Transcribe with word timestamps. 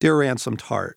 Dear 0.00 0.18
Ransomed 0.18 0.60
Heart, 0.60 0.96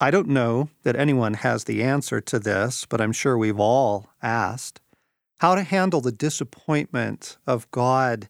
I 0.00 0.12
don't 0.12 0.28
know 0.28 0.68
that 0.84 0.94
anyone 0.94 1.34
has 1.34 1.64
the 1.64 1.82
answer 1.82 2.20
to 2.20 2.38
this, 2.38 2.86
but 2.86 3.00
I'm 3.00 3.10
sure 3.10 3.36
we've 3.36 3.58
all 3.58 4.08
asked 4.22 4.80
how 5.38 5.56
to 5.56 5.64
handle 5.64 6.00
the 6.00 6.12
disappointment 6.12 7.38
of 7.44 7.68
God 7.72 8.28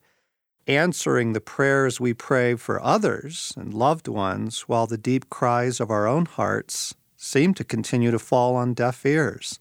answering 0.67 1.35
the 1.35 1.41
prayers 1.43 2.01
we 2.01 2.15
pray 2.15 2.55
for 2.55 2.83
others 2.83 3.53
and 3.59 3.75
loved 3.75 4.09
ones 4.09 4.62
while 4.62 4.87
the 4.87 4.97
deep 4.97 5.29
cries 5.29 5.80
of 5.80 5.91
our 5.91 6.07
own 6.07 6.25
hearts 6.25 6.95
seem 7.14 7.53
to 7.53 7.62
continue 7.62 8.11
to 8.11 8.19
fall 8.19 8.57
on 8.57 8.73
deaf 8.73 9.05
ears. 9.05 9.61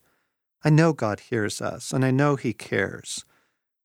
I 0.64 0.70
know 0.70 0.94
God 0.94 1.20
hears 1.20 1.62
us 1.62 1.92
and 1.92 2.06
I 2.06 2.12
know 2.12 2.38
He 2.38 2.54
cares. 2.54 3.26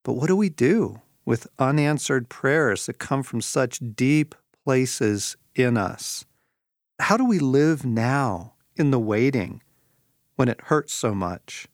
But 0.05 0.13
what 0.13 0.29
do 0.29 0.37
we 0.37 0.51
do 0.51 1.03
with 1.25 1.49
unanswered 1.59 2.29
prayers 2.29 2.87
that 2.87 2.99
come 3.01 3.25
from 3.25 3.41
such 3.41 3.81
deep 3.97 4.37
places 4.69 5.35
in 5.55 5.79
us? 5.79 6.27
How 6.99 7.17
do 7.17 7.25
we 7.25 7.39
live 7.39 7.87
now 7.87 8.53
in 8.77 8.91
the 8.91 8.99
waiting 8.99 9.63
when 10.37 10.51
it 10.51 10.61
hurts 10.65 10.93
so 10.93 11.15
much, 11.15 11.69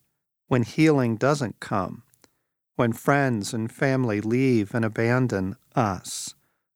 when 0.47 0.63
healing 0.63 1.17
doesn't 1.17 1.59
come, 1.59 2.03
when 2.77 2.93
friends 2.93 3.53
and 3.53 3.69
family 3.69 4.21
leave 4.21 4.73
and 4.73 4.85
abandon 4.85 5.57
us, 5.75 6.35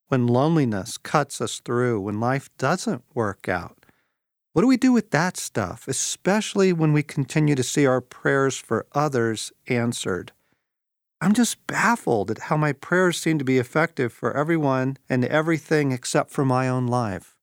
when 0.10 0.28
loneliness 0.28 0.98
cuts 0.98 1.40
us 1.40 1.62
through, 1.62 2.02
when 2.02 2.20
life 2.20 2.50
doesn't 2.58 3.06
work 3.14 3.48
out? 3.48 3.86
What 4.52 4.64
do 4.64 4.68
we 4.68 4.76
do 4.76 4.92
with 4.92 5.12
that 5.12 5.38
stuff, 5.38 5.88
especially 5.88 6.74
when 6.74 6.92
we 6.92 7.02
continue 7.02 7.56
to 7.56 7.64
see 7.64 7.86
our 7.86 8.02
prayers 8.02 8.58
for 8.58 8.86
others 8.92 9.54
answered? 9.70 10.34
I'm 11.22 11.34
just 11.34 11.68
baffled 11.68 12.32
at 12.32 12.40
how 12.40 12.56
my 12.56 12.72
prayers 12.72 13.20
seem 13.20 13.40
to 13.40 13.46
be 13.46 13.58
effective 13.58 14.14
for 14.14 14.36
everyone 14.38 14.96
and 15.10 15.26
everything 15.26 15.92
except 15.92 16.32
for 16.32 16.46
my 16.46 16.70
own 16.70 16.88
life. 16.88 17.36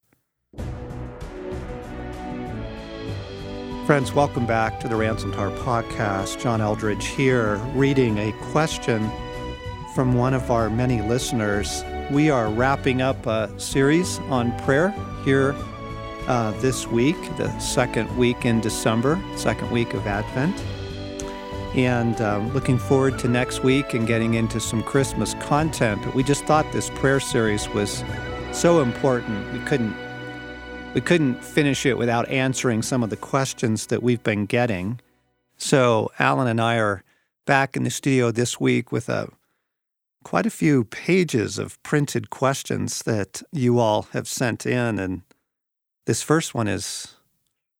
Friends, 3.85 4.15
welcome 4.15 4.47
back 4.47 4.81
to 4.81 4.89
the 4.89 4.97
Ransomed 4.97 5.35
Heart 5.35 5.57
podcast. 5.57 6.41
John 6.41 6.61
Eldredge 6.61 7.05
here, 7.05 7.57
reading 7.75 8.17
a 8.17 8.33
question 8.51 9.11
from 9.95 10.15
one 10.15 10.33
of 10.33 10.51
our 10.51 10.71
many 10.71 11.03
listeners. 11.03 11.85
We 12.11 12.31
are 12.31 12.49
wrapping 12.49 13.03
up 13.03 13.27
a 13.27 13.53
series 13.61 14.21
on 14.31 14.59
prayer 14.61 14.89
here 15.23 15.55
uh, 16.27 16.53
this 16.63 16.87
week, 16.87 17.17
the 17.37 17.57
second 17.59 18.17
week 18.17 18.47
in 18.47 18.63
December, 18.63 19.23
second 19.37 19.71
week 19.71 19.93
of 19.93 20.07
Advent. 20.07 20.65
And 21.77 22.21
um, 22.21 22.53
looking 22.55 22.79
forward 22.79 23.19
to 23.21 23.29
next 23.29 23.63
week 23.63 23.93
and 23.93 24.07
getting 24.07 24.35
into 24.35 24.61
some 24.61 24.83
Christmas 24.83 25.35
content. 25.35 26.03
But 26.03 26.15
we 26.15 26.23
just 26.23 26.45
thought 26.45 26.71
this 26.73 26.91
prayer 26.91 27.21
series 27.21 27.69
was 27.69 28.03
so 28.53 28.81
important. 28.81 29.53
We 29.53 29.59
couldn't 29.61 29.95
we 30.95 31.03
couldn't 31.03 31.45
finish 31.45 31.85
it 31.85 31.99
without 31.99 32.27
answering 32.31 32.81
some 32.81 33.03
of 33.03 33.11
the 33.11 33.17
questions 33.19 33.89
that 33.89 34.03
we've 34.03 34.23
been 34.23 34.47
getting. 34.47 34.99
So 35.59 36.11
Alan 36.19 36.49
and 36.49 36.61
I 36.61 36.79
are 36.79 37.05
back 37.45 37.77
in 37.77 37.85
the 37.85 37.91
studio 37.91 38.31
this 38.31 38.59
week 38.59 38.91
with 38.91 39.11
a 39.11 39.29
quite 40.25 40.47
a 40.47 40.51
few 40.51 40.85
pages 40.85 41.59
of 41.59 41.81
printed 41.83 42.31
questions 42.31 43.03
that 43.03 43.43
you 43.53 43.79
all 43.79 44.09
have 44.13 44.27
sent 44.27 44.65
in 44.65 44.99
and 44.99 45.23
this 46.07 46.23
first 46.23 46.55
one 46.55 46.69
is, 46.69 47.15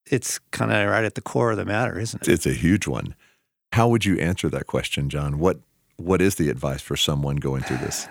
it's 0.05 0.39
kind 0.51 0.71
of 0.71 0.89
right 0.89 1.03
at 1.03 1.15
the 1.15 1.21
core 1.21 1.51
of 1.51 1.57
the 1.57 1.65
matter, 1.65 1.97
isn't 1.97 2.27
it? 2.27 2.31
It's 2.31 2.45
a 2.45 2.53
huge 2.53 2.85
one. 2.87 3.15
How 3.73 3.87
would 3.89 4.05
you 4.05 4.17
answer 4.17 4.49
that 4.49 4.67
question, 4.67 5.09
John? 5.09 5.39
What 5.39 5.59
What 5.97 6.21
is 6.21 6.35
the 6.35 6.49
advice 6.49 6.81
for 6.81 6.95
someone 6.95 7.37
going 7.37 7.63
through 7.63 7.77
this? 7.77 8.07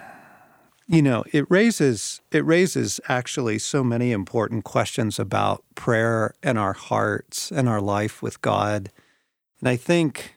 You 0.88 1.02
know, 1.02 1.24
it 1.32 1.46
raises 1.50 2.20
it 2.30 2.44
raises 2.44 3.00
actually 3.08 3.58
so 3.58 3.82
many 3.82 4.12
important 4.12 4.64
questions 4.64 5.18
about 5.18 5.64
prayer 5.74 6.34
and 6.42 6.58
our 6.58 6.74
hearts 6.74 7.50
and 7.50 7.68
our 7.68 7.80
life 7.80 8.22
with 8.22 8.40
God. 8.40 8.90
And 9.60 9.68
I 9.68 9.76
think 9.76 10.36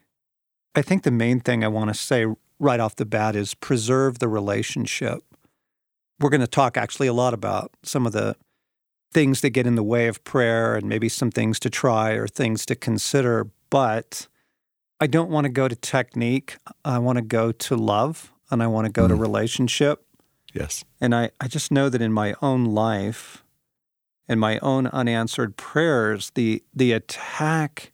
I 0.76 0.82
think 0.82 1.04
the 1.04 1.12
main 1.12 1.40
thing 1.40 1.64
I 1.64 1.68
want 1.68 1.90
to 1.90 1.94
say 1.94 2.26
right 2.60 2.80
off 2.80 2.96
the 2.96 3.06
bat 3.06 3.36
is 3.36 3.54
preserve 3.54 4.20
the 4.20 4.28
relationship. 4.28 5.24
We're 6.20 6.30
going 6.30 6.42
to 6.42 6.48
talk 6.48 6.78
actually 6.78 7.08
a 7.08 7.14
lot 7.14 7.34
about 7.34 7.72
some 7.84 8.06
of 8.06 8.12
the 8.12 8.36
things 9.12 9.42
that 9.42 9.52
get 9.52 9.66
in 9.66 9.76
the 9.76 9.84
way 9.84 10.08
of 10.08 10.24
prayer 10.24 10.76
and 10.76 10.88
maybe 10.88 11.10
some 11.10 11.32
things 11.32 11.60
to 11.60 11.70
try 11.70 12.12
or 12.12 12.28
things 12.28 12.66
to 12.68 12.76
consider. 12.76 13.50
But 13.70 14.28
I 15.00 15.08
don't 15.08 15.30
want 15.30 15.46
to 15.46 15.50
go 15.50 15.68
to 15.68 15.76
technique. 15.76 16.58
I 16.84 17.00
want 17.00 17.18
to 17.18 17.22
go 17.22 17.52
to 17.52 17.76
love 17.76 18.32
and 18.52 18.62
I 18.62 18.68
want 18.68 18.86
to 18.86 18.92
go 18.92 19.06
mm. 19.06 19.10
to 19.10 19.16
relationship. 19.16 20.06
Yes. 20.54 20.84
And 21.00 21.14
I, 21.14 21.32
I 21.40 21.48
just 21.48 21.72
know 21.72 21.90
that 21.90 22.02
in 22.02 22.12
my 22.12 22.36
own 22.42 22.66
life, 22.66 23.44
in 24.28 24.40
my 24.40 24.60
own 24.60 24.88
unanswered 24.88 25.58
prayers, 25.58 26.32
the 26.36 26.64
the 26.74 26.92
attack 26.92 27.92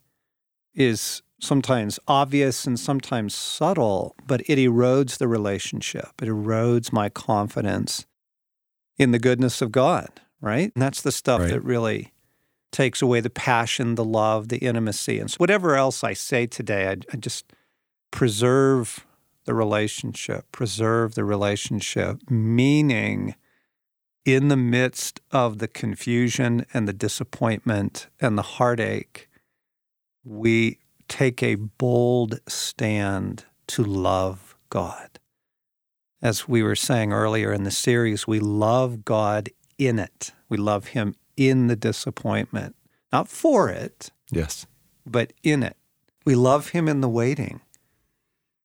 is 0.74 1.22
sometimes 1.40 2.00
obvious 2.08 2.66
and 2.66 2.80
sometimes 2.80 3.36
subtle, 3.36 4.16
but 4.26 4.42
it 4.48 4.58
erodes 4.58 5.18
the 5.18 5.28
relationship. 5.28 6.22
It 6.22 6.28
erodes 6.28 6.92
my 6.92 7.10
confidence 7.10 8.06
in 8.98 9.12
the 9.12 9.20
goodness 9.20 9.62
of 9.62 9.72
God 9.72 10.10
right? 10.46 10.72
And 10.76 10.82
that's 10.82 11.02
the 11.02 11.12
stuff 11.12 11.42
right. 11.42 11.50
that 11.50 11.62
really 11.62 12.14
takes 12.76 13.02
away 13.02 13.22
the 13.22 13.30
passion, 13.30 13.96
the 13.96 14.04
love, 14.04 14.50
the 14.50 14.58
intimacy. 14.58 15.18
And 15.18 15.32
so 15.32 15.38
whatever 15.38 15.76
else 15.76 16.04
I 16.04 16.12
say 16.12 16.46
today, 16.46 16.90
I, 16.90 16.98
I 17.14 17.16
just 17.16 17.54
preserve 18.12 19.08
the 19.46 19.54
relationship, 19.54 20.52
preserve 20.52 21.16
the 21.16 21.24
relationship, 21.24 22.30
meaning 22.30 23.36
in 24.26 24.50
the 24.50 24.58
midst 24.58 25.22
of 25.32 25.60
the 25.60 25.70
confusion 25.70 26.66
and 26.74 26.86
the 26.86 26.94
disappointment 26.94 28.08
and 28.20 28.38
the 28.38 28.42
heartache, 28.42 29.30
we 30.26 30.80
take 31.08 31.42
a 31.42 31.56
bold 31.56 32.42
stand 32.46 33.46
to 33.68 33.86
love 33.86 34.58
God. 34.70 35.18
As 36.22 36.46
we 36.46 36.62
were 36.62 36.76
saying 36.76 37.14
earlier 37.14 37.54
in 37.54 37.64
the 37.64 37.72
series, 37.72 38.28
we 38.28 38.42
love 38.42 39.06
God 39.06 39.50
in 39.78 39.98
it. 39.98 40.34
We 40.50 40.58
love 40.58 40.88
him 40.88 41.16
in 41.38 41.68
the 41.68 41.76
disappointment, 41.76 42.76
not 43.12 43.28
for 43.28 43.70
it. 43.70 44.12
Yes. 44.32 44.66
But 45.06 45.34
in 45.44 45.64
it. 45.64 45.78
We 46.26 46.36
love 46.36 46.70
him 46.70 46.88
in 46.88 47.02
the 47.02 47.10
waiting. 47.10 47.62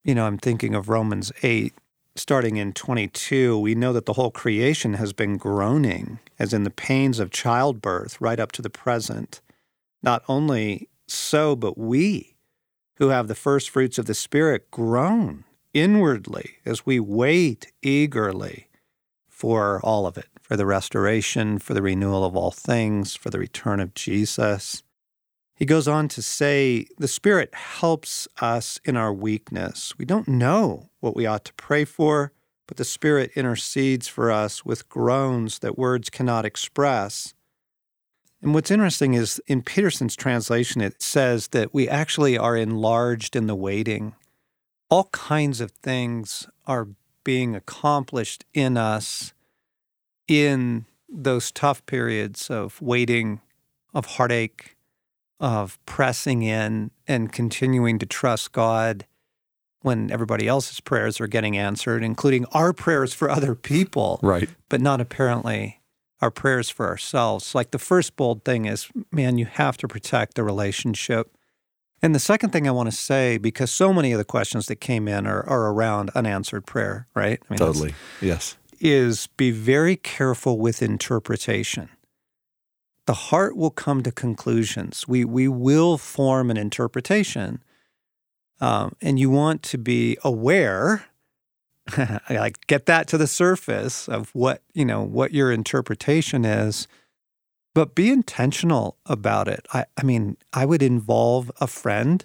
You 0.02 0.14
know, 0.14 0.26
I'm 0.26 0.38
thinking 0.38 0.74
of 0.74 0.88
Romans 0.88 1.30
8, 1.42 1.74
starting 2.16 2.56
in 2.56 2.72
22. 2.72 3.58
We 3.58 3.74
know 3.74 3.92
that 3.92 4.06
the 4.06 4.14
whole 4.14 4.30
creation 4.30 4.94
has 4.94 5.12
been 5.12 5.36
groaning, 5.36 6.20
as 6.38 6.54
in 6.54 6.64
the 6.64 6.70
pains 6.70 7.18
of 7.18 7.30
childbirth, 7.30 8.20
right 8.20 8.40
up 8.40 8.52
to 8.52 8.62
the 8.62 8.70
present. 8.70 9.42
Not 10.02 10.22
only 10.26 10.88
so, 11.06 11.54
but 11.54 11.76
we 11.76 12.36
who 12.96 13.08
have 13.08 13.28
the 13.28 13.34
first 13.34 13.68
fruits 13.70 13.98
of 13.98 14.06
the 14.06 14.14
Spirit 14.14 14.70
groan 14.70 15.44
inwardly 15.72 16.56
as 16.64 16.86
we 16.86 16.98
wait 16.98 17.72
eagerly 17.82 18.68
for 19.28 19.80
all 19.82 20.06
of 20.06 20.18
it 20.18 20.28
for 20.50 20.56
the 20.56 20.66
restoration, 20.66 21.60
for 21.60 21.74
the 21.74 21.82
renewal 21.82 22.24
of 22.24 22.34
all 22.34 22.50
things, 22.50 23.14
for 23.14 23.30
the 23.30 23.38
return 23.38 23.78
of 23.78 23.94
Jesus. 23.94 24.82
He 25.54 25.64
goes 25.64 25.86
on 25.86 26.08
to 26.08 26.22
say, 26.22 26.88
The 26.98 27.06
Spirit 27.06 27.54
helps 27.54 28.26
us 28.40 28.80
in 28.84 28.96
our 28.96 29.14
weakness. 29.14 29.96
We 29.96 30.04
don't 30.04 30.26
know 30.26 30.90
what 30.98 31.14
we 31.14 31.24
ought 31.24 31.44
to 31.44 31.54
pray 31.54 31.84
for, 31.84 32.32
but 32.66 32.78
the 32.78 32.84
Spirit 32.84 33.30
intercedes 33.36 34.08
for 34.08 34.32
us 34.32 34.64
with 34.64 34.88
groans 34.88 35.60
that 35.60 35.78
words 35.78 36.10
cannot 36.10 36.44
express. 36.44 37.32
And 38.42 38.52
what's 38.52 38.72
interesting 38.72 39.14
is 39.14 39.40
in 39.46 39.62
Peterson's 39.62 40.16
translation, 40.16 40.80
it 40.80 41.00
says 41.00 41.46
that 41.52 41.72
we 41.72 41.88
actually 41.88 42.36
are 42.36 42.56
enlarged 42.56 43.36
in 43.36 43.46
the 43.46 43.54
waiting. 43.54 44.16
All 44.88 45.04
kinds 45.12 45.60
of 45.60 45.70
things 45.70 46.48
are 46.66 46.88
being 47.22 47.54
accomplished 47.54 48.44
in 48.52 48.76
us 48.76 49.32
in 50.30 50.86
those 51.08 51.50
tough 51.50 51.84
periods 51.86 52.48
of 52.48 52.80
waiting, 52.80 53.40
of 53.92 54.06
heartache, 54.06 54.76
of 55.40 55.84
pressing 55.86 56.42
in 56.42 56.92
and 57.08 57.32
continuing 57.32 57.98
to 57.98 58.06
trust 58.06 58.52
God 58.52 59.06
when 59.82 60.10
everybody 60.12 60.46
else's 60.46 60.78
prayers 60.78 61.20
are 61.20 61.26
getting 61.26 61.56
answered, 61.56 62.04
including 62.04 62.46
our 62.52 62.72
prayers 62.72 63.12
for 63.12 63.28
other 63.28 63.56
people. 63.56 64.20
Right. 64.22 64.48
But 64.68 64.80
not 64.80 65.00
apparently 65.00 65.80
our 66.20 66.30
prayers 66.30 66.70
for 66.70 66.86
ourselves. 66.86 67.52
Like 67.52 67.72
the 67.72 67.78
first 67.78 68.14
bold 68.14 68.44
thing 68.44 68.66
is, 68.66 68.88
man, 69.10 69.36
you 69.36 69.46
have 69.46 69.78
to 69.78 69.88
protect 69.88 70.34
the 70.34 70.44
relationship. 70.44 71.34
And 72.02 72.14
the 72.14 72.20
second 72.20 72.50
thing 72.50 72.68
I 72.68 72.70
want 72.70 72.88
to 72.88 72.96
say, 72.96 73.36
because 73.36 73.72
so 73.72 73.92
many 73.92 74.12
of 74.12 74.18
the 74.18 74.24
questions 74.24 74.66
that 74.66 74.76
came 74.76 75.08
in 75.08 75.26
are, 75.26 75.44
are 75.48 75.72
around 75.72 76.10
unanswered 76.14 76.66
prayer, 76.66 77.08
right? 77.16 77.40
I 77.42 77.52
mean, 77.52 77.58
totally. 77.58 77.94
Yes 78.20 78.56
is 78.80 79.28
be 79.36 79.50
very 79.50 79.96
careful 79.96 80.58
with 80.58 80.82
interpretation. 80.82 81.90
The 83.06 83.14
heart 83.14 83.56
will 83.56 83.70
come 83.70 84.02
to 84.02 84.12
conclusions. 84.12 85.06
We, 85.08 85.24
we 85.24 85.48
will 85.48 85.98
form 85.98 86.50
an 86.50 86.56
interpretation. 86.56 87.62
Um, 88.60 88.94
and 89.00 89.18
you 89.18 89.30
want 89.30 89.62
to 89.64 89.78
be 89.78 90.16
aware, 90.22 91.06
like 92.30 92.66
get 92.66 92.86
that 92.86 93.08
to 93.08 93.18
the 93.18 93.26
surface 93.26 94.08
of 94.08 94.30
what, 94.34 94.62
you 94.74 94.84
know, 94.84 95.02
what 95.02 95.32
your 95.32 95.50
interpretation 95.50 96.44
is. 96.44 96.86
but 97.74 97.94
be 97.94 98.10
intentional 98.10 98.96
about 99.06 99.48
it. 99.48 99.66
I, 99.72 99.84
I 99.96 100.02
mean, 100.02 100.36
I 100.52 100.66
would 100.66 100.82
involve 100.82 101.50
a 101.60 101.66
friend, 101.66 102.24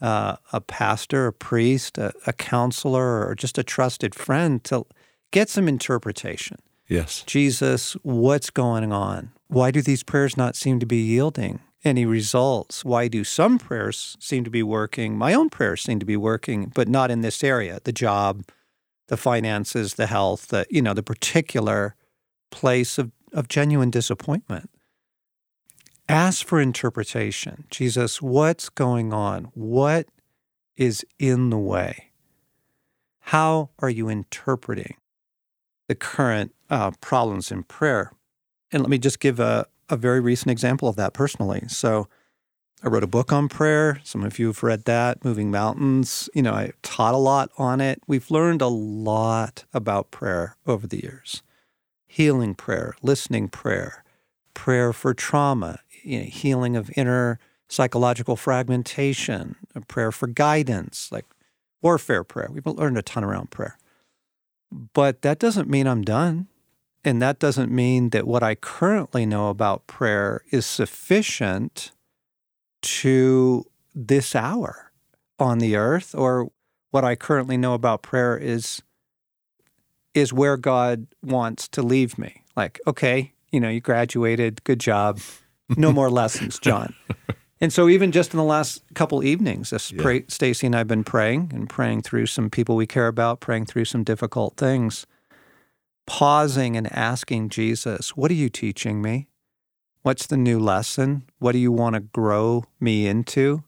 uh, 0.00 0.36
a 0.52 0.60
pastor, 0.60 1.26
a 1.26 1.32
priest, 1.32 1.98
a, 1.98 2.12
a 2.26 2.32
counselor, 2.32 3.26
or 3.26 3.34
just 3.34 3.58
a 3.58 3.64
trusted 3.64 4.14
friend 4.14 4.62
to 4.64 4.86
get 5.32 5.50
some 5.50 5.66
interpretation. 5.66 6.58
Yes. 6.88 7.24
Jesus, 7.26 7.94
what's 8.02 8.50
going 8.50 8.92
on? 8.92 9.32
Why 9.48 9.70
do 9.70 9.82
these 9.82 10.02
prayers 10.02 10.36
not 10.36 10.54
seem 10.54 10.78
to 10.78 10.86
be 10.86 11.02
yielding 11.02 11.60
any 11.84 12.06
results? 12.06 12.84
Why 12.84 13.08
do 13.08 13.24
some 13.24 13.58
prayers 13.58 14.16
seem 14.20 14.44
to 14.44 14.50
be 14.50 14.62
working? 14.62 15.16
My 15.16 15.34
own 15.34 15.50
prayers 15.50 15.82
seem 15.82 15.98
to 15.98 16.06
be 16.06 16.16
working, 16.16 16.70
but 16.74 16.88
not 16.88 17.10
in 17.10 17.22
this 17.22 17.42
area 17.42 17.80
the 17.82 17.92
job, 17.92 18.44
the 19.08 19.16
finances, 19.16 19.94
the 19.94 20.06
health, 20.06 20.48
the, 20.48 20.66
you 20.70 20.82
know, 20.82 20.94
the 20.94 21.02
particular 21.02 21.96
place 22.50 22.98
of, 22.98 23.10
of 23.32 23.48
genuine 23.48 23.90
disappointment. 23.90 24.70
Ask 26.08 26.46
for 26.46 26.60
interpretation. 26.60 27.64
Jesus, 27.70 28.20
what's 28.20 28.68
going 28.68 29.12
on? 29.12 29.44
What 29.54 30.08
is 30.76 31.06
in 31.18 31.50
the 31.50 31.58
way? 31.58 32.12
How 33.20 33.70
are 33.78 33.88
you 33.88 34.08
interpreting 34.08 34.96
the 35.88 35.94
current 35.94 36.54
uh, 36.70 36.92
problems 37.00 37.50
in 37.50 37.62
prayer? 37.64 38.12
And 38.70 38.82
let 38.82 38.90
me 38.90 38.98
just 38.98 39.20
give 39.20 39.38
a, 39.40 39.66
a 39.88 39.96
very 39.96 40.20
recent 40.20 40.50
example 40.50 40.88
of 40.88 40.96
that 40.96 41.12
personally. 41.12 41.64
So, 41.68 42.08
I 42.84 42.88
wrote 42.88 43.04
a 43.04 43.08
book 43.08 43.32
on 43.32 43.48
prayer. 43.48 44.00
Some 44.02 44.24
of 44.24 44.40
you 44.40 44.48
have 44.48 44.64
read 44.64 44.86
that, 44.86 45.24
Moving 45.24 45.52
Mountains. 45.52 46.28
You 46.34 46.42
know, 46.42 46.52
I 46.52 46.72
taught 46.82 47.14
a 47.14 47.18
lot 47.18 47.50
on 47.56 47.80
it. 47.80 48.02
We've 48.08 48.28
learned 48.28 48.60
a 48.60 48.66
lot 48.66 49.64
about 49.72 50.10
prayer 50.10 50.56
over 50.66 50.86
the 50.86 51.00
years 51.00 51.42
healing 52.08 52.54
prayer, 52.54 52.94
listening 53.00 53.48
prayer, 53.48 54.04
prayer 54.52 54.92
for 54.92 55.14
trauma, 55.14 55.78
you 56.02 56.18
know, 56.18 56.24
healing 56.24 56.76
of 56.76 56.90
inner 56.94 57.38
psychological 57.68 58.36
fragmentation, 58.36 59.56
prayer 59.88 60.12
for 60.12 60.26
guidance, 60.26 61.08
like 61.10 61.24
warfare 61.80 62.22
prayer. 62.22 62.50
We've 62.52 62.66
learned 62.66 62.98
a 62.98 63.02
ton 63.02 63.24
around 63.24 63.50
prayer. 63.50 63.78
But 64.72 65.22
that 65.22 65.38
doesn't 65.38 65.68
mean 65.68 65.86
I'm 65.86 66.02
done. 66.02 66.48
And 67.04 67.20
that 67.20 67.38
doesn't 67.38 67.70
mean 67.70 68.10
that 68.10 68.26
what 68.26 68.42
I 68.42 68.54
currently 68.54 69.26
know 69.26 69.48
about 69.48 69.86
prayer 69.86 70.42
is 70.50 70.64
sufficient 70.64 71.90
to 72.82 73.64
this 73.94 74.36
hour 74.36 74.92
on 75.38 75.58
the 75.58 75.76
earth, 75.76 76.14
or 76.14 76.50
what 76.90 77.04
I 77.04 77.16
currently 77.16 77.56
know 77.56 77.74
about 77.74 78.02
prayer 78.02 78.36
is 78.36 78.82
is 80.14 80.32
where 80.32 80.56
God 80.56 81.06
wants 81.22 81.66
to 81.68 81.82
leave 81.82 82.18
me. 82.18 82.44
Like, 82.54 82.80
okay, 82.86 83.32
you 83.50 83.60
know, 83.60 83.68
you 83.70 83.80
graduated, 83.80 84.62
good 84.64 84.78
job. 84.78 85.20
No 85.76 85.90
more 85.90 86.10
lessons, 86.10 86.58
John. 86.58 86.94
And 87.62 87.72
so, 87.72 87.88
even 87.88 88.10
just 88.10 88.34
in 88.34 88.38
the 88.38 88.44
last 88.44 88.82
couple 88.94 89.22
evenings, 89.22 89.70
yeah. 89.70 89.78
Stasi 89.78 90.64
and 90.64 90.74
I've 90.74 90.88
been 90.88 91.04
praying 91.04 91.52
and 91.54 91.70
praying 91.70 92.02
through 92.02 92.26
some 92.26 92.50
people 92.50 92.74
we 92.74 92.88
care 92.88 93.06
about, 93.06 93.38
praying 93.38 93.66
through 93.66 93.84
some 93.84 94.02
difficult 94.02 94.56
things, 94.56 95.06
pausing 96.04 96.76
and 96.76 96.92
asking 96.92 97.50
Jesus, 97.50 98.16
"What 98.16 98.32
are 98.32 98.34
you 98.34 98.48
teaching 98.48 99.00
me? 99.00 99.28
What's 100.02 100.26
the 100.26 100.36
new 100.36 100.58
lesson? 100.58 101.22
What 101.38 101.52
do 101.52 101.58
you 101.58 101.70
want 101.70 101.94
to 101.94 102.00
grow 102.00 102.64
me 102.80 103.06
into?" 103.06 103.62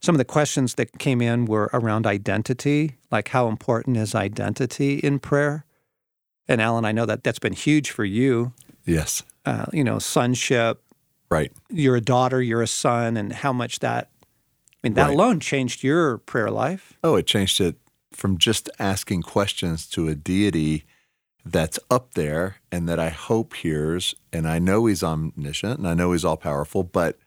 Some 0.00 0.14
of 0.14 0.18
the 0.18 0.24
questions 0.24 0.76
that 0.76 0.98
came 0.98 1.20
in 1.20 1.44
were 1.44 1.68
around 1.74 2.06
identity, 2.06 2.96
like 3.10 3.28
how 3.28 3.48
important 3.48 3.98
is 3.98 4.14
identity 4.14 4.94
in 4.94 5.18
prayer? 5.18 5.66
And 6.48 6.62
Alan, 6.62 6.86
I 6.86 6.92
know 6.92 7.04
that 7.04 7.22
that's 7.22 7.38
been 7.38 7.52
huge 7.52 7.90
for 7.90 8.06
you. 8.06 8.54
Yes. 8.86 9.24
Uh, 9.44 9.66
you 9.74 9.84
know, 9.84 9.98
sonship. 9.98 10.82
Right. 11.30 11.52
You're 11.68 11.96
a 11.96 12.00
daughter, 12.00 12.42
you're 12.42 12.62
a 12.62 12.66
son, 12.66 13.16
and 13.16 13.32
how 13.32 13.52
much 13.52 13.78
that, 13.80 14.10
I 14.22 14.76
mean, 14.82 14.94
that 14.94 15.06
right. 15.06 15.14
alone 15.14 15.40
changed 15.40 15.84
your 15.84 16.18
prayer 16.18 16.50
life. 16.50 16.94
Oh, 17.04 17.16
it 17.16 17.26
changed 17.26 17.60
it 17.60 17.76
from 18.12 18.38
just 18.38 18.68
asking 18.78 19.22
questions 19.22 19.86
to 19.88 20.08
a 20.08 20.14
deity 20.14 20.84
that's 21.44 21.78
up 21.90 22.14
there 22.14 22.56
and 22.70 22.88
that 22.88 22.98
I 22.98 23.10
hope 23.10 23.54
hears. 23.54 24.14
And 24.32 24.48
I 24.48 24.58
know 24.58 24.86
he's 24.86 25.02
omniscient 25.02 25.78
and 25.78 25.86
I 25.86 25.94
know 25.94 26.12
he's 26.12 26.24
all 26.24 26.36
powerful, 26.36 26.82
but 26.82 27.18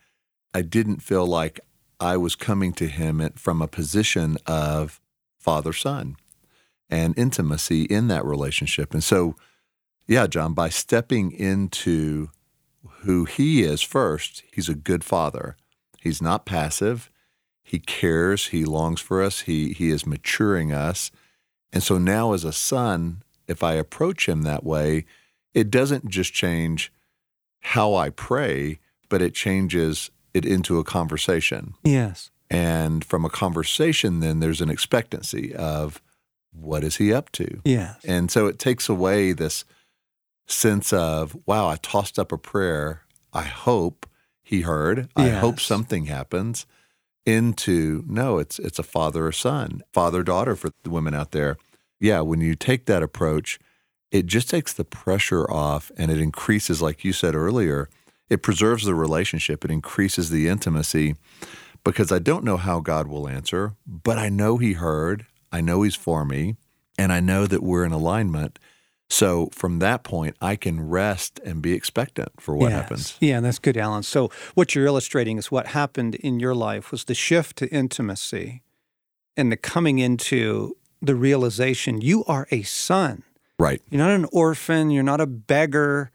I 0.52 0.62
didn't 0.62 1.02
feel 1.02 1.26
like 1.26 1.60
I 1.98 2.16
was 2.16 2.36
coming 2.36 2.72
to 2.74 2.86
him 2.86 3.28
from 3.36 3.62
a 3.62 3.68
position 3.68 4.36
of 4.46 5.00
father 5.38 5.72
son 5.72 6.16
and 6.90 7.16
intimacy 7.18 7.84
in 7.84 8.08
that 8.08 8.24
relationship. 8.24 8.92
And 8.92 9.02
so, 9.02 9.34
yeah, 10.06 10.26
John, 10.26 10.52
by 10.54 10.68
stepping 10.68 11.32
into 11.32 12.28
who 13.00 13.24
he 13.24 13.62
is 13.62 13.82
first, 13.82 14.42
he's 14.52 14.68
a 14.68 14.74
good 14.74 15.04
father. 15.04 15.56
He's 16.00 16.20
not 16.20 16.44
passive. 16.44 17.10
He 17.62 17.78
cares. 17.78 18.48
He 18.48 18.64
longs 18.64 19.00
for 19.00 19.22
us. 19.22 19.40
He, 19.40 19.72
he 19.72 19.90
is 19.90 20.06
maturing 20.06 20.72
us. 20.72 21.10
And 21.72 21.82
so 21.82 21.98
now, 21.98 22.32
as 22.32 22.44
a 22.44 22.52
son, 22.52 23.22
if 23.48 23.62
I 23.62 23.74
approach 23.74 24.28
him 24.28 24.42
that 24.42 24.64
way, 24.64 25.06
it 25.54 25.70
doesn't 25.70 26.08
just 26.08 26.32
change 26.32 26.92
how 27.60 27.94
I 27.94 28.10
pray, 28.10 28.78
but 29.08 29.22
it 29.22 29.34
changes 29.34 30.10
it 30.34 30.44
into 30.44 30.78
a 30.78 30.84
conversation. 30.84 31.74
Yes. 31.82 32.30
And 32.50 33.04
from 33.04 33.24
a 33.24 33.30
conversation, 33.30 34.20
then 34.20 34.40
there's 34.40 34.60
an 34.60 34.68
expectancy 34.68 35.54
of 35.54 36.02
what 36.52 36.84
is 36.84 36.96
he 36.96 37.12
up 37.12 37.32
to? 37.32 37.60
Yes. 37.64 38.04
And 38.04 38.30
so 38.30 38.46
it 38.46 38.58
takes 38.58 38.88
away 38.88 39.32
this 39.32 39.64
sense 40.46 40.92
of, 40.92 41.36
wow, 41.46 41.68
I 41.68 41.76
tossed 41.76 42.18
up 42.18 42.32
a 42.32 42.38
prayer. 42.38 43.02
I 43.32 43.42
hope 43.42 44.06
he 44.42 44.62
heard. 44.62 45.08
Yes. 45.16 45.26
I 45.26 45.28
hope 45.30 45.60
something 45.60 46.06
happens. 46.06 46.66
Into 47.26 48.04
no, 48.06 48.38
it's 48.38 48.58
it's 48.58 48.78
a 48.78 48.82
father 48.82 49.26
or 49.26 49.32
son, 49.32 49.82
father 49.94 50.22
daughter 50.22 50.54
for 50.54 50.68
the 50.82 50.90
women 50.90 51.14
out 51.14 51.30
there. 51.30 51.56
Yeah, 51.98 52.20
when 52.20 52.42
you 52.42 52.54
take 52.54 52.84
that 52.84 53.02
approach, 53.02 53.58
it 54.10 54.26
just 54.26 54.50
takes 54.50 54.74
the 54.74 54.84
pressure 54.84 55.50
off 55.50 55.90
and 55.96 56.10
it 56.10 56.20
increases, 56.20 56.82
like 56.82 57.02
you 57.02 57.14
said 57.14 57.34
earlier, 57.34 57.88
it 58.28 58.42
preserves 58.42 58.84
the 58.84 58.94
relationship, 58.94 59.64
it 59.64 59.70
increases 59.70 60.28
the 60.28 60.48
intimacy 60.48 61.14
because 61.82 62.12
I 62.12 62.18
don't 62.18 62.44
know 62.44 62.56
how 62.56 62.80
God 62.80 63.06
will 63.06 63.28
answer, 63.28 63.74
but 63.86 64.18
I 64.18 64.28
know 64.28 64.58
He 64.58 64.74
heard, 64.74 65.26
I 65.50 65.60
know 65.60 65.82
He's 65.82 65.94
for 65.94 66.24
me, 66.24 66.56
and 66.98 67.12
I 67.12 67.20
know 67.20 67.46
that 67.46 67.62
we're 67.62 67.84
in 67.84 67.92
alignment. 67.92 68.58
So 69.10 69.50
from 69.52 69.78
that 69.80 70.02
point, 70.02 70.36
I 70.40 70.56
can 70.56 70.88
rest 70.88 71.40
and 71.44 71.62
be 71.62 71.72
expectant 71.72 72.40
for 72.40 72.56
what 72.56 72.70
yes. 72.70 72.80
happens. 72.80 73.16
Yeah, 73.20 73.40
that's 73.40 73.58
good, 73.58 73.76
Alan. 73.76 74.02
So 74.02 74.30
what 74.54 74.74
you're 74.74 74.86
illustrating 74.86 75.38
is 75.38 75.50
what 75.50 75.68
happened 75.68 76.14
in 76.16 76.40
your 76.40 76.54
life 76.54 76.90
was 76.90 77.04
the 77.04 77.14
shift 77.14 77.56
to 77.58 77.68
intimacy 77.68 78.62
and 79.36 79.52
the 79.52 79.56
coming 79.56 79.98
into 79.98 80.76
the 81.02 81.14
realization 81.14 82.00
you 82.00 82.24
are 82.24 82.46
a 82.50 82.62
son. 82.62 83.22
Right. 83.58 83.80
You're 83.90 84.00
not 84.00 84.10
an 84.10 84.26
orphan, 84.32 84.90
you're 84.90 85.02
not 85.02 85.20
a 85.20 85.26
beggar, 85.26 86.10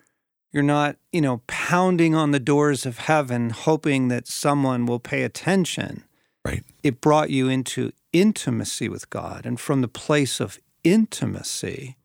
you're 0.52 0.64
not, 0.64 0.98
you 1.12 1.22
know, 1.22 1.42
pounding 1.48 2.16
on 2.16 2.32
the 2.32 2.40
doors 2.40 2.86
of 2.86 2.98
heaven 2.98 3.52
hoping 3.52 4.08
that 4.08 4.28
someone 4.28 4.86
will 4.86 5.00
pay 5.00 5.24
attention. 5.24 6.04
Right. 6.44 6.64
It 6.84 7.02
brought 7.02 7.30
you 7.30 7.48
into 7.48 7.92
intimacy 8.12 8.90
with 8.90 9.10
God. 9.10 9.46
And 9.46 9.60
from 9.60 9.82
the 9.82 9.88
place 9.88 10.40
of 10.40 10.60
intimacy, 10.84 11.98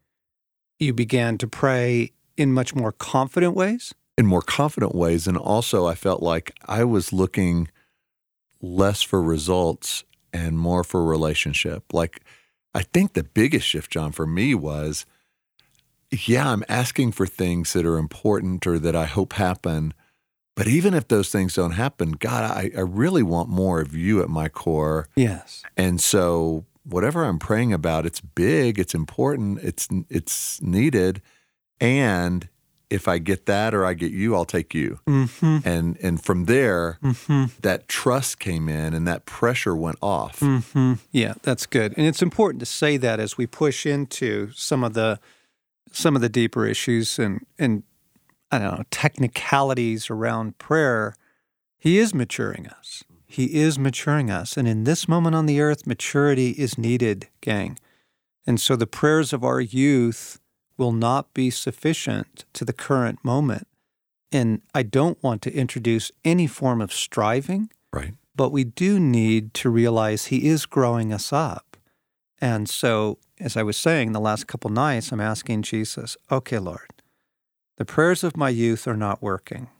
you 0.79 0.93
began 0.93 1.39
to 1.39 1.47
pray 1.47 2.13
in 2.37 2.53
much 2.53 2.75
more 2.75 2.93
confident 2.93 3.55
ways. 3.55 3.95
In 4.17 4.27
more 4.27 4.43
confident 4.43 4.95
ways. 4.95 5.27
And 5.27 5.37
also, 5.37 5.87
I 5.87 5.95
felt 5.95 6.23
like 6.23 6.55
I 6.67 6.85
was 6.85 7.13
looking 7.13 7.69
less 8.61 9.03
for 9.03 9.23
results 9.23 10.05
and 10.33 10.59
more 10.59 10.85
for 10.85 11.05
relationship. 11.05 11.93
Like, 11.93 12.21
I 12.75 12.83
think 12.83 13.13
the 13.13 13.25
biggest 13.25 13.67
shift, 13.67 13.91
John, 13.91 14.13
for 14.13 14.27
me 14.27 14.55
was 14.55 15.07
yeah, 16.27 16.51
I'm 16.51 16.65
asking 16.69 17.13
for 17.13 17.27
things 17.27 17.73
that 17.73 17.85
are 17.85 17.99
important 17.99 18.67
or 18.67 18.79
that 18.79 18.97
I 18.97 19.07
hope 19.07 19.35
happen. 19.35 19.95
But 20.57 20.69
even 20.69 20.95
if 20.95 21.09
those 21.09 21.31
things 21.31 21.55
don't 21.55 21.73
happen, 21.73 22.13
God, 22.13 22.45
I, 22.45 22.71
I 22.77 22.81
really 22.81 23.23
want 23.23 23.49
more 23.49 23.81
of 23.81 23.95
you 23.95 24.23
at 24.23 24.29
my 24.29 24.49
core. 24.49 25.09
Yes. 25.17 25.63
And 25.77 26.01
so 26.01 26.65
whatever 26.85 27.25
I'm 27.25 27.39
praying 27.39 27.73
about, 27.73 28.07
it's 28.07 28.21
big, 28.21 28.79
it's 28.79 28.95
important, 28.95 29.59
it's 29.63 29.89
it's 30.09 30.61
needed. 30.63 31.23
And 31.81 32.49
if 32.91 33.09
I 33.09 33.19
get 33.19 33.47
that 33.47 33.75
or 33.75 33.85
I 33.85 33.95
get 33.95 34.13
you, 34.13 34.35
I'll 34.35 34.45
take 34.45 34.75
you. 34.75 35.01
Mm-hmm. 35.07 35.69
And 35.69 35.97
and 36.03 36.23
from 36.23 36.45
there, 36.45 36.99
mm-hmm. 37.03 37.47
that 37.63 37.89
trust 37.89 38.39
came 38.39 38.69
in 38.69 38.95
and 38.95 39.07
that 39.09 39.27
pressure 39.27 39.75
went 39.75 39.99
off. 40.01 40.41
Mm-hmm. 40.41 40.95
Yeah, 41.11 41.35
that's 41.43 41.67
good. 41.67 41.95
And 41.97 42.07
it's 42.07 42.23
important 42.23 42.61
to 42.61 42.67
say 42.67 42.97
that 42.99 43.21
as 43.21 43.37
we 43.37 43.47
push 43.47 43.87
into 43.87 44.51
some 44.53 44.85
of 44.85 44.95
the 44.95 45.19
some 45.91 46.15
of 46.15 46.23
the 46.23 46.29
deeper 46.29 46.67
issues 46.67 47.19
and 47.19 47.45
and 47.59 47.83
I 48.51 48.59
don't 48.59 48.79
know 48.79 48.85
technicalities 48.91 50.11
around 50.11 50.59
prayer, 50.59 51.15
He 51.79 51.99
is 51.99 52.15
maturing 52.15 52.69
us. 52.69 53.03
He 53.35 53.55
is 53.55 53.81
maturing 53.81 54.31
us, 54.31 54.57
and 54.57 54.69
in 54.69 54.85
this 54.85 55.09
moment 55.09 55.35
on 55.35 55.47
the 55.47 55.61
earth, 55.61 55.89
maturity 55.89 56.51
is 56.51 56.79
needed, 56.79 57.27
gang. 57.41 57.81
And 58.47 58.61
so 58.61 58.77
the 58.77 58.87
prayers 58.87 59.33
of 59.33 59.43
our 59.43 59.61
youth 59.61 60.39
will 60.77 60.93
not 60.93 61.35
be 61.35 61.51
sufficient 61.51 62.45
to 62.53 62.65
the 62.65 62.73
current 62.73 63.25
moment. 63.25 63.67
And 64.31 64.63
I 64.73 64.85
don't 64.85 65.21
want 65.21 65.43
to 65.43 65.53
introduce 65.53 66.13
any 66.25 66.47
form 66.47 66.81
of 66.81 66.93
striving, 66.93 67.71
Right. 67.93 68.15
but 68.37 68.51
we 68.53 68.63
do 68.63 69.01
need 69.01 69.53
to 69.55 69.69
realize 69.69 70.27
He 70.27 70.47
is 70.47 70.65
growing 70.65 71.13
us 71.13 71.33
up. 71.33 71.77
And 72.41 72.69
so, 72.69 73.19
as 73.41 73.57
I 73.57 73.65
was 73.65 73.77
saying 73.77 74.13
the 74.13 74.21
last 74.21 74.47
couple 74.47 74.71
nights, 74.71 75.11
I'm 75.11 75.21
asking 75.21 75.63
Jesus, 75.63 76.17
okay, 76.31 76.61
Lord, 76.61 77.03
the 77.79 77.85
prayers 77.85 78.23
of 78.23 78.37
my 78.37 78.51
youth 78.51 78.87
are 78.87 78.97
not 78.97 79.21
working. 79.21 79.71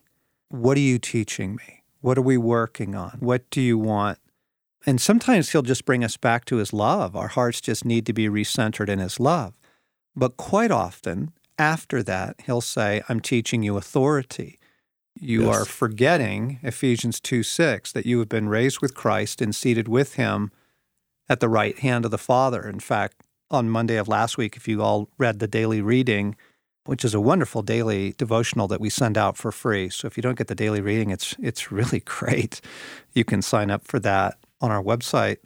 What 0.49 0.75
are 0.75 0.81
you 0.91 0.99
teaching 0.99 1.55
me? 1.55 1.83
What 2.05 2.19
are 2.19 2.21
we 2.21 2.37
working 2.37 2.93
on? 2.93 3.17
What 3.19 3.49
do 3.49 3.59
you 3.59 3.79
want? 3.79 4.19
And 4.85 5.01
sometimes 5.01 5.49
He'll 5.49 5.63
just 5.63 5.85
bring 5.85 6.03
us 6.03 6.17
back 6.17 6.45
to 6.45 6.57
His 6.57 6.71
love. 6.71 7.15
Our 7.15 7.29
hearts 7.29 7.59
just 7.59 7.83
need 7.83 8.05
to 8.05 8.13
be 8.13 8.29
recentered 8.29 8.89
in 8.89 8.99
His 8.99 9.19
love. 9.19 9.55
But 10.15 10.37
quite 10.37 10.69
often, 10.69 11.33
after 11.57 12.03
that, 12.03 12.41
He'll 12.45 12.61
say, 12.61 13.01
I'm 13.09 13.21
teaching 13.21 13.63
you 13.63 13.75
authority. 13.75 14.59
You 15.19 15.45
Yes. 15.45 15.55
are 15.55 15.65
forgetting 15.65 16.59
Ephesians 16.61 17.19
2 17.19 17.41
6, 17.41 17.91
that 17.93 18.05
you 18.05 18.19
have 18.19 18.29
been 18.29 18.49
raised 18.49 18.81
with 18.81 18.93
Christ 18.93 19.41
and 19.41 19.55
seated 19.55 19.87
with 19.87 20.13
Him 20.13 20.51
at 21.27 21.39
the 21.39 21.49
right 21.49 21.79
hand 21.79 22.05
of 22.05 22.11
the 22.11 22.19
Father. 22.19 22.69
In 22.69 22.79
fact, 22.79 23.23
on 23.49 23.67
Monday 23.67 23.95
of 23.95 24.07
last 24.07 24.37
week, 24.37 24.55
if 24.55 24.67
you 24.67 24.79
all 24.79 25.09
read 25.17 25.39
the 25.39 25.47
daily 25.47 25.81
reading, 25.81 26.35
which 26.85 27.03
is 27.05 27.13
a 27.13 27.19
wonderful 27.19 27.61
daily 27.61 28.13
devotional 28.17 28.67
that 28.67 28.79
we 28.81 28.89
send 28.89 29.17
out 29.17 29.37
for 29.37 29.51
free. 29.51 29.89
So 29.89 30.07
if 30.07 30.17
you 30.17 30.23
don't 30.23 30.37
get 30.37 30.47
the 30.47 30.55
daily 30.55 30.81
reading, 30.81 31.09
it's 31.11 31.35
it's 31.39 31.71
really 31.71 31.99
great. 32.05 32.61
You 33.13 33.23
can 33.25 33.41
sign 33.41 33.69
up 33.71 33.85
for 33.85 33.99
that 33.99 34.37
on 34.61 34.71
our 34.71 34.81
website. 34.83 35.37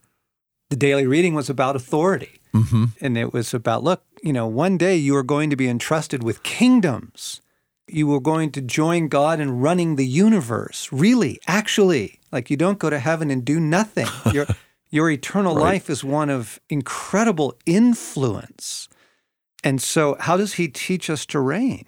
The 0.70 0.76
daily 0.76 1.08
reading 1.08 1.34
was 1.34 1.50
about 1.50 1.76
authority. 1.76 2.40
Mm-hmm. 2.54 2.86
And 3.02 3.18
it 3.18 3.34
was 3.34 3.54
about 3.54 3.84
look, 3.84 4.04
you 4.24 4.34
know, 4.34 4.48
one 4.48 4.78
day 4.78 4.96
you 4.96 5.16
are 5.16 5.24
going 5.24 5.50
to 5.50 5.56
be 5.56 5.68
entrusted 5.68 6.24
with 6.24 6.44
kingdoms. 6.44 7.42
You 7.88 8.14
are 8.14 8.20
going 8.20 8.52
to 8.52 8.62
join 8.62 9.08
God 9.08 9.40
in 9.40 9.60
running 9.62 9.96
the 9.96 10.06
universe. 10.06 10.90
Really, 10.92 11.40
actually. 11.48 12.20
Like 12.32 12.52
you 12.52 12.58
don't 12.58 12.78
go 12.80 12.90
to 12.92 13.00
heaven 13.00 13.32
and 13.32 13.44
do 13.44 13.60
nothing. 13.60 14.08
Your 14.34 14.46
your 14.92 15.10
eternal 15.12 15.56
Right. 15.56 15.64
life 15.74 15.90
is 15.90 16.04
one 16.04 16.30
of 16.32 16.60
incredible 16.70 17.56
influence. 17.66 18.90
And 19.64 19.82
so 19.82 20.16
how 20.20 20.38
does 20.38 20.54
he 20.54 20.68
teach 20.68 21.10
us 21.10 21.26
to 21.28 21.40
reign? 21.40 21.86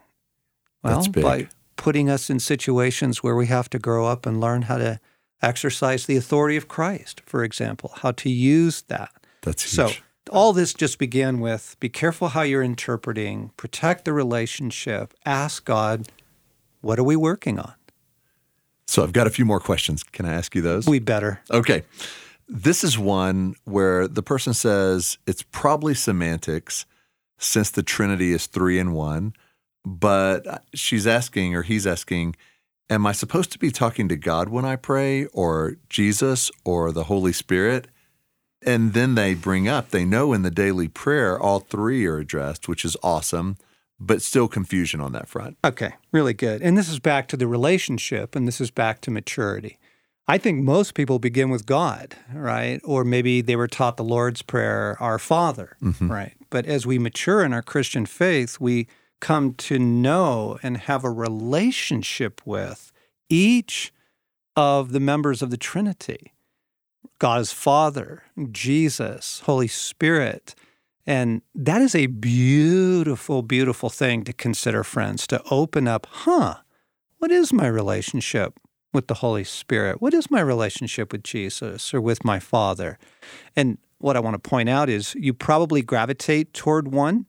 Well, 0.84 1.06
by 1.10 1.48
putting 1.78 2.10
us 2.10 2.30
in 2.30 2.40
situations 2.40 3.24
where 3.24 3.36
we 3.36 3.48
have 3.48 3.70
to 3.70 3.80
grow 3.80 4.06
up 4.08 4.25
and 4.25 4.42
learn 4.42 4.63
how 4.63 4.78
to 4.78 5.00
exercise 5.42 6.06
the 6.06 6.18
authority 6.18 6.58
of 6.58 6.68
Christ, 6.68 7.22
for 7.25 7.44
example, 7.44 7.94
how 8.01 8.12
to 8.12 8.30
use 8.30 8.82
that. 8.84 9.12
That's 9.42 9.63
huge. 9.63 9.96
So 9.96 10.01
all 10.30 10.54
this 10.54 10.74
just 10.74 11.00
began 11.00 11.40
with 11.40 11.75
be 11.80 11.90
careful 11.90 12.30
how 12.30 12.42
you're 12.42 12.62
interpreting, 12.62 13.51
protect 13.58 14.06
the 14.06 14.13
relationship, 14.13 15.13
ask 15.25 15.66
God, 15.66 16.08
what 16.82 17.00
are 17.00 17.04
we 17.04 17.16
working 17.16 17.60
on? 17.60 17.74
So 18.88 19.04
I've 19.04 19.13
got 19.13 19.25
a 19.25 19.32
few 19.32 19.46
more 19.46 19.60
questions. 19.60 20.04
Can 20.04 20.25
I 20.25 20.34
ask 20.34 20.54
you 20.54 20.62
those? 20.62 20.88
We 20.88 21.00
better. 21.00 21.42
Okay. 21.50 21.84
This 22.48 22.84
is 22.84 23.00
one 23.00 23.56
where 23.63 24.08
the 24.08 24.22
person 24.22 24.54
says 24.54 25.18
it's 25.25 25.44
probably 25.44 25.94
semantics 25.94 26.86
since 27.42 27.72
the 27.72 27.84
Trinity 27.84 28.32
is 28.32 28.48
three 28.48 28.80
in 28.80 28.94
one, 28.94 29.34
but 29.84 30.64
she's 30.74 31.08
asking 31.08 31.56
or 31.56 31.64
he's 31.64 31.88
asking, 31.88 32.36
Am 32.90 33.06
I 33.08 33.14
supposed 33.14 33.54
to 33.54 33.60
be 33.60 33.72
talking 33.72 34.10
to 34.10 34.18
God 34.18 34.50
when 34.50 34.66
I 34.66 34.76
pray 34.76 35.26
or 35.28 35.78
Jesus 35.90 36.52
or 36.66 36.92
the 36.92 37.06
Holy 37.06 37.32
Spirit? 37.32 37.88
And 38.64 38.94
then 38.94 39.16
they 39.16 39.34
bring 39.34 39.68
up, 39.68 39.90
they 39.90 40.04
know 40.04 40.34
in 40.34 40.42
the 40.42 40.52
daily 40.52 40.90
prayer 40.90 41.40
all 41.40 41.62
three 41.62 42.06
are 42.06 42.18
addressed, 42.18 42.68
which 42.68 42.84
is 42.84 42.98
awesome, 43.02 43.58
but 43.98 44.22
still 44.22 44.50
confusion 44.50 45.00
on 45.00 45.14
that 45.14 45.30
front. 45.30 45.58
Okay, 45.64 45.94
really 46.12 46.34
good. 46.34 46.62
And 46.62 46.78
this 46.78 46.90
is 46.90 47.00
back 47.00 47.30
to 47.30 47.38
the 47.38 47.48
relationship 47.48 48.36
and 48.36 48.46
this 48.46 48.60
is 48.60 48.70
back 48.72 49.00
to 49.02 49.12
maturity. 49.12 49.80
I 50.28 50.38
think 50.38 50.62
most 50.64 50.94
people 50.94 51.18
begin 51.18 51.50
with 51.50 51.66
God, 51.66 52.16
right? 52.34 52.82
Or 52.84 53.04
maybe 53.04 53.42
they 53.42 53.56
were 53.56 53.68
taught 53.68 53.98
the 53.98 54.04
Lord's 54.04 54.42
Prayer, 54.42 54.98
Our 55.00 55.18
Father, 55.18 55.78
mm-hmm. 55.82 56.12
right? 56.12 56.36
But 56.51 56.67
as 56.67 56.86
we 56.86 57.00
mature 57.00 57.43
in 57.43 57.53
our 57.53 57.63
Christian 57.63 58.05
faith, 58.05 58.60
we 58.60 58.88
come 59.20 59.55
to 59.55 59.79
know 59.79 60.60
and 60.62 60.77
have 60.77 61.03
a 61.03 61.10
relationship 61.10 62.41
with 62.46 62.91
each 63.29 63.91
of 64.55 64.91
the 64.91 65.00
members 65.00 65.41
of 65.41 65.50
the 65.50 65.58
Trinity 65.58 66.34
God 67.22 67.41
is 67.41 67.51
Father, 67.51 68.24
Jesus, 68.51 69.41
Holy 69.41 69.67
Spirit. 69.67 70.55
And 71.05 71.43
that 71.53 71.79
is 71.79 71.93
a 71.93 72.08
beautiful, 72.08 73.43
beautiful 73.43 73.91
thing 73.91 74.24
to 74.24 74.34
consider, 74.34 74.84
friends, 74.84 75.27
to 75.27 75.39
open 75.51 75.88
up, 75.88 76.08
huh, 76.10 76.55
what 77.20 77.29
is 77.29 77.53
my 77.53 77.67
relationship 77.67 78.60
with 78.91 79.05
the 79.05 79.13
Holy 79.13 79.43
Spirit? 79.43 80.01
What 80.01 80.15
is 80.15 80.31
my 80.31 80.41
relationship 80.41 81.12
with 81.12 81.22
Jesus 81.22 81.93
or 81.93 82.01
with 82.01 82.25
my 82.25 82.39
Father? 82.39 82.98
And 83.55 83.77
what 84.01 84.15
I 84.17 84.20
want 84.20 84.41
to 84.41 84.50
point 84.50 84.70
out 84.70 84.89
is 84.89 85.15
you 85.15 85.34
probably 85.34 85.81
gravitate 85.81 86.53
toward 86.53 86.91
one. 86.91 87.25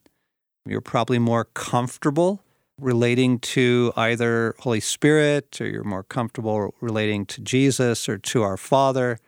You're 0.66 0.80
probably 0.80 1.18
more 1.18 1.44
comfortable 1.44 2.42
relating 2.80 3.38
to 3.38 3.92
either 3.96 4.54
Holy 4.60 4.80
Spirit 4.80 5.60
or 5.60 5.66
you're 5.66 5.84
more 5.84 6.02
comfortable 6.02 6.74
relating 6.80 7.26
to 7.26 7.40
Jesus 7.40 8.08
or 8.08 8.18
to 8.18 8.42
our 8.42 8.56
Father. 8.56 9.18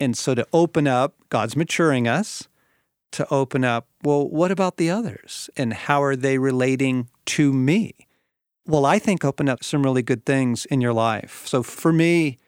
And 0.00 0.16
so 0.16 0.34
to 0.34 0.46
open 0.52 0.86
up, 0.86 1.14
God's 1.28 1.56
maturing 1.56 2.06
us 2.06 2.48
to 3.12 3.26
open 3.32 3.64
up, 3.64 3.88
well, 4.02 4.28
what 4.28 4.50
about 4.50 4.76
the 4.76 4.90
others? 4.90 5.50
And 5.56 5.72
how 5.72 6.02
are 6.02 6.16
they 6.16 6.38
relating 6.38 7.08
to 7.26 7.52
me? 7.52 7.94
Well, 8.66 8.84
I 8.84 8.98
think 8.98 9.24
open 9.24 9.48
up 9.48 9.64
some 9.64 9.82
really 9.82 10.02
good 10.02 10.26
things 10.26 10.66
in 10.66 10.80
your 10.80 10.92
life. 10.92 11.46
So 11.46 11.62
for 11.62 11.92
me, 11.92 12.38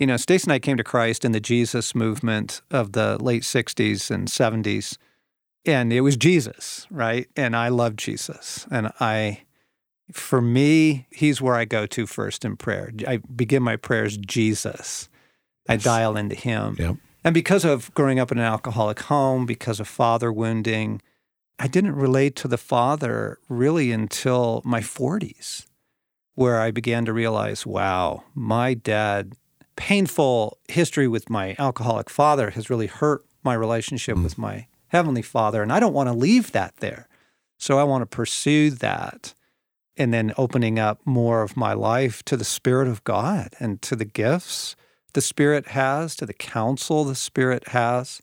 you 0.00 0.06
know, 0.06 0.16
Stace 0.16 0.44
and 0.44 0.52
I 0.52 0.58
came 0.58 0.78
to 0.78 0.84
Christ 0.84 1.24
in 1.24 1.32
the 1.32 1.40
Jesus 1.40 1.94
movement 1.94 2.62
of 2.70 2.92
the 2.92 3.22
late 3.22 3.42
60s 3.42 4.10
and 4.10 4.28
70s. 4.28 4.96
And 5.66 5.92
it 5.92 6.00
was 6.00 6.16
Jesus, 6.16 6.86
right? 6.90 7.28
And 7.36 7.54
I 7.54 7.68
love 7.68 7.96
Jesus. 7.96 8.66
And 8.70 8.90
I, 8.98 9.42
for 10.10 10.40
me, 10.40 11.06
he's 11.10 11.42
where 11.42 11.54
I 11.54 11.66
go 11.66 11.84
to 11.84 12.06
first 12.06 12.46
in 12.46 12.56
prayer. 12.56 12.90
I 13.06 13.18
begin 13.18 13.62
my 13.62 13.76
prayers, 13.76 14.16
Jesus. 14.16 15.10
I 15.68 15.74
Yes. 15.74 15.84
dial 15.84 16.16
into 16.16 16.34
him. 16.34 16.76
Yep. 16.78 16.96
And 17.22 17.34
because 17.34 17.66
of 17.66 17.92
growing 17.92 18.18
up 18.18 18.32
in 18.32 18.38
an 18.38 18.44
alcoholic 18.44 19.00
home, 19.00 19.44
because 19.44 19.80
of 19.80 19.86
father 19.86 20.32
wounding, 20.32 21.02
I 21.58 21.68
didn't 21.68 21.94
relate 21.94 22.36
to 22.36 22.48
the 22.48 22.56
father 22.56 23.38
really 23.50 23.92
until 23.92 24.62
my 24.64 24.80
40s, 24.80 25.66
where 26.34 26.58
I 26.58 26.70
began 26.70 27.04
to 27.04 27.12
realize 27.12 27.66
wow, 27.66 28.24
my 28.34 28.72
dad, 28.72 29.34
painful 29.76 30.58
history 30.68 31.08
with 31.08 31.30
my 31.30 31.56
alcoholic 31.58 32.10
father 32.10 32.50
has 32.50 32.70
really 32.70 32.86
hurt 32.86 33.24
my 33.42 33.54
relationship 33.54 34.16
hmm. 34.16 34.24
with 34.24 34.38
my 34.38 34.66
heavenly 34.88 35.22
father. 35.22 35.62
And 35.62 35.72
I 35.72 35.80
don't 35.80 35.94
want 35.94 36.08
to 36.08 36.14
leave 36.14 36.52
that 36.52 36.76
there. 36.76 37.08
So 37.58 37.78
I 37.78 37.84
want 37.84 38.02
to 38.02 38.06
pursue 38.06 38.70
that. 38.70 39.34
And 39.96 40.14
then 40.14 40.32
opening 40.38 40.78
up 40.78 41.00
more 41.04 41.42
of 41.42 41.56
my 41.56 41.74
life 41.74 42.22
to 42.24 42.36
the 42.36 42.44
Spirit 42.44 42.88
of 42.88 43.04
God 43.04 43.54
and 43.60 43.82
to 43.82 43.94
the 43.94 44.04
gifts 44.04 44.76
the 45.12 45.20
Spirit 45.20 45.68
has, 45.68 46.14
to 46.16 46.26
the 46.26 46.32
counsel 46.32 47.04
the 47.04 47.14
Spirit 47.14 47.68
has. 47.68 48.22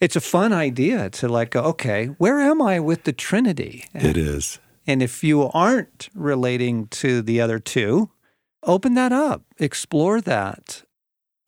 It's 0.00 0.16
a 0.16 0.20
fun 0.20 0.52
idea 0.52 1.10
to 1.10 1.28
like 1.28 1.50
go, 1.50 1.62
okay, 1.62 2.06
where 2.18 2.40
am 2.40 2.62
I 2.62 2.80
with 2.80 3.04
the 3.04 3.12
Trinity? 3.12 3.84
It 3.94 4.16
is. 4.16 4.58
And 4.86 5.02
if 5.02 5.22
you 5.22 5.48
aren't 5.50 6.08
relating 6.14 6.88
to 6.88 7.22
the 7.22 7.40
other 7.40 7.58
two, 7.58 8.10
open 8.62 8.94
that 8.94 9.12
up, 9.12 9.42
explore 9.58 10.20
that. 10.20 10.84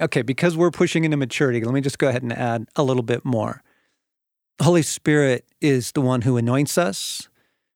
Okay, 0.01 0.23
because 0.23 0.57
we're 0.57 0.71
pushing 0.71 1.05
into 1.05 1.17
maturity, 1.17 1.61
let 1.63 1.75
me 1.75 1.81
just 1.81 1.99
go 1.99 2.09
ahead 2.09 2.23
and 2.23 2.33
add 2.33 2.67
a 2.77 2.83
little 2.83 3.03
bit 3.03 3.25
more. 3.25 3.63
The 4.59 4.65
Holy 4.65 4.83
Spirit 4.83 5.47
is 5.61 5.93
the 5.93 6.01
one 6.01 6.23
who 6.23 6.37
anoints 6.37 6.77
us. 6.77 7.29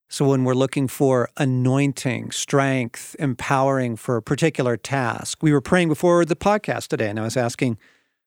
So 0.09 0.27
when 0.27 0.43
we're 0.45 0.53
looking 0.53 0.87
for 0.87 1.29
anointing, 1.37 2.31
strength, 2.31 3.15
empowering 3.19 3.97
for 3.97 4.15
a 4.15 4.21
particular 4.21 4.77
task, 4.77 5.39
we 5.41 5.51
were 5.51 5.61
praying 5.61 5.89
before 5.89 6.23
the 6.23 6.35
podcast 6.35 6.87
today, 6.87 7.09
and 7.09 7.19
I 7.19 7.23
was 7.23 7.35
asking 7.35 7.77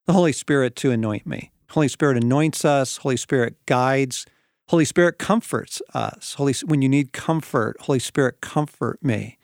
the 0.07 0.13
Holy 0.13 0.33
Spirit 0.33 0.77
to 0.77 0.91
anoint 0.91 1.27
me. 1.27 1.53
Holy 1.71 1.89
Spirit 1.89 2.23
anoints 2.23 2.65
us, 2.65 2.99
Holy 2.99 3.17
Spirit 3.17 3.57
guides, 3.67 4.27
Holy 4.69 4.85
Spirit 4.85 5.19
comforts 5.19 5.83
us. 5.95 6.35
Holy 6.35 6.55
when 6.65 6.83
you 6.83 6.89
need 6.89 7.13
comfort, 7.13 7.77
Holy 7.81 7.99
Spirit 7.99 8.41
comfort 8.41 9.03
me. 9.03 9.37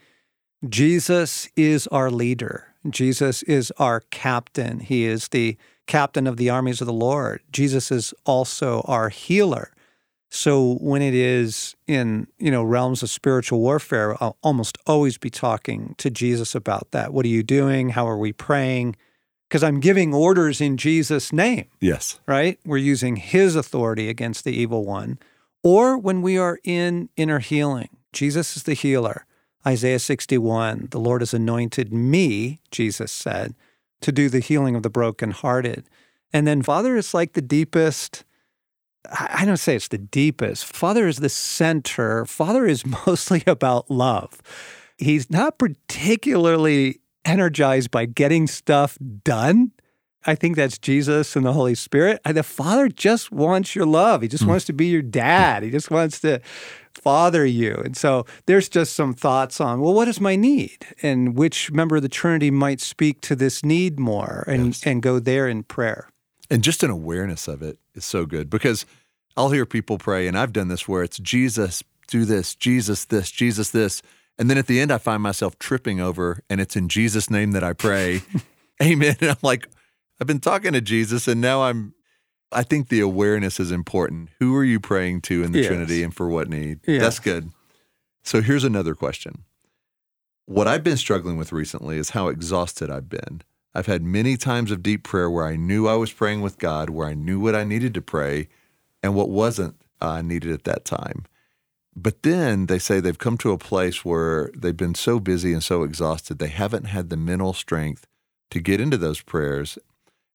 Jesus 0.69 1.49
is 1.57 1.87
our 1.89 2.11
leader. 2.11 2.73
Jesus 2.89 3.43
is 3.45 3.73
our 3.79 4.01
captain. 4.11 4.81
He 4.81 5.05
is 5.05 5.29
the 5.29 5.57
captain 5.87 6.27
of 6.27 6.37
the 6.37 6.51
armies 6.51 6.81
of 6.81 6.87
the 6.87 6.93
Lord. 6.93 7.41
Jesus 7.53 7.91
is 7.91 8.15
also 8.25 8.81
our 8.83 9.09
healer. 9.09 9.73
So 10.31 10.75
when 10.81 11.03
it 11.03 11.15
is 11.15 11.77
in, 11.87 12.27
you 12.39 12.51
know, 12.51 12.65
realms 12.65 13.03
of 13.03 13.11
spiritual 13.11 13.61
warfare, 13.61 14.17
I'll 14.23 14.37
almost 14.43 14.77
always 14.87 15.19
be 15.19 15.31
talking 15.31 15.95
to 15.99 16.11
Jesus 16.11 16.55
about 16.55 16.91
that. 16.91 17.13
What 17.13 17.25
are 17.25 17.29
you 17.31 17.43
doing? 17.43 17.91
How 17.91 18.09
are 18.09 18.19
we 18.19 18.33
praying? 18.33 18.97
Because 19.49 19.63
I'm 19.63 19.79
giving 19.79 20.13
orders 20.13 20.61
in 20.61 20.77
Jesus' 20.77 21.33
name 21.33 21.67
Yes. 21.81 22.19
right? 22.27 22.59
We're 22.65 22.79
using 22.79 23.17
his 23.17 23.55
authority 23.55 24.09
against 24.09 24.45
the 24.45 24.53
evil 24.53 24.85
one. 24.85 25.19
Or 25.63 25.97
when 25.97 26.23
we 26.23 26.37
are 26.39 26.59
in 26.65 27.09
inner 27.17 27.39
healing, 27.39 27.89
Jesus 28.13 28.57
is 28.57 28.65
the 28.65 28.75
healer. 28.75 29.26
Isaiah 29.67 29.99
61, 29.99 30.89
the 30.91 31.01
Lord 31.01 31.23
has 31.23 31.35
anointed 31.35 31.93
me, 31.93 32.61
Jesus 32.71 33.11
said, 33.11 33.55
to 34.01 34.13
do 34.13 34.29
the 34.29 34.41
healing 34.41 34.77
of 34.77 34.83
the 34.83 34.91
brokenhearted. 34.91 35.89
And 36.33 36.47
then 36.47 36.63
Father 36.63 36.97
is 36.97 37.13
like 37.13 37.33
the 37.33 37.43
deepest, 37.43 38.25
I 39.11 39.45
don't 39.45 39.57
say 39.57 39.77
it's 39.77 39.89
the 39.89 39.99
deepest. 39.99 40.65
Father 40.65 41.09
is 41.09 41.19
the 41.19 41.29
center. 41.29 42.25
Father 42.27 42.67
is 42.67 42.85
mostly 43.07 43.43
about 43.47 43.91
love. 43.91 44.41
He's 44.99 45.31
not 45.31 45.59
particularly 45.59 47.01
energized 47.25 47.91
by 47.91 48.07
getting 48.07 48.47
stuff 48.47 48.97
done. 49.25 49.73
I 50.27 50.35
think 50.35 50.57
that's 50.57 50.79
Jesus 50.79 51.37
and 51.37 51.47
the 51.47 51.53
Holy 51.53 51.75
Spirit. 51.75 52.21
The 52.25 52.43
Father 52.43 52.89
just 52.89 53.31
wants 53.31 53.75
your 53.75 53.87
love. 53.87 54.23
He 54.23 54.29
just 54.29 54.45
mm. 54.45 54.49
wants 54.49 54.65
to 54.67 54.73
be 54.73 54.87
your 54.87 55.03
dad. 55.03 55.63
He 55.63 55.71
just 55.71 55.91
wants 55.91 56.21
to 56.21 56.41
father 56.93 57.47
you. 57.47 57.75
And 57.85 57.97
so 57.97 58.27
there's 58.47 58.69
just 58.69 58.95
some 58.95 59.15
thoughts 59.15 59.61
on, 59.61 59.81
well, 59.81 59.95
what 59.95 60.09
is 60.09 60.21
my 60.21 60.35
need? 60.35 60.79
And 61.03 61.37
which 61.37 61.71
member 61.71 61.97
of 61.97 62.03
the 62.03 62.09
Trinity 62.09 62.51
might 62.51 62.81
speak 62.81 63.21
to 63.23 63.37
this 63.37 63.65
need 63.65 64.01
more 64.01 64.45
and, 64.47 64.67
yes. 64.67 64.83
and 64.85 65.03
go 65.03 65.19
there 65.19 65.47
in 65.47 65.63
prayer. 65.63 66.09
And 66.51 66.65
just 66.65 66.83
an 66.83 66.91
awareness 66.91 67.49
of 67.49 67.63
it 67.63 67.79
is 67.95 68.05
so 68.05 68.27
good 68.27 68.51
because 68.51 68.87
I'll 69.37 69.51
hear 69.51 69.67
people 69.67 69.99
pray, 69.99 70.27
and 70.27 70.39
I've 70.39 70.53
done 70.53 70.69
this 70.69 70.89
where 70.89 71.03
it's 71.03 71.19
Jesus, 71.19 71.83
do 72.09 72.25
this, 72.25 72.55
Jesus, 72.55 73.05
this, 73.05 73.31
Jesus, 73.31 73.71
this. 73.71 74.01
And 74.39 74.49
then 74.49 74.59
at 74.59 74.67
the 74.67 74.81
end, 74.81 74.91
I 74.91 74.99
find 74.99 75.23
myself 75.23 75.59
tripping 75.59 76.01
over, 76.01 76.41
and 76.49 76.61
it's 76.61 76.77
in 76.77 76.89
Jesus' 76.89 77.31
name 77.31 77.53
that 77.53 77.65
I 77.65 77.73
pray. 77.73 78.23
Amen. 78.83 79.17
And 79.21 79.31
I'm 79.31 79.37
like, 79.43 79.69
I've 80.21 80.27
been 80.27 80.41
talking 80.41 80.73
to 80.73 80.81
Jesus, 80.81 81.29
and 81.29 81.41
now 81.41 81.65
I'm, 81.65 81.95
I 82.51 82.63
think 82.63 82.89
the 82.89 83.01
awareness 83.01 83.61
is 83.61 83.71
important. 83.71 84.31
Who 84.39 84.57
are 84.57 84.65
you 84.65 84.81
praying 84.81 85.23
to 85.23 85.43
in 85.43 85.53
the 85.53 85.61
yes. 85.61 85.69
Trinity 85.69 86.03
and 86.03 86.15
for 86.15 86.29
what 86.29 86.49
need? 86.49 86.81
Yeah. 86.87 87.01
That's 87.01 87.19
good. 87.19 87.51
So 88.23 88.41
here's 88.41 88.65
another 88.65 88.95
question. 88.95 89.45
What 90.47 90.67
I've 90.67 90.85
been 90.85 90.97
struggling 90.97 91.37
with 91.37 91.53
recently 91.53 91.99
is 91.99 92.11
how 92.11 92.29
exhausted 92.29 92.91
I've 92.91 93.09
been. 93.09 93.43
I've 93.75 93.87
had 93.87 94.03
many 94.03 94.37
times 94.37 94.71
of 94.71 94.83
deep 94.83 95.03
prayer 95.03 95.31
where 95.31 95.47
I 95.47 95.57
knew 95.57 95.87
I 95.87 95.97
was 95.97 96.13
praying 96.13 96.41
with 96.41 96.59
God, 96.59 96.89
where 96.89 97.07
I 97.07 97.15
knew 97.15 97.39
what 97.39 97.55
I 97.55 97.65
needed 97.65 97.93
to 97.95 98.03
pray 98.03 98.49
and 99.03 99.15
what 99.15 99.29
wasn't 99.29 99.77
uh, 100.01 100.23
needed 100.23 100.51
at 100.53 100.65
that 100.65 100.85
time. 100.85 101.25
But 101.95 102.23
then 102.23 102.67
they 102.67 102.79
say 102.79 103.01
they've 103.01 103.19
come 103.19 103.39
to 103.39 103.53
a 103.53 103.59
place 103.59 104.05
where 104.05 104.51
they've 104.57 104.77
been 104.77 104.95
so 104.95 105.21
busy 105.21 105.53
and 105.53 105.63
so 105.63 105.83
exhausted, 105.83 106.39
they 106.39 106.49
haven't 106.49 106.85
had 106.85 107.11
the 107.11 107.17
mental 107.17 107.53
strength 107.53 108.07
to 108.51 108.61
get 108.61 108.81
into 108.81 108.97
those 108.97 109.21
prayers 109.21 109.79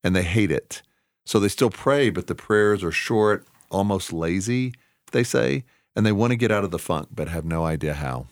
and 0.03 0.15
they 0.15 0.23
hate 0.23 0.51
it. 0.51 0.81
So 1.25 1.39
they 1.39 1.47
still 1.47 1.69
pray, 1.69 2.09
but 2.09 2.27
the 2.27 2.35
prayers 2.35 2.83
are 2.83 2.91
short, 2.91 3.45
almost 3.69 4.11
lazy, 4.11 4.73
they 5.11 5.23
say, 5.23 5.63
and 5.95 6.05
they 6.05 6.11
want 6.11 6.31
to 6.31 6.37
get 6.37 6.51
out 6.51 6.63
of 6.63 6.71
the 6.71 6.79
funk, 6.79 7.09
but 7.11 7.27
have 7.27 7.45
no 7.45 7.65
idea 7.65 7.93
how. 7.93 8.27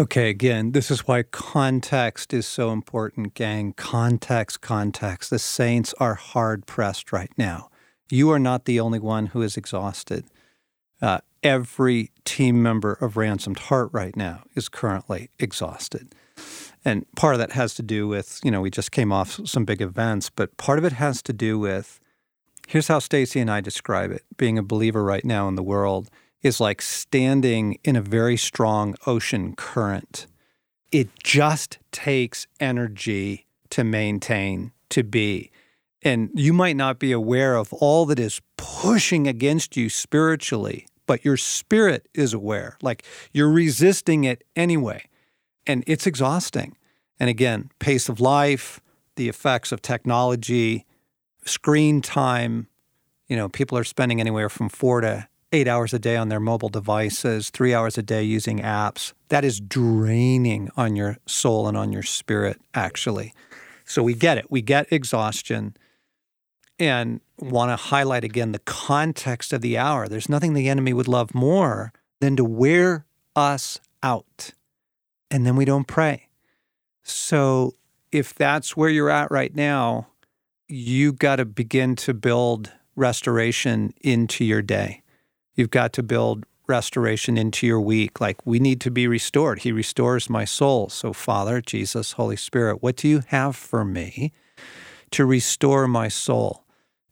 Okay, 0.00 0.28
again, 0.28 0.72
this 0.72 0.90
is 0.90 1.06
why 1.06 1.22
context 1.22 2.34
is 2.34 2.46
so 2.46 2.72
important, 2.72 3.34
gang. 3.34 3.74
Context, 3.74 4.60
context. 4.60 5.30
The 5.30 5.38
saints 5.38 5.94
are 6.00 6.14
hard 6.14 6.66
pressed 6.66 7.12
right 7.12 7.30
now. 7.38 7.70
You 8.10 8.30
are 8.32 8.40
not 8.40 8.64
the 8.64 8.80
only 8.80 8.98
one 8.98 9.26
who 9.26 9.42
is 9.42 9.56
exhausted. 9.56 10.24
Uh, 11.00 11.18
every 11.42 12.10
team 12.24 12.62
member 12.62 12.94
of 12.94 13.16
Ransomed 13.16 13.58
Heart 13.58 13.90
right 13.92 14.16
now 14.16 14.42
is 14.54 14.68
currently 14.68 15.30
exhausted. 15.38 16.14
And 16.84 17.06
part 17.14 17.34
of 17.34 17.38
that 17.38 17.52
has 17.52 17.74
to 17.74 17.82
do 17.82 18.06
with, 18.06 18.40
you 18.44 18.50
know, 18.50 18.60
we 18.60 18.70
just 18.70 18.92
came 18.92 19.12
off 19.12 19.40
some 19.46 19.64
big 19.64 19.80
events, 19.80 20.30
but 20.30 20.56
part 20.56 20.78
of 20.78 20.84
it 20.84 20.92
has 20.92 21.22
to 21.22 21.32
do 21.32 21.58
with 21.58 22.00
here's 22.68 22.88
how 22.88 22.98
Stasi 22.98 23.40
and 23.40 23.50
I 23.50 23.60
describe 23.60 24.10
it 24.10 24.24
being 24.36 24.58
a 24.58 24.62
believer 24.62 25.04
right 25.04 25.24
now 25.24 25.48
in 25.48 25.54
the 25.54 25.62
world 25.62 26.10
is 26.42 26.60
like 26.60 26.82
standing 26.82 27.78
in 27.84 27.96
a 27.96 28.02
very 28.02 28.36
strong 28.36 28.94
ocean 29.06 29.54
current. 29.54 30.26
It 30.92 31.08
just 31.22 31.78
takes 31.90 32.46
energy 32.60 33.46
to 33.70 33.82
maintain, 33.82 34.72
to 34.90 35.02
be. 35.02 35.50
And 36.04 36.30
you 36.34 36.52
might 36.52 36.76
not 36.76 36.98
be 36.98 37.12
aware 37.12 37.56
of 37.56 37.72
all 37.72 38.04
that 38.06 38.20
is 38.20 38.42
pushing 38.58 39.26
against 39.26 39.74
you 39.74 39.88
spiritually, 39.88 40.86
but 41.06 41.24
your 41.24 41.38
spirit 41.38 42.06
is 42.12 42.34
aware. 42.34 42.76
Like 42.82 43.04
you're 43.32 43.50
resisting 43.50 44.24
it 44.24 44.44
anyway. 44.54 45.04
And 45.66 45.82
it's 45.86 46.06
exhausting. 46.06 46.76
And 47.18 47.30
again, 47.30 47.70
pace 47.78 48.10
of 48.10 48.20
life, 48.20 48.80
the 49.16 49.30
effects 49.30 49.72
of 49.72 49.80
technology, 49.80 50.84
screen 51.46 52.02
time. 52.02 52.68
You 53.28 53.36
know, 53.36 53.48
people 53.48 53.78
are 53.78 53.84
spending 53.84 54.20
anywhere 54.20 54.50
from 54.50 54.68
four 54.68 55.00
to 55.00 55.26
eight 55.52 55.68
hours 55.68 55.94
a 55.94 55.98
day 55.98 56.16
on 56.16 56.28
their 56.28 56.40
mobile 56.40 56.68
devices, 56.68 57.48
three 57.48 57.72
hours 57.72 57.96
a 57.96 58.02
day 58.02 58.22
using 58.22 58.58
apps. 58.58 59.14
That 59.28 59.44
is 59.44 59.60
draining 59.60 60.68
on 60.76 60.96
your 60.96 61.16
soul 61.24 61.66
and 61.66 61.78
on 61.78 61.92
your 61.92 62.02
spirit, 62.02 62.60
actually. 62.74 63.32
So 63.86 64.02
we 64.02 64.14
get 64.14 64.36
it. 64.36 64.50
We 64.50 64.60
get 64.60 64.86
exhaustion 64.90 65.76
and 66.86 67.20
want 67.38 67.70
to 67.70 67.76
highlight 67.76 68.24
again 68.24 68.52
the 68.52 68.58
context 68.60 69.52
of 69.52 69.60
the 69.60 69.76
hour. 69.76 70.08
There's 70.08 70.28
nothing 70.28 70.54
the 70.54 70.68
enemy 70.68 70.92
would 70.92 71.08
love 71.08 71.34
more 71.34 71.92
than 72.20 72.36
to 72.36 72.44
wear 72.44 73.06
us 73.34 73.80
out. 74.02 74.50
And 75.30 75.46
then 75.46 75.56
we 75.56 75.64
don't 75.64 75.86
pray. 75.86 76.28
So 77.02 77.74
if 78.12 78.34
that's 78.34 78.76
where 78.76 78.88
you're 78.88 79.10
at 79.10 79.30
right 79.30 79.54
now, 79.54 80.08
you've 80.68 81.18
got 81.18 81.36
to 81.36 81.44
begin 81.44 81.96
to 81.96 82.14
build 82.14 82.72
restoration 82.96 83.92
into 84.00 84.44
your 84.44 84.62
day. 84.62 85.02
You've 85.54 85.70
got 85.70 85.92
to 85.94 86.02
build 86.02 86.46
restoration 86.66 87.36
into 87.36 87.66
your 87.66 87.80
week. 87.80 88.20
Like 88.20 88.44
we 88.46 88.58
need 88.58 88.80
to 88.82 88.90
be 88.90 89.06
restored. 89.06 89.60
He 89.60 89.72
restores 89.72 90.30
my 90.30 90.44
soul. 90.44 90.88
So, 90.88 91.12
Father, 91.12 91.60
Jesus, 91.60 92.12
Holy 92.12 92.36
Spirit, 92.36 92.82
what 92.82 92.96
do 92.96 93.08
you 93.08 93.22
have 93.28 93.56
for 93.56 93.84
me 93.84 94.32
to 95.10 95.24
restore 95.24 95.86
my 95.86 96.08
soul? 96.08 96.63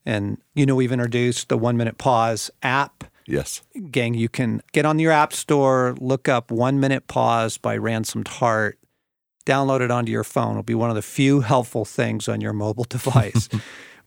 And, 0.05 0.39
you 0.55 0.67
know, 0.67 0.75
we've 0.75 0.93
introduced 0.93 1.49
the 1.49 1.59
one 1.59 1.77
minute 1.77 1.99
pause 1.99 2.51
app. 2.63 3.05
Yes. 3.27 3.63
Gang, 3.91 4.15
you 4.15 4.29
can 4.29 4.63
get 4.73 4.85
on 4.85 4.99
your 4.99 5.13
app 5.13 5.33
store, 5.33 5.95
look 6.01 6.29
up 6.29 6.51
One 6.51 6.81
Minute 6.81 7.07
Pause 7.07 7.59
by 7.59 7.77
Ransomed 7.77 8.27
Heart, 8.27 8.79
download 9.47 9.81
it 9.81 9.91
onto 9.91 10.11
your 10.11 10.25
phone. 10.25 10.53
It'll 10.53 10.63
be 10.65 10.75
one 10.75 10.91
of 10.91 10.97
the 10.97 11.03
few 11.03 11.41
helpful 11.41 11.85
things 11.85 12.29
on 12.29 12.41
your 12.41 12.53
mobile 12.53 12.85
device. 12.89 13.49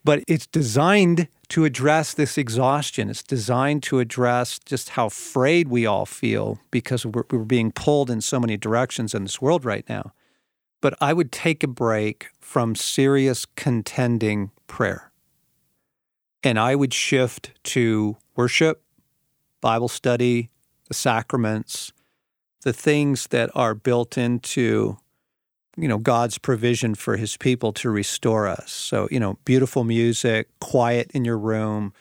but 0.04 0.22
it's 0.28 0.48
designed 0.48 1.28
to 1.50 1.64
address 1.64 2.14
this 2.14 2.38
exhaustion. 2.38 3.10
It's 3.10 3.24
designed 3.24 3.84
to 3.84 4.00
address 4.00 4.60
just 4.60 4.90
how 4.90 5.10
frayed 5.10 5.70
we 5.70 5.86
all 5.86 6.06
feel 6.06 6.60
because 6.70 7.06
we're, 7.06 7.24
we're 7.32 7.40
being 7.40 7.72
pulled 7.72 8.10
in 8.10 8.20
so 8.20 8.40
many 8.40 8.58
directions 8.58 9.14
in 9.14 9.24
this 9.24 9.42
world 9.42 9.64
right 9.64 9.88
now. 9.88 10.12
But 10.82 10.96
I 11.00 11.14
would 11.14 11.32
take 11.32 11.64
a 11.64 11.68
break 11.68 12.28
from 12.40 12.76
serious 12.76 13.46
contending 13.56 14.52
prayer 14.68 15.12
and 16.46 16.60
I 16.60 16.76
would 16.76 16.94
shift 16.94 17.52
to 17.72 18.16
worship, 18.36 18.84
Bible 19.62 19.88
study, 19.88 20.52
the 20.88 20.94
sacraments, 20.94 21.92
the 22.62 22.72
things 22.72 23.28
that 23.28 23.50
are 23.56 23.74
built 23.74 24.18
into 24.18 24.98
you 25.78 25.90
know 25.90 25.98
God's 25.98 26.38
provision 26.38 26.96
for 26.96 27.18
his 27.18 27.36
people 27.36 27.74
to 27.74 27.90
restore 27.90 28.48
us. 28.48 28.72
So, 28.72 29.10
you 29.12 29.20
know, 29.20 29.38
beautiful 29.44 29.84
music, 29.84 30.48
quiet 30.62 31.12
in 31.14 31.26
your 31.26 31.38
room, 31.38 31.92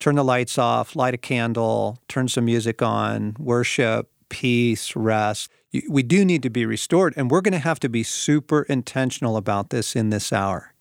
turn 0.00 0.16
the 0.16 0.24
lights 0.24 0.58
off, 0.58 0.94
light 0.96 1.14
a 1.14 1.18
candle, 1.18 1.98
turn 2.08 2.28
some 2.28 2.44
music 2.44 2.82
on, 2.82 3.36
worship, 3.38 4.10
peace, 4.28 4.94
rest. 4.96 5.50
We 5.88 6.02
do 6.02 6.24
need 6.24 6.42
to 6.42 6.50
be 6.50 6.66
restored 6.66 7.14
and 7.16 7.30
we're 7.30 7.40
going 7.40 7.52
to 7.52 7.58
have 7.58 7.80
to 7.80 7.88
be 7.88 8.02
super 8.02 8.62
intentional 8.62 9.38
about 9.38 9.70
this 9.70 9.96
in 9.96 10.10
this 10.10 10.32
hour. 10.32 10.74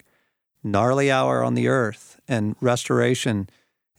Gnarly 0.63 1.09
hour 1.09 1.43
on 1.43 1.53
the 1.53 1.67
earth 1.67 2.19
and 2.31 2.55
restoration 2.61 3.49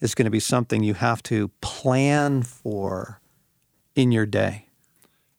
is 0.00 0.14
going 0.14 0.24
to 0.24 0.30
be 0.30 0.40
something 0.40 0.82
you 0.82 0.94
have 0.94 1.22
to 1.24 1.48
plan 1.60 2.42
for 2.42 3.20
in 3.94 4.10
your 4.10 4.24
day. 4.24 4.66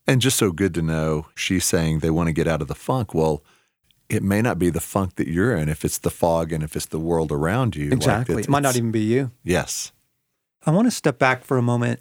And 0.05 0.21
just 0.21 0.37
so 0.37 0.51
good 0.51 0.75
to 0.75 0.81
know, 0.81 1.25
she's 1.33 1.65
saying 1.65 1.99
they 1.99 2.11
want 2.11 2.27
to 2.27 2.33
get 2.33 2.47
out 2.47 2.61
of 2.61 2.67
the 2.67 2.75
funk. 2.75 3.13
Well, 3.13 3.43
it 4.09 4.21
may 4.21 4.41
not 4.43 4.59
be 4.59 4.69
the 4.69 4.79
funk 4.79 5.15
that 5.15 5.27
you're 5.27 5.55
in 5.55 5.69
if 5.69 5.83
it's 5.83 5.97
the 5.97 6.11
fog 6.11 6.53
and 6.53 6.63
if 6.63 6.75
it's 6.75 6.85
the 6.85 6.99
world 6.99 7.31
around 7.31 7.75
you. 7.75 7.91
Exactly. 7.91 8.35
Like 8.35 8.45
it 8.45 8.49
might 8.49 8.61
not 8.61 8.75
even 8.75 8.91
be 8.91 9.01
you. 9.01 9.31
Yes. 9.43 9.91
I 10.65 10.71
want 10.71 10.85
to 10.85 10.91
step 10.91 11.17
back 11.17 11.43
for 11.43 11.57
a 11.57 11.63
moment. 11.63 11.99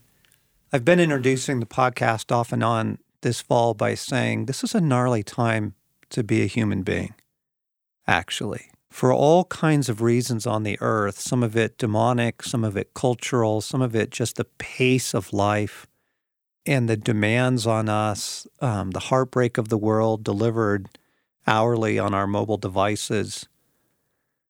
I've 0.73 0.85
been 0.85 1.01
introducing 1.01 1.61
the 1.61 1.67
podcast 1.67 2.31
off 2.31 2.53
and 2.53 2.63
on 2.63 2.99
this 3.23 3.41
fall 3.41 3.73
by 3.73 3.95
saying 3.95 4.45
this 4.45 4.63
is 4.63 4.75
a 4.75 4.81
gnarly 4.81 5.23
time 5.23 5.75
to 6.11 6.23
be 6.23 6.43
a 6.43 6.47
human 6.47 6.83
being, 6.83 7.15
actually 8.07 8.73
for 8.93 9.13
all 9.13 9.45
kinds 9.47 9.89
of 9.89 10.03
reasons 10.03 10.47
on 10.47 10.65
the 10.65 10.77
earth, 10.81 11.19
some 11.19 11.43
of 11.43 11.57
it 11.57 11.79
demonic, 11.79 12.43
some 12.43 12.63
of 12.63 12.77
it 12.77 12.93
cultural, 12.95 13.61
some 13.61 13.81
of 13.81 13.97
it 13.97 14.11
just 14.11 14.37
the 14.37 14.45
pace 14.45 15.15
of 15.15 15.33
life 15.33 15.87
and 16.67 16.89
the 16.89 16.97
demands 16.97 17.67
on 17.67 17.89
us, 17.89 18.47
um, 18.61 18.91
the 18.91 19.01
heartbreak 19.01 19.59
of 19.59 19.69
the 19.69 19.79
world 19.79 20.23
delivered 20.23 20.89
hourly 21.47 21.99
on 21.99 22.15
our 22.15 22.27
mobile 22.27 22.59
devices. 22.59 23.49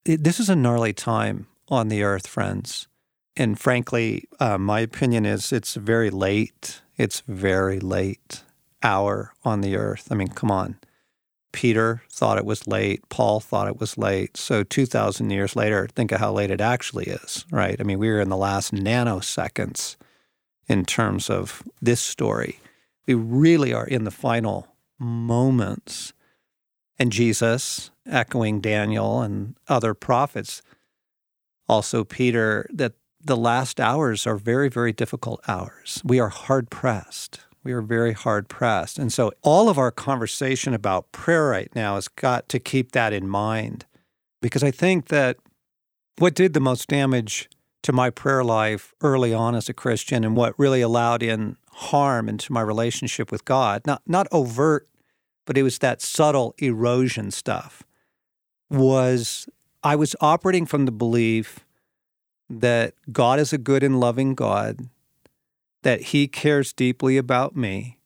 It, 0.04 0.24
this 0.24 0.40
is 0.40 0.50
a 0.50 0.56
gnarly 0.56 0.92
time 0.92 1.46
on 1.68 1.88
the 1.88 2.02
earth, 2.02 2.26
friends. 2.26 2.88
And 3.36 3.58
frankly, 3.58 4.24
uh, 4.40 4.58
my 4.58 4.80
opinion 4.80 5.24
is 5.24 5.52
it's 5.52 5.74
very 5.74 6.10
late. 6.10 6.82
It's 6.98 7.22
very 7.26 7.80
late, 7.80 8.42
hour 8.82 9.32
on 9.44 9.62
the 9.62 9.76
earth. 9.76 10.08
I 10.10 10.14
mean, 10.14 10.28
come 10.28 10.50
on. 10.50 10.76
Peter 11.52 12.02
thought 12.10 12.38
it 12.38 12.44
was 12.44 12.66
late. 12.66 13.08
Paul 13.08 13.40
thought 13.40 13.68
it 13.68 13.78
was 13.78 13.96
late. 13.96 14.36
So 14.36 14.62
2,000 14.62 15.30
years 15.30 15.54
later, 15.54 15.86
think 15.86 16.10
of 16.12 16.20
how 16.20 16.32
late 16.32 16.50
it 16.50 16.60
actually 16.60 17.04
is, 17.04 17.44
right? 17.50 17.76
I 17.78 17.84
mean, 17.84 17.98
we 17.98 18.08
are 18.08 18.20
in 18.20 18.30
the 18.30 18.36
last 18.36 18.72
nanoseconds 18.72 19.96
in 20.68 20.84
terms 20.84 21.28
of 21.30 21.62
this 21.80 22.00
story. 22.00 22.58
We 23.06 23.14
really 23.14 23.72
are 23.72 23.86
in 23.86 24.04
the 24.04 24.10
final 24.10 24.68
moments. 24.98 26.12
And 26.98 27.12
Jesus, 27.12 27.90
echoing 28.06 28.60
Daniel 28.60 29.20
and 29.20 29.56
other 29.68 29.94
prophets, 29.94 30.62
also 31.68 32.04
Peter, 32.04 32.66
that 32.72 32.92
the 33.24 33.36
last 33.36 33.80
hours 33.80 34.26
are 34.26 34.36
very, 34.36 34.68
very 34.68 34.92
difficult 34.92 35.40
hours. 35.46 36.02
We 36.04 36.18
are 36.20 36.28
hard 36.28 36.70
pressed. 36.70 37.40
We 37.64 37.72
are 37.72 37.82
very 37.82 38.12
hard 38.12 38.48
pressed. 38.48 38.98
And 38.98 39.12
so 39.12 39.32
all 39.42 39.68
of 39.68 39.78
our 39.78 39.90
conversation 39.90 40.74
about 40.74 41.12
prayer 41.12 41.48
right 41.48 41.70
now 41.74 41.94
has 41.94 42.08
got 42.08 42.48
to 42.48 42.58
keep 42.58 42.92
that 42.92 43.12
in 43.12 43.28
mind 43.28 43.86
because 44.40 44.62
I 44.62 44.70
think 44.70 45.08
that 45.08 45.36
what 46.18 46.34
did 46.34 46.52
the 46.52 46.60
most 46.60 46.88
damage 46.88 47.48
to 47.82 47.92
my 47.92 48.10
prayer 48.10 48.44
life 48.44 48.94
early 49.00 49.32
on 49.32 49.54
as 49.54 49.68
a 49.68 49.74
Christian 49.74 50.24
and 50.24 50.36
what 50.36 50.58
really 50.58 50.80
allowed 50.80 51.22
in 51.22 51.56
harm 51.70 52.28
into 52.28 52.52
my 52.52 52.60
relationship 52.60 53.30
with 53.32 53.44
God, 53.44 53.82
not 53.86 54.02
not 54.06 54.28
overt, 54.30 54.88
but 55.46 55.56
it 55.56 55.62
was 55.62 55.78
that 55.78 56.02
subtle 56.02 56.54
erosion 56.58 57.30
stuff, 57.30 57.82
was 58.70 59.48
I 59.82 59.96
was 59.96 60.14
operating 60.20 60.66
from 60.66 60.84
the 60.84 60.92
belief 60.92 61.60
that 62.48 62.94
God 63.10 63.40
is 63.40 63.52
a 63.52 63.58
good 63.58 63.82
and 63.82 63.98
loving 63.98 64.34
God, 64.34 64.88
that 65.82 66.02
He 66.02 66.28
cares 66.28 66.72
deeply 66.72 67.16
about 67.16 67.56
me, 67.56 67.98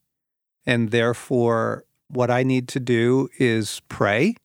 and 0.65 0.91
therefore 0.91 1.85
what 2.09 2.31
I 2.31 2.43
need 2.43 2.69
to 2.69 2.81
do 2.81 3.29
is 3.39 3.81
pray 3.89 4.37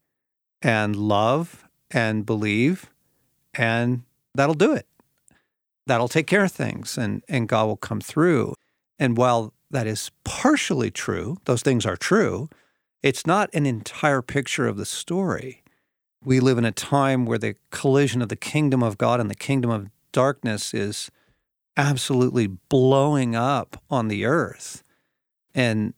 and 0.62 0.96
love 0.96 1.67
and 1.89 2.26
believe, 2.26 2.91
and 3.54 4.04
that'll 4.34 4.56
do 4.56 4.74
it. 4.74 4.88
That'll 5.88 6.08
take 6.08 6.28
care 6.28 6.44
of 6.44 6.52
things, 6.52 6.98
and, 6.98 7.24
and 7.28 7.48
God 7.48 7.65
will 7.65 7.78
come 7.78 8.02
through. 8.02 8.56
And 9.00 9.17
while 9.17 9.54
that 9.72 9.88
is 9.88 10.12
partially 10.24 10.91
true, 10.91 11.38
those 11.46 11.62
things 11.62 11.86
are 11.86 11.98
true, 11.98 12.50
it's 13.02 13.26
not 13.26 13.50
an 13.54 13.65
entire 13.65 14.22
picture 14.22 14.67
of 14.67 14.78
the 14.78 14.86
story. 14.86 15.63
We 16.24 16.39
live 16.39 16.60
in 16.60 16.65
a 16.65 16.72
time 16.72 17.26
where 17.26 17.39
the 17.39 17.56
collision 17.72 18.22
of 18.22 18.30
the 18.30 18.36
kingdom 18.36 18.84
of 18.84 18.98
God 18.98 19.20
and 19.20 19.30
the 19.30 19.36
kingdom 19.36 19.72
of 19.72 19.89
darkness 20.12 20.74
is 20.74 21.10
absolutely 21.78 22.48
blowing 22.48 23.36
up 23.36 23.82
on 23.90 24.08
the 24.08 24.26
earth. 24.26 24.84
And, 25.54 25.94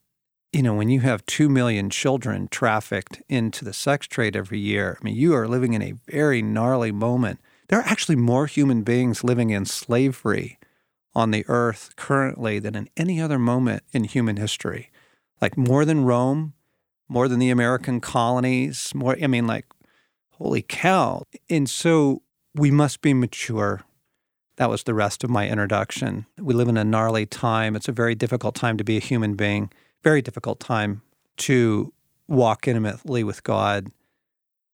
you 0.51 0.61
know, 0.61 0.73
when 0.73 0.89
you 0.89 1.01
have 1.01 1.25
2 1.25 1.49
million 1.49 1.89
children 1.89 2.47
trafficked 2.47 3.21
into 3.29 3.65
the 3.65 3.73
sex 3.73 4.07
trade 4.07 4.35
every 4.35 4.59
year, 4.59 4.97
I 4.99 5.03
mean, 5.03 5.15
you 5.15 5.33
are 5.35 5.47
living 5.47 5.73
in 5.73 5.81
a 5.81 5.93
very 6.07 6.41
gnarly 6.41 6.91
moment. 6.91 7.39
There 7.67 7.79
are 7.79 7.87
actually 7.87 8.15
more 8.15 8.45
human 8.45 8.83
beings 8.83 9.23
living 9.23 9.49
in 9.49 9.65
slavery 9.65 10.59
on 11.15 11.31
the 11.31 11.45
earth 11.47 11.95
currently 11.95 12.59
than 12.59 12.75
in 12.75 12.89
any 12.97 13.21
other 13.21 13.39
moment 13.39 13.83
in 13.91 14.03
human 14.03 14.37
history. 14.37 14.91
Like 15.41 15.57
more 15.57 15.85
than 15.85 16.05
Rome, 16.05 16.53
more 17.07 17.27
than 17.27 17.39
the 17.39 17.49
American 17.49 17.99
colonies, 17.99 18.93
more, 18.95 19.17
I 19.21 19.27
mean, 19.27 19.45
like, 19.45 19.65
holy 20.31 20.61
cow. 20.61 21.23
And 21.49 21.69
so 21.69 22.23
we 22.55 22.71
must 22.71 23.01
be 23.01 23.13
mature 23.13 23.83
that 24.57 24.69
was 24.69 24.83
the 24.83 24.93
rest 24.93 25.23
of 25.23 25.29
my 25.29 25.47
introduction. 25.49 26.25
We 26.37 26.53
live 26.53 26.67
in 26.67 26.77
a 26.77 26.83
gnarly 26.83 27.25
time. 27.25 27.75
It's 27.75 27.87
a 27.87 27.93
very 27.93 28.15
difficult 28.15 28.55
time 28.55 28.77
to 28.77 28.83
be 28.83 28.97
a 28.97 29.01
human 29.01 29.35
being, 29.35 29.71
very 30.03 30.21
difficult 30.21 30.59
time 30.59 31.01
to 31.37 31.91
walk 32.27 32.67
intimately 32.67 33.23
with 33.23 33.43
God. 33.43 33.87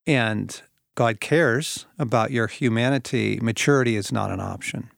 And 0.06 0.60
God 0.94 1.20
cares 1.20 1.86
about 1.98 2.30
your 2.30 2.46
humanity. 2.46 3.38
Maturity 3.40 3.96
is 3.96 4.12
not 4.12 4.30
an 4.30 4.40
option. 4.40 4.90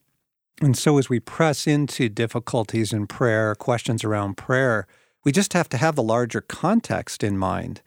And 0.60 0.76
so, 0.76 0.98
as 0.98 1.08
we 1.08 1.20
press 1.20 1.66
into 1.66 2.08
difficulties 2.08 2.92
in 2.92 3.06
prayer, 3.06 3.54
questions 3.54 4.04
around 4.04 4.36
prayer, 4.36 4.86
we 5.24 5.32
just 5.32 5.52
have 5.52 5.68
to 5.70 5.76
have 5.76 5.96
the 5.96 6.02
larger 6.02 6.40
context 6.40 7.24
in 7.24 7.38
mind. 7.38 7.82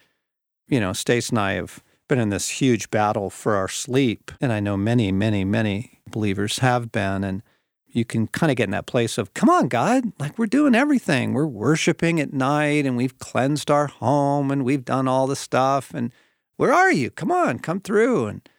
You 0.67 0.79
know, 0.79 0.93
Stace 0.93 1.29
and 1.29 1.39
I 1.39 1.53
have 1.53 1.84
been 2.08 2.19
in 2.19 2.29
this 2.29 2.49
huge 2.49 2.89
battle 2.89 3.29
for 3.29 3.55
our 3.55 3.67
sleep. 3.67 4.31
And 4.41 4.51
I 4.51 4.60
know 4.60 4.77
many, 4.77 5.12
many, 5.12 5.43
many 5.43 5.94
believers 6.09 6.59
have 6.59 6.91
been. 6.91 7.23
And 7.23 7.41
you 7.87 8.03
can 8.03 8.27
kind 8.27 8.51
of 8.51 8.57
get 8.57 8.65
in 8.65 8.71
that 8.71 8.85
place 8.85 9.17
of, 9.17 9.33
come 9.33 9.49
on, 9.49 9.67
God, 9.69 10.11
like 10.19 10.37
we're 10.37 10.47
doing 10.47 10.75
everything. 10.75 11.33
We're 11.33 11.47
worshiping 11.47 12.19
at 12.19 12.33
night 12.33 12.85
and 12.85 12.97
we've 12.97 13.17
cleansed 13.19 13.71
our 13.71 13.87
home 13.87 14.51
and 14.51 14.65
we've 14.65 14.83
done 14.83 15.07
all 15.07 15.27
the 15.27 15.35
stuff. 15.35 15.93
And 15.93 16.11
where 16.57 16.73
are 16.73 16.91
you? 16.91 17.09
Come 17.09 17.31
on, 17.31 17.59
come 17.59 17.79
through. 17.79 18.27
And 18.27 18.49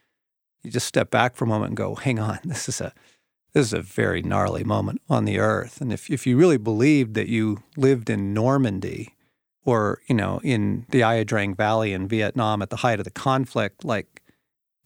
you 0.62 0.70
just 0.70 0.87
step 0.87 1.11
back 1.11 1.37
for 1.37 1.44
a 1.44 1.48
moment 1.48 1.70
and 1.70 1.76
go, 1.76 1.94
hang 1.94 2.18
on, 2.18 2.38
this 2.44 2.68
is 2.68 2.80
a 2.80 2.92
this 3.52 3.68
is 3.68 3.72
a 3.72 3.80
very 3.80 4.20
gnarly 4.20 4.64
moment 4.64 5.00
on 5.09 5.24
the 5.24 5.38
earth. 5.38 5.80
And 5.80 5.90
if, 5.90 6.11
if 6.11 6.26
you 6.26 6.37
really 6.37 6.59
believed 6.59 7.14
that 7.14 7.28
you 7.28 7.62
lived 7.74 8.11
in 8.11 8.35
Normandy 8.35 9.14
or 9.64 10.02
you 10.09 10.14
know 10.14 10.40
in 10.44 10.85
the 10.90 10.98
Ia 10.98 11.24
Drang 11.24 11.54
Valley 11.54 11.94
in 11.94 12.06
Vietnam 12.06 12.61
at 12.61 12.68
the 12.68 12.76
height 12.76 12.98
of 12.98 13.04
the 13.04 13.11
conflict, 13.11 13.82
like 13.82 14.22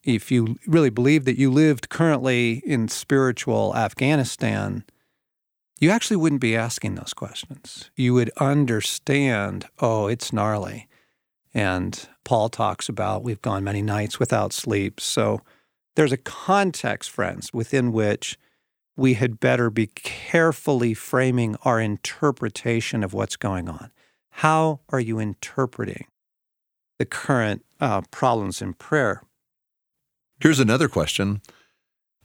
if 0.05 0.31
you 0.31 0.57
really 0.67 0.91
believe 0.91 1.25
that 1.25 1.39
you 1.39 1.51
lived 1.51 1.89
currently 1.89 2.63
in 2.65 2.89
spiritual 2.89 3.77
Afghanistan, 3.77 4.85
you 5.79 5.91
actually 5.91 6.17
wouldn't 6.17 6.41
be 6.41 6.57
asking 6.57 6.95
those 6.95 7.15
questions. 7.15 7.91
You 7.97 8.15
would 8.15 8.31
understand, 8.39 9.67
oh, 9.79 10.07
it's 10.07 10.33
gnarly. 10.33 10.89
And 11.53 12.09
Paul 12.25 12.49
talks 12.49 12.89
about 12.89 13.25
we've 13.25 13.43
gone 13.43 13.65
many 13.65 13.83
nights 13.83 14.19
without 14.21 14.53
sleep. 14.53 15.01
So 15.01 15.41
there's 15.97 16.13
a 16.13 16.17
context, 16.17 17.11
friends, 17.11 17.53
within 17.53 17.93
which 17.93 18.39
we 18.97 19.15
had 19.15 19.41
better 19.41 19.71
be 19.71 19.87
carefully 19.87 20.95
framing 20.95 21.57
our 21.65 21.81
interpretation 21.81 23.03
of 23.03 23.15
what's 23.15 23.37
going 23.37 23.69
on. 23.69 23.91
How 24.31 24.81
are 24.91 25.01
you 25.01 25.19
interpreting 25.19 26.07
the 26.99 27.07
current 27.07 27.65
uh, 27.81 28.03
problems 28.11 28.61
in 28.63 28.75
prayer? 28.75 29.23
Here's 30.41 30.61
another 30.61 30.89
question. 30.89 31.43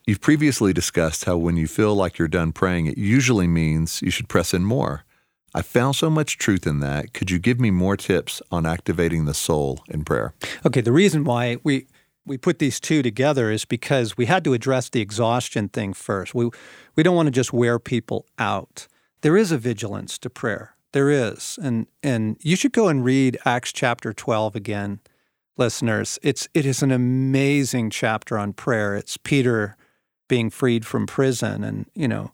You've 0.08 0.22
previously 0.22 0.72
discussed 0.72 1.26
how 1.26 1.36
when 1.36 1.58
you 1.58 1.68
feel 1.68 1.94
like 1.96 2.18
you're 2.18 2.28
done 2.28 2.54
praying, 2.54 2.86
it 2.86 2.98
usually 2.98 3.48
means 3.48 4.02
you 4.02 4.12
should 4.12 4.30
press 4.30 4.54
in 4.54 4.64
more. 4.64 5.04
I 5.54 5.62
found 5.62 5.96
so 5.96 6.10
much 6.10 6.38
truth 6.38 6.66
in 6.68 6.80
that. 6.80 7.14
Could 7.14 7.32
you 7.32 7.40
give 7.40 7.60
me 7.60 7.72
more 7.72 7.98
tips 7.98 8.42
on 8.52 8.66
activating 8.66 9.26
the 9.26 9.34
soul 9.34 9.84
in 9.90 10.04
prayer? 10.04 10.34
Okay, 10.66 10.82
the 10.82 10.92
reason 10.92 11.24
why 11.24 11.58
we 11.64 11.88
we 12.26 12.38
put 12.38 12.60
these 12.60 12.80
two 12.80 13.04
together 13.04 13.52
is 13.52 13.66
because 13.66 14.18
we 14.18 14.26
had 14.26 14.44
to 14.46 14.54
address 14.54 14.90
the 14.90 15.02
exhaustion 15.02 15.70
thing 15.70 15.94
first. 15.94 16.34
We 16.34 16.50
we 16.96 17.04
don't 17.04 17.16
want 17.16 17.28
to 17.28 17.32
just 17.32 17.54
wear 17.54 17.80
people 17.80 18.26
out. 18.40 18.88
There 19.22 19.38
is 19.38 19.52
a 19.52 19.58
vigilance 19.58 20.18
to 20.20 20.30
prayer. 20.30 20.76
There 20.92 21.10
is. 21.10 21.58
And 21.62 21.88
and 22.04 22.38
you 22.42 22.56
should 22.56 22.74
go 22.74 22.88
and 22.88 23.04
read 23.04 23.38
Acts 23.46 23.74
chapter 23.74 24.14
12 24.14 24.56
again, 24.56 25.00
listeners. 25.58 26.20
It's 26.22 26.48
it 26.54 26.66
is 26.66 26.84
an 26.84 26.92
amazing 26.92 27.90
chapter 27.90 28.38
on 28.38 28.54
prayer. 28.54 28.96
It's 28.96 29.18
Peter 29.18 29.78
being 30.28 30.50
freed 30.50 30.86
from 30.86 31.06
prison 31.06 31.64
and, 31.64 31.86
you 31.94 32.08
know, 32.08 32.32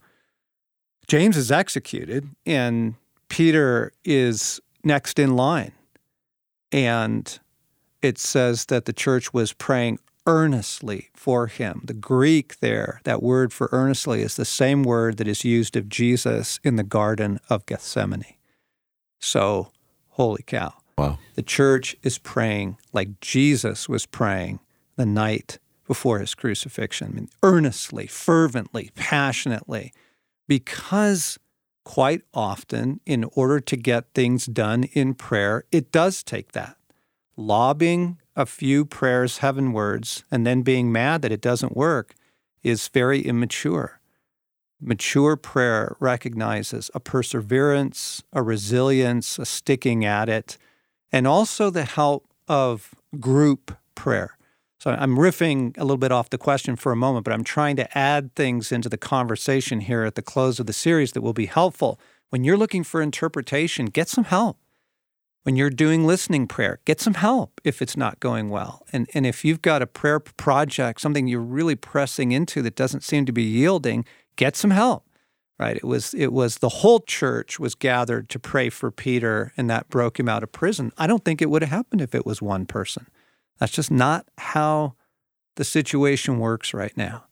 James 1.08 1.36
is 1.36 1.52
executed 1.52 2.30
and 2.46 2.96
Peter 3.28 3.92
is 4.06 4.62
next 4.84 5.20
in 5.20 5.36
line. 5.36 5.74
And 6.72 7.40
it 8.02 8.18
says 8.18 8.66
that 8.66 8.86
the 8.86 8.94
church 8.94 9.34
was 9.34 9.52
praying 9.52 10.00
earnestly 10.26 11.10
for 11.14 11.48
him. 11.48 11.82
The 11.84 11.94
Greek 11.94 12.60
there, 12.60 13.02
that 13.04 13.22
word 13.22 13.52
for 13.52 13.68
earnestly, 13.72 14.22
is 14.22 14.36
the 14.36 14.46
same 14.46 14.84
word 14.84 15.18
that 15.18 15.28
is 15.28 15.44
used 15.44 15.76
of 15.76 15.90
Jesus 15.90 16.60
in 16.64 16.76
the 16.76 16.84
Garden 16.84 17.40
of 17.50 17.66
Gethsemane. 17.66 18.38
So, 19.20 19.72
holy 20.10 20.44
cow. 20.44 20.81
Wow. 20.98 21.18
The 21.36 21.44
church 21.44 21.96
is 22.04 22.18
praying 22.18 22.78
like 22.94 23.20
Jesus 23.20 23.90
was 23.90 24.06
praying 24.06 24.60
the 24.96 25.06
night 25.06 25.58
before 25.88 26.20
his 26.20 26.36
crucifixion, 26.36 27.08
I 27.08 27.12
mean, 27.12 27.30
earnestly, 27.44 28.08
fervently, 28.08 28.92
passionately, 28.96 29.92
because 30.48 31.38
quite 31.84 32.22
often, 32.34 33.02
in 33.06 33.26
order 33.34 33.60
to 33.60 33.76
get 33.76 34.14
things 34.14 34.46
done 34.46 34.84
in 34.94 35.14
prayer, 35.14 35.66
it 35.72 35.92
does 35.92 36.24
take 36.24 36.52
that. 36.54 36.78
Lobbing 37.36 38.20
a 38.36 38.46
few 38.46 38.86
prayers 38.86 39.40
heavenwards 39.40 40.24
and 40.32 40.46
then 40.46 40.62
being 40.62 40.92
mad 40.92 41.22
that 41.24 41.32
it 41.32 41.42
doesn't 41.42 41.76
work 41.76 42.16
is 42.64 42.88
very 42.88 43.22
immature. 43.22 44.00
Mature 44.80 45.36
prayer 45.36 45.96
recognizes 46.00 46.90
a 46.94 47.00
perseverance, 47.00 48.24
a 48.34 48.42
resilience, 48.42 49.38
a 49.38 49.46
sticking 49.46 50.06
at 50.06 50.30
it, 50.30 50.58
and 51.12 51.28
also 51.28 51.70
the 51.70 51.86
help 51.86 52.28
of 52.48 52.94
group 53.20 53.78
prayer. 53.96 54.38
So 54.80 54.92
I'm 54.92 55.16
riffing 55.16 55.78
a 55.78 55.84
little 55.84 55.98
bit 55.98 56.12
off 56.12 56.32
the 56.32 56.40
question 56.40 56.76
for 56.76 56.92
a 56.92 56.96
moment, 56.96 57.24
but 57.24 57.34
I'm 57.34 57.44
trying 57.44 57.76
to 57.76 57.98
add 57.98 58.34
things 58.36 58.72
into 58.72 58.90
the 58.90 58.98
conversation 58.98 59.82
here 59.82 60.04
at 60.04 60.16
the 60.16 60.24
close 60.24 60.60
of 60.60 60.66
the 60.66 60.74
series 60.74 61.12
that 61.12 61.22
will 61.22 61.34
be 61.34 61.46
helpful. 61.46 62.00
When 62.30 62.44
you're 62.44 62.58
looking 62.58 62.84
for 62.84 63.02
interpretation, 63.02 63.86
get 63.88 64.10
some 64.10 64.24
help. 64.24 64.58
When 65.44 65.56
you're 65.56 65.70
doing 65.70 66.06
listening 66.06 66.48
prayer, 66.48 66.80
get 66.86 67.00
some 67.00 67.16
help 67.16 67.62
if 67.64 67.82
it's 67.82 67.98
not 67.98 68.20
going 68.20 68.50
well. 68.50 68.84
And, 68.92 69.10
and 69.14 69.26
if 69.26 69.46
you've 69.46 69.62
got 69.62 69.82
a 69.82 69.88
prayer 69.88 70.20
project, 70.20 71.02
something 71.02 71.28
you're 71.28 71.42
really 71.42 71.76
pressing 71.76 72.32
into 72.32 72.62
that 72.62 72.76
doesn't 72.76 73.04
seem 73.04 73.26
to 73.26 73.32
be 73.32 73.44
yielding, 73.44 74.06
get 74.36 74.56
some 74.56 74.72
help. 74.72 75.06
Right? 75.62 75.78
It 75.78 75.86
was 75.86 76.16
it 76.16 76.34
was 76.34 76.58
the 76.58 76.70
whole 76.70 77.02
church 77.02 77.60
was 77.60 77.76
gathered 77.76 78.30
to 78.30 78.40
pray 78.40 78.70
for 78.70 78.90
Peter 78.90 79.54
and 79.56 79.70
that 79.70 79.90
broke 79.90 80.20
him 80.20 80.28
out 80.28 80.42
of 80.42 80.52
prison. 80.52 80.92
I 80.98 81.06
don't 81.06 81.24
think 81.24 81.40
it 81.40 81.52
would 81.52 81.62
have 81.62 81.70
happened 81.70 82.02
if 82.02 82.16
it 82.16 82.26
was 82.26 82.42
one 82.42 82.66
person. 82.66 83.06
That's 83.60 83.72
just 83.72 83.92
not 83.92 84.26
how 84.40 84.96
the 85.58 85.64
situation 85.64 86.40
works 86.40 86.74
right 86.74 86.98
now. 86.98 87.26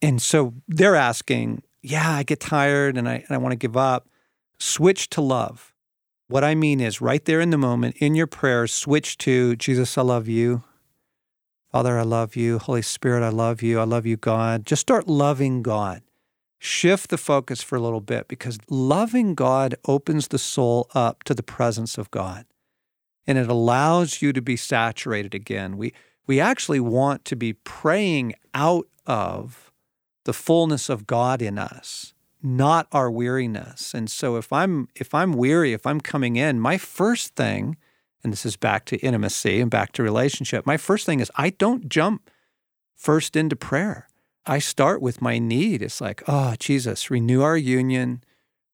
And 0.00 0.22
so 0.22 0.54
they're 0.68 0.94
asking, 0.94 1.64
yeah, 1.82 2.12
I 2.12 2.22
get 2.22 2.38
tired 2.38 2.96
and 2.96 3.08
I, 3.08 3.24
and 3.26 3.30
I 3.30 3.38
want 3.38 3.50
to 3.50 3.56
give 3.56 3.76
up. 3.76 4.08
Switch 4.60 5.10
to 5.10 5.20
love. 5.20 5.74
What 6.28 6.44
I 6.44 6.54
mean 6.54 6.80
is, 6.80 7.00
right 7.00 7.24
there 7.24 7.40
in 7.40 7.50
the 7.50 7.58
moment, 7.58 7.96
in 7.96 8.14
your 8.14 8.28
prayers, 8.28 8.72
switch 8.72 9.18
to 9.18 9.56
Jesus, 9.56 9.98
I 9.98 10.02
love 10.02 10.28
you. 10.28 10.62
Father, 11.72 11.98
I 11.98 12.02
love 12.02 12.36
you. 12.36 12.60
Holy 12.60 12.82
Spirit, 12.82 13.24
I 13.24 13.30
love 13.30 13.62
you. 13.62 13.80
I 13.80 13.84
love 13.84 14.06
you, 14.06 14.16
God. 14.16 14.64
Just 14.64 14.82
start 14.82 15.08
loving 15.08 15.60
God. 15.60 16.02
Shift 16.64 17.10
the 17.10 17.18
focus 17.18 17.62
for 17.62 17.76
a 17.76 17.80
little 17.80 18.00
bit 18.00 18.26
because 18.26 18.58
loving 18.70 19.34
God 19.34 19.74
opens 19.86 20.28
the 20.28 20.38
soul 20.38 20.88
up 20.94 21.22
to 21.24 21.34
the 21.34 21.42
presence 21.42 21.98
of 21.98 22.10
God 22.10 22.46
and 23.26 23.36
it 23.36 23.50
allows 23.50 24.22
you 24.22 24.32
to 24.32 24.40
be 24.40 24.56
saturated 24.56 25.34
again. 25.34 25.76
We, 25.76 25.92
we 26.26 26.40
actually 26.40 26.80
want 26.80 27.26
to 27.26 27.36
be 27.36 27.52
praying 27.52 28.32
out 28.54 28.86
of 29.04 29.72
the 30.24 30.32
fullness 30.32 30.88
of 30.88 31.06
God 31.06 31.42
in 31.42 31.58
us, 31.58 32.14
not 32.42 32.86
our 32.92 33.10
weariness. 33.10 33.92
And 33.92 34.10
so 34.10 34.36
if 34.36 34.50
I'm 34.50 34.88
if 34.94 35.12
I'm 35.14 35.34
weary, 35.34 35.74
if 35.74 35.86
I'm 35.86 36.00
coming 36.00 36.36
in, 36.36 36.60
my 36.60 36.78
first 36.78 37.34
thing, 37.34 37.76
and 38.22 38.32
this 38.32 38.46
is 38.46 38.56
back 38.56 38.86
to 38.86 38.96
intimacy 39.00 39.60
and 39.60 39.70
back 39.70 39.92
to 39.92 40.02
relationship, 40.02 40.64
my 40.64 40.78
first 40.78 41.04
thing 41.04 41.20
is 41.20 41.30
I 41.36 41.50
don't 41.50 41.90
jump 41.90 42.30
first 42.94 43.36
into 43.36 43.54
prayer. 43.54 44.08
I 44.46 44.58
start 44.58 45.00
with 45.00 45.22
my 45.22 45.38
need. 45.38 45.82
It's 45.82 46.00
like, 46.00 46.22
oh, 46.28 46.54
Jesus, 46.58 47.10
renew 47.10 47.42
our 47.42 47.56
union, 47.56 48.22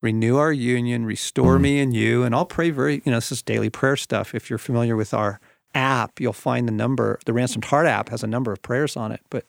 renew 0.02 0.36
our 0.36 0.52
union, 0.52 1.04
restore 1.04 1.58
mm. 1.58 1.62
me 1.62 1.80
and 1.80 1.94
you. 1.94 2.24
And 2.24 2.34
I'll 2.34 2.46
pray 2.46 2.70
very, 2.70 3.02
you 3.04 3.12
know, 3.12 3.18
this 3.18 3.32
is 3.32 3.42
daily 3.42 3.70
prayer 3.70 3.96
stuff. 3.96 4.34
If 4.34 4.50
you're 4.50 4.58
familiar 4.58 4.96
with 4.96 5.14
our 5.14 5.40
app, 5.74 6.20
you'll 6.20 6.32
find 6.32 6.66
the 6.66 6.72
number, 6.72 7.18
the 7.24 7.32
Ransomed 7.32 7.66
Heart 7.66 7.86
app 7.86 8.08
has 8.08 8.22
a 8.22 8.26
number 8.26 8.52
of 8.52 8.62
prayers 8.62 8.96
on 8.96 9.12
it. 9.12 9.20
But 9.30 9.44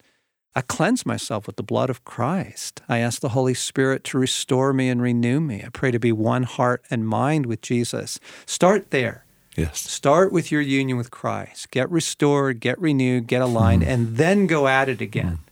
I 0.54 0.62
cleanse 0.62 1.06
myself 1.06 1.48
with 1.48 1.56
the 1.56 1.64
blood 1.64 1.90
of 1.90 2.04
Christ. 2.04 2.82
I 2.90 3.00
ask 3.00 3.22
the 3.22 3.30
Holy 3.30 3.54
Spirit 3.54 4.04
to 4.06 4.18
restore 4.18 4.74
me 4.74 4.90
and 4.90 5.02
renew 5.02 5.40
me. 5.40 5.64
I 5.66 5.70
pray 5.70 5.92
to 5.92 6.00
be 6.00 6.12
one 6.12 6.44
heart 6.44 6.84
and 6.92 7.08
mind 7.08 7.46
with 7.46 7.62
Jesus. 7.62 8.20
Start 8.46 8.92
there. 8.92 9.26
Yes. 9.56 9.80
Start 9.80 10.32
with 10.32 10.52
your 10.52 10.62
union 10.62 10.98
with 10.98 11.12
Christ. 11.12 11.72
Get 11.72 11.90
restored, 11.90 12.60
get 12.60 12.80
renewed, 12.80 13.28
get 13.28 13.42
aligned, 13.42 13.84
mm. 13.84 13.88
and 13.88 14.18
then 14.18 14.46
go 14.48 14.68
at 14.68 14.90
it 14.90 15.02
again. 15.02 15.40
Mm. 15.44 15.51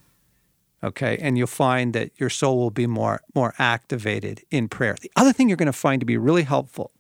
Okay. 0.84 1.18
And 1.22 1.38
you'll 1.38 1.48
find 1.48 1.94
that 1.94 2.12
your 2.20 2.30
soul 2.30 2.58
will 2.58 2.72
be 2.72 2.88
more, 2.88 3.22
more 3.36 3.54
activated 3.60 4.44
in 4.50 4.70
prayer. 4.70 4.96
The 5.02 5.12
other 5.15 5.34
thing 5.34 5.50
you're 5.50 5.58
going 5.58 5.65
to 5.68 5.74
find 5.74 6.00
to 6.00 6.06
be 6.06 6.18
really 6.18 6.44
helpful. 6.44 6.92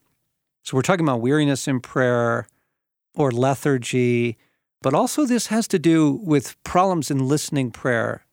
So 0.63 0.75
we're 0.75 0.83
talking 0.83 1.05
about 1.05 1.21
weariness 1.21 1.67
in 1.67 1.79
prayer 1.79 2.47
or 3.15 3.31
lethargy 3.31 4.37
but 4.81 4.93
also, 4.93 5.25
this 5.25 5.47
has 5.47 5.67
to 5.69 5.79
do 5.79 6.11
with 6.23 6.61
problems 6.63 7.11
in 7.11 7.27
listening 7.27 7.71
prayer. 7.71 8.25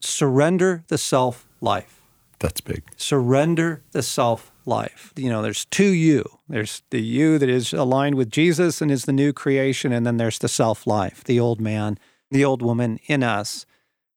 Surrender 0.00 0.84
the 0.88 0.98
self 0.98 1.46
life. 1.60 2.00
That's 2.38 2.60
big. 2.60 2.82
Surrender 2.96 3.82
the 3.92 4.02
self 4.02 4.52
life. 4.64 5.12
You 5.16 5.28
know, 5.28 5.42
there's 5.42 5.66
two 5.66 5.92
you. 5.92 6.24
There's 6.48 6.82
the 6.90 7.00
you 7.00 7.38
that 7.38 7.48
is 7.48 7.72
aligned 7.72 8.14
with 8.14 8.30
Jesus 8.30 8.80
and 8.80 8.90
is 8.90 9.04
the 9.04 9.12
new 9.12 9.32
creation, 9.32 9.92
and 9.92 10.06
then 10.06 10.16
there's 10.16 10.38
the 10.38 10.48
self 10.48 10.86
life, 10.86 11.22
the 11.24 11.38
old 11.38 11.60
man, 11.60 11.98
the 12.30 12.44
old 12.44 12.62
woman 12.62 12.98
in 13.06 13.22
us, 13.22 13.66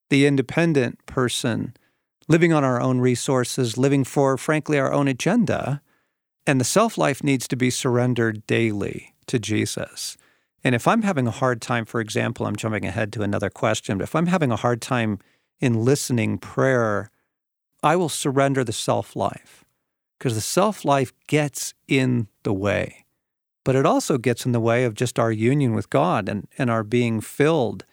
the 0.09 0.25
independent 0.25 1.05
person 1.05 1.75
living 2.27 2.53
on 2.53 2.63
our 2.63 2.81
own 2.81 2.99
resources, 2.99 3.77
living 3.77 4.03
for, 4.03 4.37
frankly, 4.37 4.79
our 4.79 4.91
own 4.91 5.07
agenda. 5.07 5.81
And 6.47 6.59
the 6.59 6.65
self 6.65 6.97
life 6.97 7.23
needs 7.23 7.47
to 7.47 7.55
be 7.55 7.69
surrendered 7.69 8.45
daily 8.47 9.13
to 9.27 9.39
Jesus. 9.39 10.17
And 10.63 10.73
if 10.73 10.87
I'm 10.87 11.03
having 11.03 11.27
a 11.27 11.31
hard 11.31 11.61
time, 11.61 11.85
for 11.85 12.01
example, 12.01 12.45
I'm 12.45 12.55
jumping 12.55 12.85
ahead 12.85 13.13
to 13.13 13.21
another 13.21 13.49
question, 13.49 13.97
but 13.97 14.03
if 14.03 14.15
I'm 14.15 14.27
having 14.27 14.51
a 14.51 14.55
hard 14.55 14.81
time 14.81 15.19
in 15.59 15.85
listening 15.85 16.37
prayer, 16.37 17.11
I 17.83 17.95
will 17.95 18.09
surrender 18.09 18.63
the 18.63 18.73
self 18.73 19.15
life 19.15 19.63
because 20.17 20.35
the 20.35 20.41
self 20.41 20.83
life 20.83 21.13
gets 21.27 21.73
in 21.87 22.27
the 22.43 22.53
way. 22.53 23.05
But 23.63 23.75
it 23.75 23.85
also 23.85 24.17
gets 24.17 24.45
in 24.45 24.51
the 24.51 24.59
way 24.59 24.85
of 24.85 24.93
just 24.93 25.17
our 25.17 25.31
union 25.31 25.73
with 25.73 25.89
God 25.89 26.29
and, 26.29 26.47
and 26.57 26.69
our 26.69 26.83
being 26.83 27.19
filled. 27.21 27.85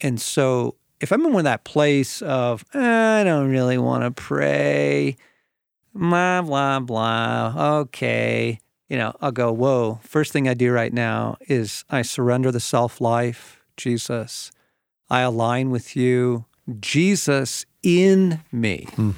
And 0.00 0.20
so 0.20 0.76
if 1.04 1.12
I'm 1.12 1.26
in 1.26 1.44
that 1.44 1.64
place 1.64 2.22
of, 2.22 2.64
I 2.72 3.24
don't 3.24 3.50
really 3.50 3.76
want 3.76 4.04
to 4.04 4.10
pray, 4.10 5.18
blah, 5.94 6.40
blah, 6.40 6.80
blah, 6.80 7.52
okay, 7.80 8.58
you 8.88 8.96
know, 8.96 9.14
I'll 9.20 9.30
go, 9.30 9.52
whoa, 9.52 10.00
first 10.02 10.32
thing 10.32 10.48
I 10.48 10.54
do 10.54 10.72
right 10.72 10.94
now 10.94 11.36
is 11.42 11.84
I 11.90 12.00
surrender 12.00 12.50
the 12.50 12.58
self 12.58 13.02
life, 13.02 13.62
Jesus. 13.76 14.50
I 15.10 15.20
align 15.20 15.68
with 15.68 15.94
you, 15.94 16.46
Jesus 16.80 17.66
in 17.82 18.40
me. 18.50 18.86
Mm. 18.92 19.14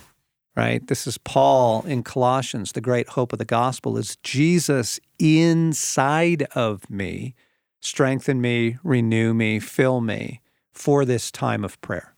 Right? 0.56 0.84
This 0.84 1.06
is 1.06 1.18
Paul 1.18 1.84
in 1.86 2.02
Colossians. 2.02 2.72
The 2.72 2.80
great 2.80 3.10
hope 3.10 3.32
of 3.32 3.38
the 3.38 3.44
gospel 3.44 3.96
is 3.96 4.16
Jesus 4.24 4.98
inside 5.20 6.48
of 6.56 6.90
me. 6.90 7.36
Strengthen 7.80 8.40
me, 8.40 8.78
renew 8.82 9.34
me, 9.34 9.60
fill 9.60 10.00
me 10.00 10.40
for 10.76 11.04
this 11.04 11.30
time 11.30 11.64
of 11.64 11.80
prayer. 11.80 12.14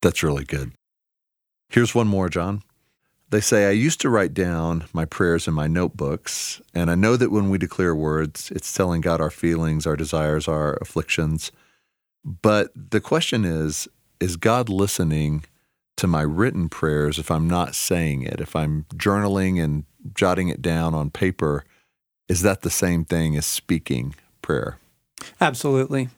That's 0.00 0.22
really 0.22 0.44
good. 0.44 0.72
Here's 1.68 1.94
one 1.94 2.08
more, 2.08 2.28
John. 2.28 2.62
They 3.30 3.42
say, 3.42 3.66
I 3.68 3.72
used 3.72 4.00
to 4.00 4.08
write 4.08 4.32
down 4.32 4.86
my 4.94 5.04
prayers 5.04 5.46
in 5.46 5.52
my 5.52 5.66
notebooks, 5.66 6.62
and 6.74 6.90
I 6.90 6.94
know 6.94 7.14
that 7.16 7.30
when 7.30 7.50
we 7.50 7.58
declare 7.58 7.94
words, 7.94 8.50
it's 8.50 8.72
telling 8.72 9.02
God 9.02 9.20
our 9.20 9.30
feelings, 9.30 9.86
our 9.86 9.96
desires, 9.96 10.48
our 10.48 10.78
afflictions. 10.80 11.52
But 12.24 12.70
the 12.74 13.02
question 13.02 13.44
is, 13.44 13.86
is 14.18 14.36
God 14.36 14.70
listening 14.70 15.44
to 15.98 16.06
my 16.06 16.22
written 16.22 16.70
prayers 16.70 17.18
if 17.18 17.30
I'm 17.30 17.48
not 17.48 17.74
saying 17.74 18.22
it? 18.22 18.40
If 18.40 18.56
I'm 18.56 18.86
journaling 18.94 19.62
and 19.62 19.84
jotting 20.14 20.48
it 20.48 20.62
down 20.62 20.94
on 20.94 21.10
paper, 21.10 21.64
is 22.28 22.40
that 22.42 22.62
the 22.62 22.70
same 22.70 23.04
thing 23.04 23.36
as 23.36 23.44
speaking 23.44 24.14
prayer? 24.40 24.78
Absolutely. 25.38 26.08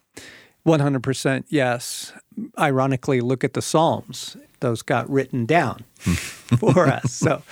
100% 0.78 1.44
yes. 1.48 2.12
Ironically, 2.58 3.20
look 3.20 3.44
at 3.44 3.52
the 3.52 3.62
Psalms 3.62 4.36
those 4.60 4.82
got 4.82 5.10
written 5.10 5.46
down 5.46 5.84
for 5.98 6.86
us. 6.86 7.12
So, 7.12 7.42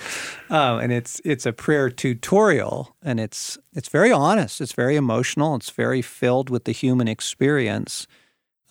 um, 0.49 0.79
and 0.79 0.91
it's 0.91 1.19
it's 1.25 1.45
a 1.45 1.53
prayer 1.53 1.89
tutorial, 1.89 2.95
and 3.03 3.19
it's 3.19 3.57
it's 3.73 3.89
very 3.89 4.11
honest. 4.11 4.61
It's 4.61 4.73
very 4.73 4.95
emotional. 4.95 5.55
It's 5.55 5.71
very 5.71 6.01
filled 6.01 6.49
with 6.49 6.63
the 6.63 6.71
human 6.71 7.07
experience. 7.07 8.07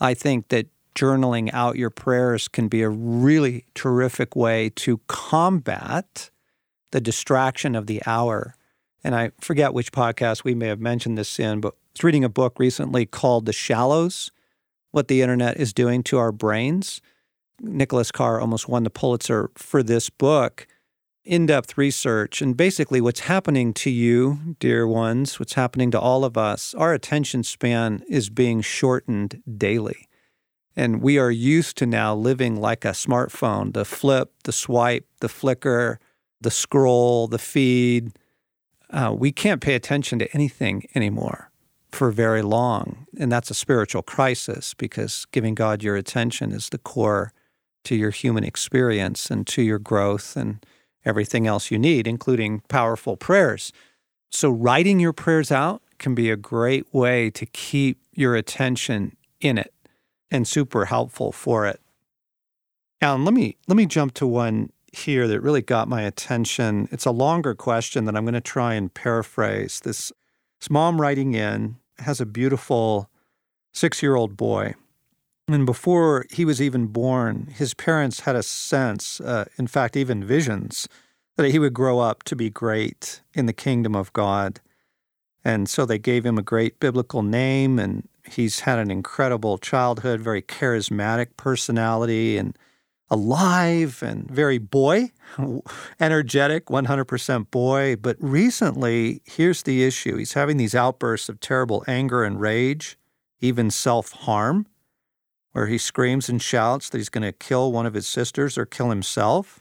I 0.00 0.14
think 0.14 0.48
that 0.48 0.66
journaling 0.94 1.50
out 1.52 1.76
your 1.76 1.90
prayers 1.90 2.48
can 2.48 2.68
be 2.68 2.82
a 2.82 2.88
really 2.88 3.64
terrific 3.74 4.34
way 4.34 4.70
to 4.70 5.00
combat 5.06 6.30
the 6.90 7.00
distraction 7.00 7.74
of 7.74 7.86
the 7.86 8.02
hour. 8.06 8.54
And 9.04 9.14
I 9.14 9.30
forget 9.40 9.74
which 9.74 9.92
podcast 9.92 10.42
we 10.42 10.54
may 10.54 10.66
have 10.66 10.80
mentioned 10.80 11.16
this 11.16 11.38
in, 11.38 11.60
but 11.60 11.74
I 11.74 11.78
was 11.94 12.04
reading 12.04 12.24
a 12.24 12.28
book 12.28 12.58
recently 12.58 13.06
called 13.06 13.46
The 13.46 13.52
Shallows 13.52 14.32
What 14.90 15.08
the 15.08 15.20
Internet 15.20 15.58
is 15.58 15.74
Doing 15.74 16.02
to 16.04 16.18
Our 16.18 16.32
Brains. 16.32 17.02
Nicholas 17.60 18.10
Carr 18.10 18.40
almost 18.40 18.68
won 18.68 18.84
the 18.84 18.90
Pulitzer 18.90 19.50
for 19.54 19.82
this 19.82 20.08
book. 20.08 20.66
In 21.24 21.44
depth 21.44 21.76
research, 21.76 22.40
and 22.40 22.56
basically 22.56 23.02
what's 23.02 23.20
happening 23.20 23.74
to 23.74 23.90
you, 23.90 24.56
dear 24.60 24.86
ones, 24.86 25.38
what's 25.38 25.52
happening 25.52 25.90
to 25.90 26.00
all 26.00 26.24
of 26.24 26.38
us, 26.38 26.72
our 26.72 26.94
attention 26.94 27.42
span 27.42 28.02
is 28.08 28.30
being 28.30 28.62
shortened 28.62 29.42
daily. 29.58 30.08
And 30.74 31.02
we 31.02 31.18
are 31.18 31.30
used 31.30 31.76
to 31.78 31.86
now 31.86 32.14
living 32.14 32.56
like 32.56 32.86
a 32.86 32.92
smartphone 32.92 33.74
the 33.74 33.84
flip, 33.84 34.32
the 34.44 34.52
swipe, 34.52 35.06
the 35.20 35.28
flicker, 35.28 36.00
the 36.40 36.50
scroll, 36.50 37.26
the 37.26 37.38
feed. 37.38 38.12
Uh, 38.88 39.14
we 39.14 39.32
can't 39.32 39.60
pay 39.60 39.74
attention 39.74 40.18
to 40.20 40.32
anything 40.34 40.86
anymore 40.94 41.50
for 41.98 42.12
very 42.12 42.42
long. 42.42 43.08
And 43.18 43.30
that's 43.30 43.50
a 43.50 43.54
spiritual 43.54 44.02
crisis 44.02 44.72
because 44.72 45.26
giving 45.32 45.56
God 45.56 45.82
your 45.82 45.96
attention 45.96 46.52
is 46.52 46.68
the 46.68 46.78
core 46.78 47.32
to 47.82 47.96
your 47.96 48.10
human 48.10 48.44
experience 48.44 49.32
and 49.32 49.44
to 49.48 49.62
your 49.62 49.80
growth 49.80 50.36
and 50.36 50.64
everything 51.04 51.48
else 51.48 51.72
you 51.72 51.78
need, 51.78 52.06
including 52.06 52.62
powerful 52.68 53.16
prayers. 53.16 53.72
So, 54.30 54.48
writing 54.48 55.00
your 55.00 55.12
prayers 55.12 55.50
out 55.50 55.82
can 55.98 56.14
be 56.14 56.30
a 56.30 56.36
great 56.36 56.86
way 56.94 57.30
to 57.30 57.44
keep 57.46 57.98
your 58.12 58.36
attention 58.36 59.16
in 59.40 59.58
it 59.58 59.74
and 60.30 60.46
super 60.46 60.84
helpful 60.84 61.32
for 61.32 61.66
it. 61.66 61.80
Alan, 63.00 63.24
let 63.24 63.34
me 63.34 63.56
let 63.66 63.76
me 63.76 63.86
jump 63.86 64.14
to 64.14 64.26
one 64.26 64.70
here 64.92 65.26
that 65.26 65.40
really 65.40 65.62
got 65.62 65.88
my 65.88 66.02
attention. 66.02 66.88
It's 66.92 67.06
a 67.06 67.10
longer 67.10 67.56
question 67.56 68.04
that 68.04 68.16
I'm 68.16 68.24
going 68.24 68.34
to 68.34 68.40
try 68.40 68.74
and 68.74 68.92
paraphrase. 68.92 69.80
This, 69.80 70.12
this 70.60 70.70
mom 70.70 71.00
writing 71.00 71.34
in 71.34 71.76
has 72.00 72.20
a 72.20 72.26
beautiful 72.26 73.10
six 73.72 74.02
year 74.02 74.14
old 74.14 74.36
boy. 74.36 74.74
And 75.48 75.64
before 75.64 76.26
he 76.30 76.44
was 76.44 76.60
even 76.60 76.86
born, 76.86 77.46
his 77.46 77.72
parents 77.72 78.20
had 78.20 78.36
a 78.36 78.42
sense, 78.42 79.20
uh, 79.20 79.46
in 79.56 79.66
fact, 79.66 79.96
even 79.96 80.22
visions, 80.22 80.88
that 81.36 81.50
he 81.50 81.58
would 81.58 81.72
grow 81.72 82.00
up 82.00 82.22
to 82.24 82.36
be 82.36 82.50
great 82.50 83.22
in 83.32 83.46
the 83.46 83.52
kingdom 83.52 83.96
of 83.96 84.12
God. 84.12 84.60
And 85.44 85.68
so 85.68 85.86
they 85.86 85.98
gave 85.98 86.26
him 86.26 86.36
a 86.36 86.42
great 86.42 86.78
biblical 86.80 87.22
name, 87.22 87.78
and 87.78 88.06
he's 88.30 88.60
had 88.60 88.78
an 88.78 88.90
incredible 88.90 89.56
childhood, 89.56 90.20
very 90.20 90.42
charismatic 90.42 91.28
personality, 91.38 92.36
and 92.36 92.58
alive 93.10 94.02
and 94.02 94.30
very 94.30 94.58
boy, 94.58 95.10
energetic, 96.00 96.66
100% 96.66 97.50
boy. 97.50 97.96
But 97.96 98.16
recently, 98.20 99.22
here's 99.24 99.62
the 99.62 99.84
issue 99.84 100.16
he's 100.16 100.34
having 100.34 100.56
these 100.56 100.74
outbursts 100.74 101.28
of 101.28 101.40
terrible 101.40 101.84
anger 101.86 102.24
and 102.24 102.40
rage, 102.40 102.98
even 103.40 103.70
self 103.70 104.12
harm, 104.12 104.66
where 105.52 105.66
he 105.66 105.78
screams 105.78 106.28
and 106.28 106.40
shouts 106.40 106.88
that 106.90 106.98
he's 106.98 107.08
going 107.08 107.22
to 107.22 107.32
kill 107.32 107.72
one 107.72 107.86
of 107.86 107.94
his 107.94 108.06
sisters 108.06 108.58
or 108.58 108.66
kill 108.66 108.90
himself. 108.90 109.60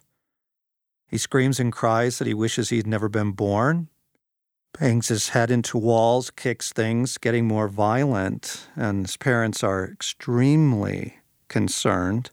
He 1.07 1.17
screams 1.17 1.59
and 1.59 1.71
cries 1.71 2.17
that 2.17 2.27
he 2.27 2.33
wishes 2.33 2.69
he'd 2.69 2.85
never 2.85 3.07
been 3.07 3.31
born, 3.31 3.87
bangs 4.77 5.07
his 5.07 5.29
head 5.29 5.49
into 5.49 5.77
walls, 5.77 6.29
kicks 6.29 6.73
things, 6.73 7.17
getting 7.17 7.47
more 7.47 7.69
violent, 7.69 8.67
and 8.75 9.05
his 9.05 9.15
parents 9.15 9.63
are 9.63 9.85
extremely 9.85 11.19
concerned 11.47 12.31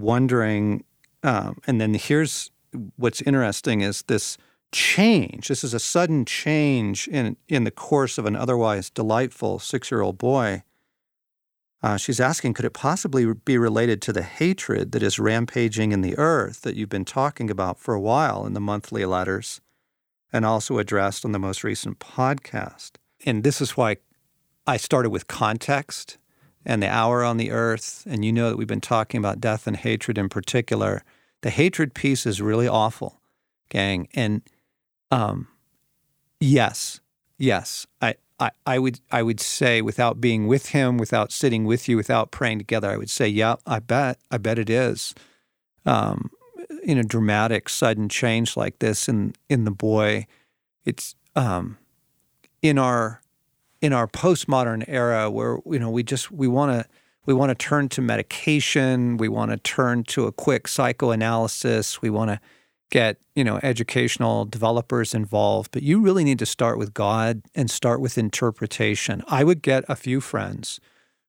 wondering, 0.00 0.84
um, 1.22 1.60
and 1.66 1.80
then 1.80 1.94
here's 1.94 2.50
what's 2.96 3.22
interesting 3.22 3.80
is 3.82 4.02
this 4.02 4.38
change. 4.72 5.48
This 5.48 5.62
is 5.62 5.74
a 5.74 5.80
sudden 5.80 6.24
change 6.24 7.06
in 7.08 7.36
in 7.48 7.64
the 7.64 7.70
course 7.70 8.18
of 8.18 8.26
an 8.26 8.34
otherwise 8.34 8.90
delightful 8.90 9.58
six 9.58 9.90
year 9.90 10.00
old 10.00 10.18
boy. 10.18 10.62
Uh, 11.82 11.96
she's 11.96 12.20
asking, 12.20 12.54
could 12.54 12.64
it 12.64 12.72
possibly 12.72 13.34
be 13.44 13.58
related 13.58 14.00
to 14.00 14.12
the 14.12 14.22
hatred 14.22 14.92
that 14.92 15.02
is 15.02 15.18
rampaging 15.18 15.90
in 15.90 16.00
the 16.00 16.16
earth 16.16 16.62
that 16.62 16.76
you've 16.76 16.88
been 16.88 17.04
talking 17.04 17.50
about 17.50 17.76
for 17.76 17.92
a 17.92 18.00
while 18.00 18.46
in 18.46 18.52
the 18.52 18.60
monthly 18.60 19.04
letters 19.04 19.60
and 20.32 20.46
also 20.46 20.78
addressed 20.78 21.24
on 21.24 21.32
the 21.32 21.40
most 21.40 21.64
recent 21.64 21.98
podcast? 21.98 22.92
And 23.26 23.42
this 23.42 23.60
is 23.60 23.76
why 23.76 23.96
I 24.64 24.76
started 24.76 25.10
with 25.10 25.26
context 25.26 26.18
and 26.64 26.82
the 26.82 26.88
hour 26.88 27.24
on 27.24 27.36
the 27.36 27.50
earth, 27.50 28.04
and 28.08 28.24
you 28.24 28.32
know 28.32 28.48
that 28.48 28.56
we've 28.56 28.66
been 28.66 28.80
talking 28.80 29.18
about 29.18 29.40
death 29.40 29.66
and 29.66 29.76
hatred 29.76 30.18
in 30.18 30.28
particular. 30.28 31.02
The 31.42 31.50
hatred 31.50 31.94
piece 31.94 32.24
is 32.26 32.40
really 32.40 32.68
awful, 32.68 33.20
gang. 33.68 34.08
And 34.14 34.42
um, 35.10 35.48
yes, 36.40 37.00
yes, 37.38 37.86
I, 38.00 38.14
I, 38.38 38.50
I 38.66 38.78
would 38.78 39.00
I 39.10 39.22
would 39.22 39.40
say 39.40 39.82
without 39.82 40.20
being 40.20 40.46
with 40.46 40.70
him, 40.70 40.98
without 40.98 41.32
sitting 41.32 41.64
with 41.64 41.88
you, 41.88 41.96
without 41.96 42.30
praying 42.30 42.58
together, 42.58 42.90
I 42.90 42.96
would 42.96 43.10
say, 43.10 43.28
yeah, 43.28 43.56
I 43.66 43.78
bet, 43.78 44.18
I 44.30 44.38
bet 44.38 44.58
it 44.58 44.70
is. 44.70 45.14
Um, 45.84 46.30
in 46.82 46.98
a 46.98 47.04
dramatic, 47.04 47.68
sudden 47.68 48.08
change 48.08 48.56
like 48.56 48.78
this 48.78 49.08
in 49.08 49.34
in 49.48 49.64
the 49.64 49.70
boy, 49.70 50.26
it's 50.84 51.14
um, 51.36 51.78
in 52.60 52.78
our 52.78 53.21
in 53.82 53.92
our 53.92 54.06
postmodern 54.06 54.84
era 54.88 55.30
where 55.30 55.58
you 55.66 55.78
know 55.78 55.90
we 55.90 56.02
just 56.02 56.30
we 56.30 56.48
want 56.48 56.72
to 56.72 56.88
we 57.26 57.34
want 57.34 57.50
to 57.50 57.54
turn 57.54 57.88
to 57.90 58.00
medication 58.00 59.18
we 59.18 59.28
want 59.28 59.50
to 59.50 59.58
turn 59.58 60.02
to 60.04 60.26
a 60.26 60.32
quick 60.32 60.66
psychoanalysis 60.66 62.00
we 62.00 62.08
want 62.08 62.30
to 62.30 62.40
get 62.92 63.16
you 63.34 63.42
know 63.42 63.58
educational 63.62 64.44
developers 64.44 65.14
involved. 65.14 65.72
But 65.72 65.82
you 65.82 66.00
really 66.00 66.22
need 66.22 66.38
to 66.38 66.46
start 66.46 66.78
with 66.78 66.94
god 66.94 67.42
and 67.56 67.68
start 67.68 68.00
with 68.00 68.16
interpretation. 68.16 69.24
I 69.26 69.42
would 69.42 69.62
get 69.62 69.84
a 69.88 69.96
few 69.96 70.20
friends 70.20 70.78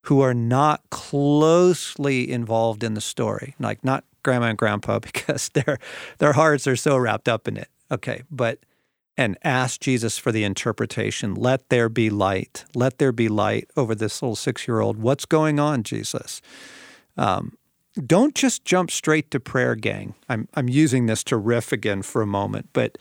who 0.03 0.19
are 0.19 0.33
not 0.33 0.81
closely 0.91 2.29
involved 2.29 2.83
in 2.83 2.93
the 2.93 3.01
story. 3.01 3.55
Like 3.59 3.83
not 3.83 4.03
grandma 4.23 4.47
and 4.47 4.57
grandpa 4.57 4.99
because 5.09 5.49
their 5.49 5.79
their 6.19 6.33
hearts 6.33 6.67
are 6.67 6.75
so 6.75 6.97
wrapped 6.97 7.27
up 7.27 7.47
in 7.47 7.57
it. 7.57 7.69
Okay 7.89 8.23
but 8.29 8.59
and 9.17 9.37
ask 9.43 9.79
Jesus 9.79 10.17
for 10.17 10.31
the 10.31 10.43
interpretation. 10.43 11.35
Let 11.35 11.69
there 11.69 11.89
be 11.89 12.09
light. 12.09 12.65
Let 12.73 12.97
there 12.97 13.11
be 13.11 13.29
light 13.29 13.69
over 13.77 13.93
this 13.93 14.21
little 14.21 14.35
six 14.35 14.67
year 14.67 14.79
old. 14.79 14.97
What's 14.97 15.25
going 15.25 15.59
on, 15.59 15.83
Jesus? 15.83 16.41
Um, 17.17 17.57
don't 18.05 18.33
just 18.33 18.65
jump 18.65 18.89
straight 18.89 19.29
to 19.31 19.39
prayer, 19.39 19.75
gang. 19.75 20.15
I'm, 20.27 20.47
I'm 20.55 20.67
using 20.67 21.05
this 21.05 21.23
to 21.25 21.37
riff 21.37 21.71
again 21.71 22.01
for 22.01 22.23
a 22.23 22.27
moment, 22.27 22.69
but 22.73 22.97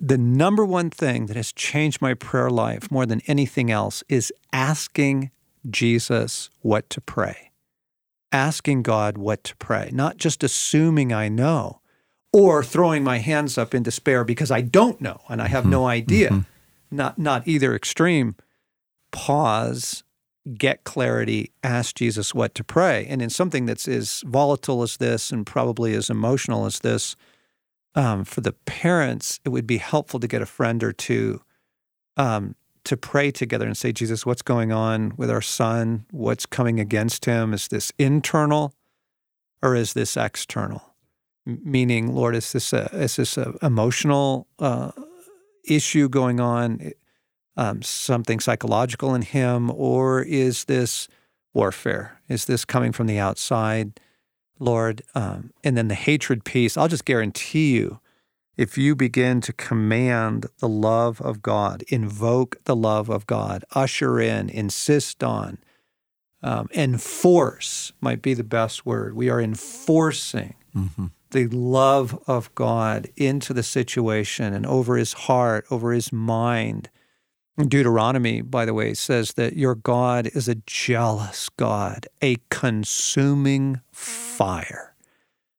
the 0.00 0.18
number 0.18 0.64
one 0.64 0.90
thing 0.90 1.26
that 1.26 1.36
has 1.36 1.52
changed 1.52 2.00
my 2.00 2.14
prayer 2.14 2.50
life 2.50 2.90
more 2.90 3.04
than 3.04 3.20
anything 3.26 3.70
else 3.70 4.02
is 4.08 4.32
asking 4.52 5.30
Jesus 5.68 6.48
what 6.60 6.88
to 6.90 7.00
pray. 7.00 7.50
Asking 8.32 8.82
God 8.82 9.18
what 9.18 9.44
to 9.44 9.56
pray, 9.56 9.90
not 9.92 10.16
just 10.16 10.42
assuming 10.42 11.12
I 11.12 11.28
know 11.28 11.80
or 12.32 12.62
throwing 12.62 13.02
my 13.02 13.18
hands 13.18 13.58
up 13.58 13.74
in 13.74 13.82
despair 13.82 14.24
because 14.24 14.50
I 14.50 14.60
don't 14.60 15.00
know 15.00 15.20
and 15.28 15.42
I 15.42 15.48
have 15.48 15.62
mm-hmm. 15.64 15.72
no 15.72 15.86
idea. 15.86 16.30
Mm-hmm. 16.30 16.96
Not 16.96 17.18
not 17.18 17.46
either 17.46 17.74
extreme. 17.74 18.34
Pause, 19.12 20.04
get 20.54 20.84
clarity, 20.84 21.52
ask 21.62 21.96
Jesus 21.96 22.34
what 22.34 22.54
to 22.56 22.64
pray. 22.64 23.06
And 23.08 23.20
in 23.22 23.30
something 23.30 23.66
that's 23.66 23.88
as 23.88 24.22
volatile 24.26 24.82
as 24.82 24.96
this 24.96 25.30
and 25.30 25.46
probably 25.46 25.94
as 25.94 26.10
emotional 26.10 26.66
as 26.66 26.80
this, 26.80 27.16
um, 27.94 28.24
for 28.24 28.40
the 28.40 28.52
parents, 28.52 29.40
it 29.44 29.50
would 29.50 29.66
be 29.66 29.78
helpful 29.78 30.20
to 30.20 30.28
get 30.28 30.42
a 30.42 30.46
friend 30.46 30.82
or 30.82 30.92
two 30.92 31.42
um, 32.16 32.54
to 32.84 32.96
pray 32.96 33.30
together 33.30 33.66
and 33.66 33.76
say, 33.76 33.92
Jesus, 33.92 34.24
what's 34.24 34.42
going 34.42 34.72
on 34.72 35.12
with 35.16 35.30
our 35.30 35.42
son? 35.42 36.06
What's 36.10 36.46
coming 36.46 36.80
against 36.80 37.24
him? 37.24 37.52
Is 37.52 37.68
this 37.68 37.92
internal 37.98 38.74
or 39.62 39.74
is 39.74 39.92
this 39.92 40.16
external? 40.16 40.89
Meaning, 41.62 42.14
Lord, 42.14 42.36
is 42.36 42.52
this 42.52 42.72
a, 42.72 42.84
is 42.92 43.16
this 43.16 43.36
a 43.36 43.54
emotional 43.62 44.46
uh, 44.58 44.92
issue 45.64 46.08
going 46.08 46.40
on, 46.40 46.92
um, 47.56 47.82
something 47.82 48.40
psychological 48.40 49.14
in 49.14 49.22
him, 49.22 49.70
or 49.70 50.22
is 50.22 50.64
this 50.64 51.08
warfare? 51.52 52.20
Is 52.28 52.44
this 52.44 52.64
coming 52.64 52.92
from 52.92 53.06
the 53.06 53.18
outside, 53.18 54.00
Lord? 54.58 55.02
Um, 55.14 55.52
and 55.64 55.76
then 55.76 55.88
the 55.88 55.94
hatred 55.94 56.44
piece, 56.44 56.76
I'll 56.76 56.88
just 56.88 57.04
guarantee 57.04 57.72
you, 57.72 58.00
if 58.56 58.76
you 58.76 58.94
begin 58.94 59.40
to 59.42 59.52
command 59.52 60.46
the 60.58 60.68
love 60.68 61.20
of 61.22 61.42
God, 61.42 61.82
invoke 61.88 62.62
the 62.64 62.76
love 62.76 63.08
of 63.08 63.26
God, 63.26 63.64
usher 63.74 64.20
in, 64.20 64.50
insist 64.50 65.24
on, 65.24 65.58
um, 66.42 66.68
enforce 66.74 67.92
might 68.00 68.22
be 68.22 68.34
the 68.34 68.44
best 68.44 68.84
word. 68.84 69.14
We 69.14 69.28
are 69.28 69.40
enforcing 69.40 70.54
mm-hmm 70.74 71.06
the 71.30 71.48
love 71.48 72.18
of 72.26 72.54
God 72.54 73.08
into 73.16 73.52
the 73.52 73.62
situation 73.62 74.52
and 74.52 74.66
over 74.66 74.96
his 74.96 75.12
heart, 75.12 75.64
over 75.70 75.92
his 75.92 76.12
mind. 76.12 76.90
Deuteronomy, 77.58 78.40
by 78.40 78.64
the 78.64 78.74
way, 78.74 78.94
says 78.94 79.34
that 79.34 79.56
your 79.56 79.74
God 79.74 80.28
is 80.34 80.48
a 80.48 80.54
jealous 80.66 81.48
God, 81.50 82.06
a 82.22 82.36
consuming 82.48 83.80
fire. 83.92 84.94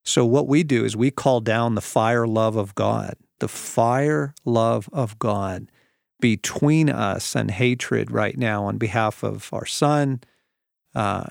So, 0.03 0.25
what 0.25 0.47
we 0.47 0.63
do 0.63 0.83
is 0.83 0.97
we 0.97 1.11
call 1.11 1.41
down 1.41 1.75
the 1.75 1.81
fire 1.81 2.25
love 2.25 2.55
of 2.55 2.73
God, 2.73 3.15
the 3.39 3.47
fire 3.47 4.33
love 4.45 4.89
of 4.91 5.19
God 5.19 5.69
between 6.19 6.89
us 6.89 7.35
and 7.35 7.51
hatred 7.51 8.11
right 8.11 8.37
now 8.37 8.63
on 8.65 8.77
behalf 8.77 9.23
of 9.23 9.49
our 9.51 9.65
son, 9.65 10.21
uh, 10.93 11.25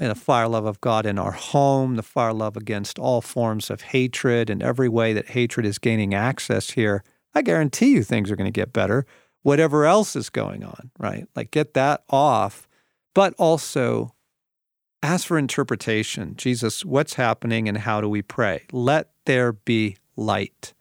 in 0.00 0.08
the 0.08 0.14
fire 0.14 0.48
love 0.48 0.66
of 0.66 0.80
God 0.80 1.06
in 1.06 1.18
our 1.18 1.32
home, 1.32 1.96
the 1.96 2.02
fire 2.02 2.32
love 2.32 2.56
against 2.56 2.98
all 2.98 3.20
forms 3.20 3.70
of 3.70 3.82
hatred 3.82 4.50
and 4.50 4.62
every 4.62 4.88
way 4.88 5.12
that 5.12 5.28
hatred 5.28 5.64
is 5.64 5.78
gaining 5.78 6.14
access 6.14 6.70
here, 6.70 7.02
I 7.34 7.42
guarantee 7.42 7.92
you 7.92 8.02
things 8.02 8.30
are 8.30 8.36
going 8.36 8.52
to 8.52 8.60
get 8.60 8.72
better. 8.72 9.06
Whatever 9.42 9.86
else 9.86 10.16
is 10.16 10.28
going 10.28 10.64
on, 10.64 10.90
right? 10.98 11.26
Like 11.34 11.50
get 11.50 11.74
that 11.74 12.02
off, 12.10 12.68
but 13.14 13.34
also 13.38 14.14
ask 15.02 15.26
for 15.26 15.38
interpretation. 15.38 16.34
Jesus, 16.36 16.84
what's 16.84 17.14
happening 17.14 17.68
and 17.68 17.78
how 17.78 18.00
do 18.00 18.08
we 18.08 18.20
pray? 18.20 18.66
Let 18.72 19.10
there 19.24 19.52
be 19.52 19.96
light. 20.16 20.74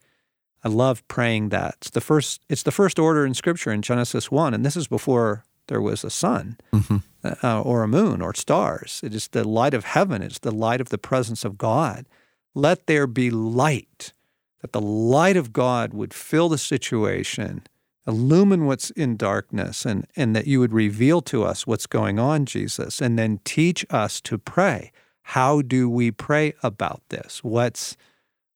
I 0.64 0.70
love 0.70 1.08
praying 1.08 1.50
that. 1.50 1.76
It's 1.78 1.92
the 1.92 2.02
first 2.02 2.42
it's 2.50 2.64
the 2.64 2.72
first 2.72 3.00
order 3.00 3.26
in 3.26 3.34
scripture 3.34 3.72
in 3.72 3.82
Genesis 3.82 4.30
1 4.32 4.54
and 4.54 4.66
this 4.66 4.76
is 4.76 4.88
before 4.88 5.46
there 5.68 5.82
was 5.82 6.04
a 6.04 6.10
sun 6.10 6.58
mm-hmm. 6.74 6.98
Uh, 7.44 7.62
or 7.62 7.84
a 7.84 7.88
moon 7.88 8.22
or 8.22 8.34
stars. 8.34 9.02
It 9.04 9.14
is 9.14 9.28
the 9.28 9.48
light 9.48 9.74
of 9.74 9.86
heaven, 9.86 10.22
it's 10.22 10.40
the 10.40 10.52
light 10.52 10.82
of 10.82 10.90
the 10.90 10.98
presence 10.98 11.46
of 11.46 11.58
God. 11.58 12.08
Let 12.54 12.88
there 12.88 13.08
be 13.08 13.30
light, 13.30 14.14
that 14.62 14.72
the 14.72 14.82
light 14.82 15.38
of 15.38 15.54
God 15.54 15.94
would 15.94 16.14
fill 16.14 16.50
the 16.50 16.58
situation, 16.58 17.64
illumine 18.08 18.66
what's 18.66 18.90
in 18.92 19.16
darkness, 19.16 19.86
and, 19.86 20.08
and 20.16 20.36
that 20.36 20.48
you 20.48 20.60
would 20.60 20.74
reveal 20.74 21.22
to 21.24 21.44
us 21.44 21.68
what's 21.68 21.88
going 21.88 22.18
on, 22.20 22.46
Jesus, 22.46 23.02
and 23.02 23.18
then 23.18 23.40
teach 23.44 23.86
us 23.90 24.20
to 24.22 24.38
pray. 24.38 24.92
How 25.22 25.62
do 25.62 25.90
we 25.90 26.10
pray 26.10 26.54
about 26.64 27.02
this? 27.10 27.44
What's 27.44 27.98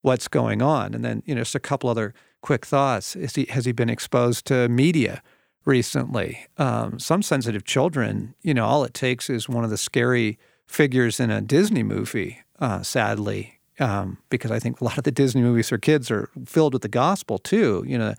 what's 0.01 0.27
going 0.27 0.61
on. 0.61 0.93
And 0.93 1.05
then, 1.05 1.23
you 1.25 1.35
know, 1.35 1.41
just 1.41 1.55
a 1.55 1.59
couple 1.59 1.89
other 1.89 2.13
quick 2.41 2.65
thoughts. 2.65 3.13
He, 3.13 3.45
has 3.45 3.65
he 3.65 3.71
been 3.71 3.89
exposed 3.89 4.45
to 4.47 4.67
media 4.67 5.21
recently? 5.65 6.45
Um, 6.57 6.99
some 6.99 7.21
sensitive 7.21 7.63
children, 7.63 8.35
you 8.41 8.53
know, 8.53 8.65
all 8.65 8.83
it 8.83 8.93
takes 8.93 9.29
is 9.29 9.49
one 9.49 9.63
of 9.63 9.69
the 9.69 9.77
scary 9.77 10.37
figures 10.67 11.19
in 11.19 11.29
a 11.29 11.41
Disney 11.41 11.83
movie, 11.83 12.39
uh, 12.59 12.81
sadly, 12.81 13.59
um, 13.79 14.17
because 14.29 14.51
I 14.51 14.59
think 14.59 14.79
a 14.79 14.83
lot 14.83 14.97
of 14.97 15.03
the 15.03 15.11
Disney 15.11 15.41
movies 15.41 15.69
for 15.69 15.77
kids 15.77 16.09
are 16.11 16.29
filled 16.45 16.73
with 16.73 16.81
the 16.81 16.87
gospel 16.87 17.37
too. 17.37 17.83
You 17.87 17.97
know, 17.97 18.13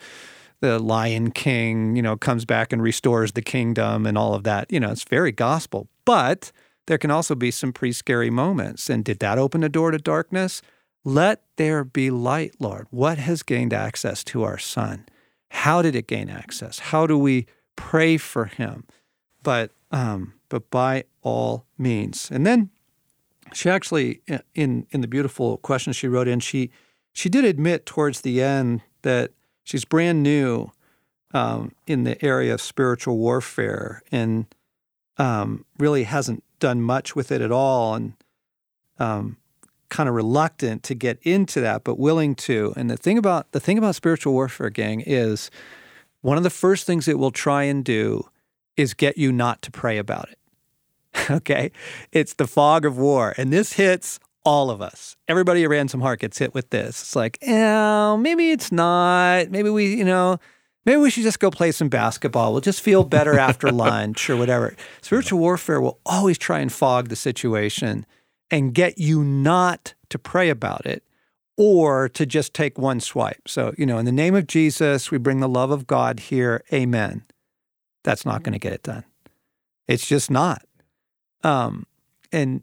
the 0.61 0.79
Lion 0.79 1.31
King, 1.33 1.97
you 1.97 2.03
know, 2.03 2.17
comes 2.17 2.45
back 2.45 2.73
and 2.73 2.83
restores 2.83 3.33
the 3.33 3.43
kingdom 3.43 4.07
and 4.07 4.17
all 4.17 4.35
of 4.35 4.45
that. 4.45 4.73
You 4.73 4.81
know, 4.81 4.91
it's 4.91 5.05
very 5.05 5.33
gospel. 5.33 5.89
But 6.05 6.53
there 6.87 6.99
can 6.99 7.11
also 7.11 7.35
be 7.35 7.51
some 7.51 7.73
pretty 7.73 7.93
scary 7.93 8.31
moments. 8.31 8.89
And 8.89 9.05
did 9.05 9.19
that 9.21 9.39
open 9.39 9.63
a 9.65 9.69
door 9.69 9.91
to 9.91 9.99
darkness? 9.99 10.63
Let 11.05 11.43
there 11.57 11.85
be 11.85 12.11
light, 12.11 12.55
Lord. 12.61 12.87
What 12.91 13.19
has 13.19 13.43
gained 13.43 13.73
access 13.73 14.23
to 14.25 14.45
our 14.45 14.59
son? 14.59 15.07
How 15.53 15.83
did 15.83 15.95
it 15.95 16.07
gain 16.07 16.31
access? 16.31 16.79
How 16.79 17.07
do 17.07 17.19
we 17.19 17.47
pray 17.77 18.17
for 18.17 18.47
him? 18.47 18.85
But 19.43 19.71
um, 19.91 20.35
but 20.49 20.71
by 20.71 21.05
all 21.21 21.67
means. 21.77 22.31
And 22.31 22.47
then 22.47 22.71
she 23.53 23.69
actually 23.69 24.23
in 24.55 24.87
in 24.91 25.03
the 25.03 25.07
beautiful 25.07 25.59
question 25.59 25.93
she 25.93 26.09
wrote 26.09 26.27
in, 26.27 26.41
she 26.41 26.71
she 27.13 27.29
did 27.29 27.45
admit 27.45 27.85
towards 27.85 28.23
the 28.23 28.43
end 28.43 28.81
that 29.03 29.33
she's 29.63 29.85
brand 29.85 30.23
new 30.23 30.73
um, 31.35 31.73
in 31.87 32.05
the 32.05 32.23
area 32.25 32.55
of 32.55 32.63
spiritual 32.63 33.19
warfare 33.19 34.03
and 34.11 34.47
um, 35.19 35.67
really 35.79 36.05
hasn't 36.05 36.43
done 36.61 36.81
much 36.81 37.15
with 37.15 37.31
it 37.31 37.43
at 37.43 37.53
all 37.53 37.95
and 37.95 38.15
um, 38.99 39.37
kind 39.93 40.09
of 40.09 40.15
reluctant 40.15 40.83
to 40.85 40.95
get 40.95 41.19
into 41.23 41.61
that, 41.61 41.85
but 41.85 41.99
willing 41.99 42.35
to. 42.35 42.73
And 42.77 42.91
the 42.91 42.97
thing 42.97 43.19
about 43.19 43.53
the 43.53 43.61
thing 43.61 43.79
about 43.79 43.95
spiritual 43.95 44.33
warfare, 44.33 44.71
gang, 44.71 45.03
is 45.07 45.51
one 46.23 46.39
of 46.39 46.43
the 46.43 46.51
first 46.51 46.87
things 46.87 47.07
it 47.07 47.19
will 47.19 47.31
try 47.31 47.65
and 47.65 47.85
do 47.85 48.29
is 48.77 48.95
get 48.95 49.19
you 49.19 49.31
not 49.31 49.61
to 49.63 49.71
pray 49.71 49.99
about 49.99 50.31
it. 50.31 51.31
okay, 51.31 51.71
it's 52.11 52.35
the 52.35 52.47
fog 52.47 52.87
of 52.87 52.97
war, 52.97 53.35
and 53.37 53.53
this 53.53 53.75
hits 53.75 54.19
all 54.45 54.71
of 54.71 54.81
us. 54.81 55.15
Everybody 55.29 55.63
at 55.63 55.69
Ransomed 55.69 56.03
Heart 56.03 56.21
gets 56.21 56.39
hit 56.39 56.55
with 56.55 56.71
this. 56.71 57.01
It's 57.03 57.15
like, 57.15 57.39
oh, 57.47 58.17
maybe 58.17 58.51
it's 58.51 58.73
not. 58.73 59.51
Maybe 59.51 59.69
we, 59.69 59.95
you 59.95 60.05
know, 60.05 60.39
maybe 60.87 61.01
we 61.01 61.11
should 61.11 61.23
just 61.23 61.39
go 61.39 61.51
play 61.51 61.71
some 61.71 61.91
basketball. 61.91 62.53
We'll 62.53 62.63
just 62.63 62.81
feel 62.81 63.05
better 63.05 63.39
after 63.39 63.71
lunch 63.71 64.31
or 64.31 64.37
whatever. 64.39 64.75
Spiritual 65.03 65.39
warfare 65.39 65.81
will 65.83 66.01
always 66.07 66.39
try 66.39 66.61
and 66.61 66.73
fog 66.73 67.09
the 67.09 67.15
situation 67.15 68.07
and 68.53 68.75
get 68.75 68.99
you 68.99 69.25
not 69.25 69.95
to 70.11 70.19
pray 70.19 70.51
about 70.51 70.87
it 70.87 71.03
or 71.57 72.09
to 72.11 72.27
just 72.27 72.55
take 72.55 72.79
one 72.79 73.01
swipe. 73.01 73.49
So, 73.49 73.75
you 73.77 73.87
know, 73.87 73.99
in 73.99 74.05
the 74.05 74.13
name 74.13 74.35
of 74.35 74.47
Jesus, 74.47 75.11
we 75.11 75.19
bring 75.19 75.41
the 75.41 75.49
love 75.49 75.71
of 75.71 75.87
God 75.87 76.21
here. 76.21 76.63
Amen. 76.73 77.25
That's 78.05 78.27
not 78.27 78.43
going 78.43 78.53
to 78.53 78.59
get 78.59 78.75
it 78.75 78.83
done. 78.83 79.05
It's 79.89 80.07
just 80.07 80.31
not. 80.31 80.63
Um, 81.43 81.87
and 82.31 82.63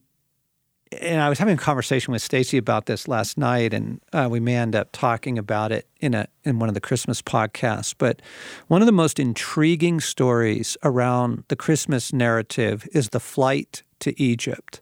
and 1.01 1.21
I 1.21 1.29
was 1.29 1.37
having 1.37 1.53
a 1.53 1.57
conversation 1.57 2.11
with 2.11 2.27
Stasi 2.27 2.57
about 2.57 2.87
this 2.87 3.07
last 3.07 3.37
night, 3.37 3.75
and 3.75 4.01
uh, 4.11 4.27
we 4.29 4.39
may 4.39 4.55
end 4.55 4.75
up 4.75 4.89
talking 4.91 5.37
about 5.37 5.71
it 5.71 5.87
in 5.99 6.15
a 6.15 6.27
in 6.43 6.57
one 6.57 6.67
of 6.67 6.73
the 6.73 6.81
Christmas 6.81 7.21
podcasts. 7.21 7.93
But 7.95 8.21
one 8.69 8.81
of 8.81 8.87
the 8.87 8.91
most 8.91 9.19
intriguing 9.19 9.99
stories 9.99 10.77
around 10.83 11.43
the 11.47 11.55
Christmas 11.55 12.11
narrative 12.11 12.87
is 12.91 13.09
the 13.09 13.19
flight 13.19 13.83
to 13.99 14.19
Egypt. 14.19 14.81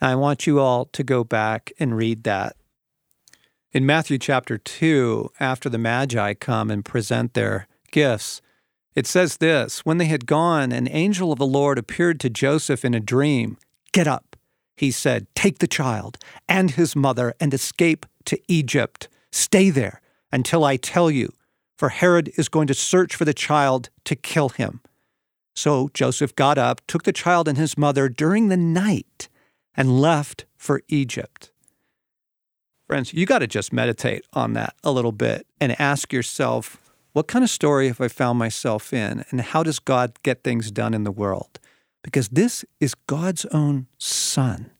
I 0.00 0.14
want 0.14 0.46
you 0.46 0.60
all 0.60 0.86
to 0.86 1.02
go 1.02 1.24
back 1.24 1.72
and 1.78 1.96
read 1.96 2.24
that. 2.24 2.56
In 3.72 3.86
Matthew 3.86 4.18
chapter 4.18 4.58
2, 4.58 5.32
after 5.40 5.68
the 5.68 5.78
Magi 5.78 6.34
come 6.34 6.70
and 6.70 6.84
present 6.84 7.34
their 7.34 7.66
gifts, 7.90 8.42
it 8.94 9.06
says 9.06 9.38
this 9.38 9.80
When 9.80 9.98
they 9.98 10.06
had 10.06 10.26
gone, 10.26 10.72
an 10.72 10.88
angel 10.90 11.32
of 11.32 11.38
the 11.38 11.46
Lord 11.46 11.78
appeared 11.78 12.20
to 12.20 12.30
Joseph 12.30 12.84
in 12.84 12.94
a 12.94 13.00
dream. 13.00 13.58
Get 13.92 14.06
up, 14.06 14.36
he 14.76 14.90
said, 14.90 15.26
take 15.34 15.58
the 15.58 15.66
child 15.66 16.18
and 16.48 16.72
his 16.72 16.94
mother 16.94 17.34
and 17.40 17.52
escape 17.54 18.04
to 18.26 18.38
Egypt. 18.48 19.08
Stay 19.32 19.70
there 19.70 20.00
until 20.30 20.64
I 20.64 20.76
tell 20.76 21.10
you, 21.10 21.30
for 21.78 21.88
Herod 21.90 22.30
is 22.36 22.48
going 22.48 22.66
to 22.66 22.74
search 22.74 23.14
for 23.14 23.24
the 23.24 23.34
child 23.34 23.88
to 24.04 24.16
kill 24.16 24.50
him. 24.50 24.80
So 25.54 25.88
Joseph 25.94 26.34
got 26.36 26.58
up, 26.58 26.82
took 26.86 27.04
the 27.04 27.12
child 27.12 27.48
and 27.48 27.56
his 27.56 27.78
mother 27.78 28.08
during 28.10 28.48
the 28.48 28.56
night 28.56 29.28
and 29.76 30.00
left 30.00 30.46
for 30.56 30.82
Egypt. 30.88 31.50
Friends, 32.86 33.12
you 33.12 33.26
got 33.26 33.40
to 33.40 33.46
just 33.46 33.72
meditate 33.72 34.24
on 34.32 34.52
that 34.52 34.74
a 34.84 34.92
little 34.92 35.12
bit 35.12 35.46
and 35.60 35.78
ask 35.80 36.12
yourself, 36.12 36.78
what 37.12 37.26
kind 37.26 37.42
of 37.42 37.50
story 37.50 37.88
have 37.88 38.00
I 38.00 38.08
found 38.08 38.38
myself 38.38 38.92
in? 38.92 39.24
And 39.30 39.40
how 39.40 39.62
does 39.62 39.78
God 39.78 40.12
get 40.22 40.44
things 40.44 40.70
done 40.70 40.94
in 40.94 41.04
the 41.04 41.10
world? 41.10 41.58
Because 42.02 42.28
this 42.28 42.64
is 42.78 42.94
God's 42.94 43.44
own 43.46 43.86
Son. 43.98 44.70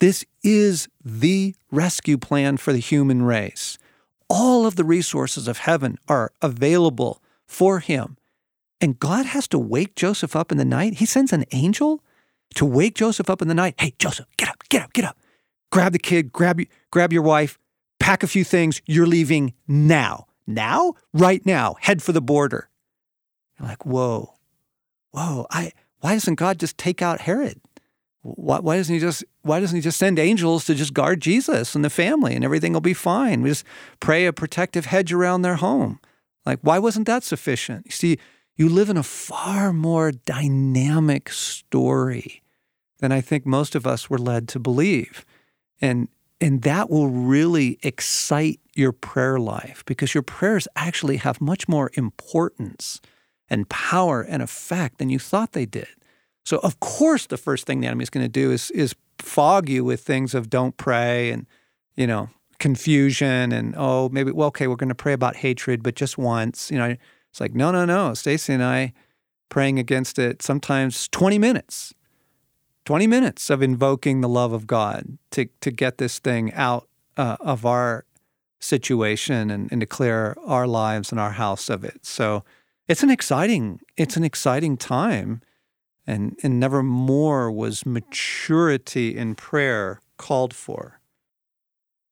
This 0.00 0.24
is 0.42 0.88
the 1.04 1.54
rescue 1.70 2.18
plan 2.18 2.56
for 2.56 2.72
the 2.72 2.78
human 2.78 3.22
race. 3.22 3.78
All 4.28 4.64
of 4.64 4.76
the 4.76 4.84
resources 4.84 5.46
of 5.46 5.58
heaven 5.58 5.98
are 6.08 6.32
available 6.40 7.22
for 7.46 7.80
him. 7.80 8.16
And 8.80 8.98
God 8.98 9.26
has 9.26 9.46
to 9.48 9.58
wake 9.58 9.94
Joseph 9.94 10.34
up 10.34 10.50
in 10.50 10.58
the 10.58 10.64
night. 10.64 10.94
He 10.94 11.06
sends 11.06 11.32
an 11.32 11.44
angel 11.52 12.02
to 12.54 12.64
wake 12.64 12.94
Joseph 12.94 13.30
up 13.30 13.42
in 13.42 13.48
the 13.48 13.54
night. 13.54 13.74
Hey, 13.78 13.94
Joseph, 13.98 14.26
get 14.36 14.48
up, 14.48 14.62
get 14.68 14.82
up, 14.82 14.92
get 14.92 15.04
up. 15.04 15.18
Grab 15.70 15.92
the 15.92 15.98
kid, 15.98 16.32
grab, 16.32 16.60
grab 16.90 17.12
your 17.12 17.22
wife, 17.22 17.58
pack 17.98 18.22
a 18.22 18.26
few 18.26 18.44
things. 18.44 18.82
You're 18.86 19.06
leaving 19.06 19.54
now. 19.66 20.26
Now? 20.46 20.94
Right 21.14 21.44
now. 21.46 21.76
Head 21.80 22.02
for 22.02 22.12
the 22.12 22.20
border. 22.20 22.68
You're 23.58 23.68
like, 23.68 23.86
whoa, 23.86 24.34
whoa. 25.12 25.46
I, 25.50 25.72
why 26.00 26.14
doesn't 26.14 26.34
God 26.34 26.58
just 26.58 26.76
take 26.76 27.00
out 27.00 27.22
Herod? 27.22 27.60
Why, 28.22 28.60
why, 28.60 28.76
doesn't 28.76 28.94
he 28.94 29.00
just 29.00 29.24
why 29.42 29.58
doesn't 29.58 29.74
he 29.74 29.82
just 29.82 29.98
send 29.98 30.18
angels 30.18 30.64
to 30.66 30.76
just 30.76 30.94
guard 30.94 31.20
Jesus 31.20 31.74
and 31.74 31.84
the 31.84 31.90
family 31.90 32.36
and 32.36 32.44
everything 32.44 32.72
will 32.72 32.80
be 32.80 32.94
fine? 32.94 33.42
We 33.42 33.48
just 33.48 33.64
pray 33.98 34.26
a 34.26 34.32
protective 34.32 34.86
hedge 34.86 35.12
around 35.12 35.42
their 35.42 35.56
home. 35.56 35.98
Like 36.46 36.60
why 36.62 36.78
wasn't 36.78 37.06
that 37.06 37.24
sufficient? 37.24 37.86
You 37.86 37.92
see, 37.92 38.18
you 38.54 38.68
live 38.68 38.90
in 38.90 38.96
a 38.96 39.02
far 39.02 39.72
more 39.72 40.12
dynamic 40.12 41.30
story 41.30 42.41
than 43.02 43.10
I 43.10 43.20
think 43.20 43.44
most 43.44 43.74
of 43.74 43.84
us 43.84 44.08
were 44.08 44.16
led 44.16 44.48
to 44.48 44.60
believe. 44.60 45.26
And 45.82 46.08
and 46.40 46.62
that 46.62 46.88
will 46.88 47.08
really 47.08 47.78
excite 47.82 48.60
your 48.74 48.92
prayer 48.92 49.38
life 49.38 49.84
because 49.86 50.14
your 50.14 50.22
prayers 50.22 50.66
actually 50.74 51.18
have 51.18 51.40
much 51.40 51.68
more 51.68 51.90
importance 51.94 53.00
and 53.48 53.68
power 53.68 54.22
and 54.22 54.42
effect 54.42 54.98
than 54.98 55.08
you 55.08 55.18
thought 55.18 55.52
they 55.52 55.66
did. 55.66 55.88
So 56.44 56.58
of 56.58 56.80
course 56.80 57.26
the 57.26 57.36
first 57.36 57.66
thing 57.66 57.80
the 57.80 57.88
enemy 57.88 58.04
is 58.04 58.10
going 58.10 58.24
to 58.24 58.32
do 58.32 58.52
is 58.52 58.70
is 58.70 58.94
fog 59.18 59.68
you 59.68 59.84
with 59.84 60.00
things 60.00 60.32
of 60.32 60.48
don't 60.48 60.76
pray 60.76 61.30
and 61.32 61.46
you 61.96 62.06
know 62.06 62.30
confusion 62.60 63.50
and 63.50 63.74
oh 63.76 64.08
maybe 64.10 64.30
well 64.30 64.48
okay 64.48 64.68
we're 64.68 64.76
going 64.76 64.88
to 64.88 64.94
pray 64.94 65.12
about 65.12 65.34
hatred 65.36 65.82
but 65.82 65.96
just 65.96 66.16
once 66.16 66.70
you 66.70 66.78
know 66.78 66.96
it's 67.30 67.40
like 67.40 67.54
no 67.54 67.72
no 67.72 67.84
no 67.84 68.10
Stasi 68.12 68.50
and 68.50 68.62
I 68.62 68.92
praying 69.48 69.80
against 69.80 70.18
it 70.18 70.42
sometimes 70.42 71.08
20 71.08 71.38
minutes 71.38 71.92
20 72.84 73.06
minutes 73.06 73.50
of 73.50 73.62
invoking 73.62 74.20
the 74.20 74.28
love 74.28 74.52
of 74.52 74.66
God 74.66 75.18
to, 75.30 75.46
to 75.60 75.70
get 75.70 75.98
this 75.98 76.18
thing 76.18 76.52
out 76.54 76.88
uh, 77.16 77.36
of 77.40 77.64
our 77.64 78.04
situation 78.60 79.50
and, 79.50 79.70
and 79.70 79.80
to 79.80 79.86
clear 79.86 80.36
our 80.44 80.66
lives 80.66 81.10
and 81.10 81.20
our 81.20 81.32
house 81.32 81.68
of 81.68 81.84
it. 81.84 82.04
So 82.04 82.44
it's 82.88 83.02
an 83.02 83.10
exciting, 83.10 83.80
it's 83.96 84.16
an 84.16 84.24
exciting 84.24 84.76
time. 84.76 85.40
And, 86.04 86.36
and 86.42 86.58
never 86.58 86.82
more 86.82 87.48
was 87.48 87.86
maturity 87.86 89.16
in 89.16 89.36
prayer 89.36 90.00
called 90.16 90.52
for. 90.52 90.98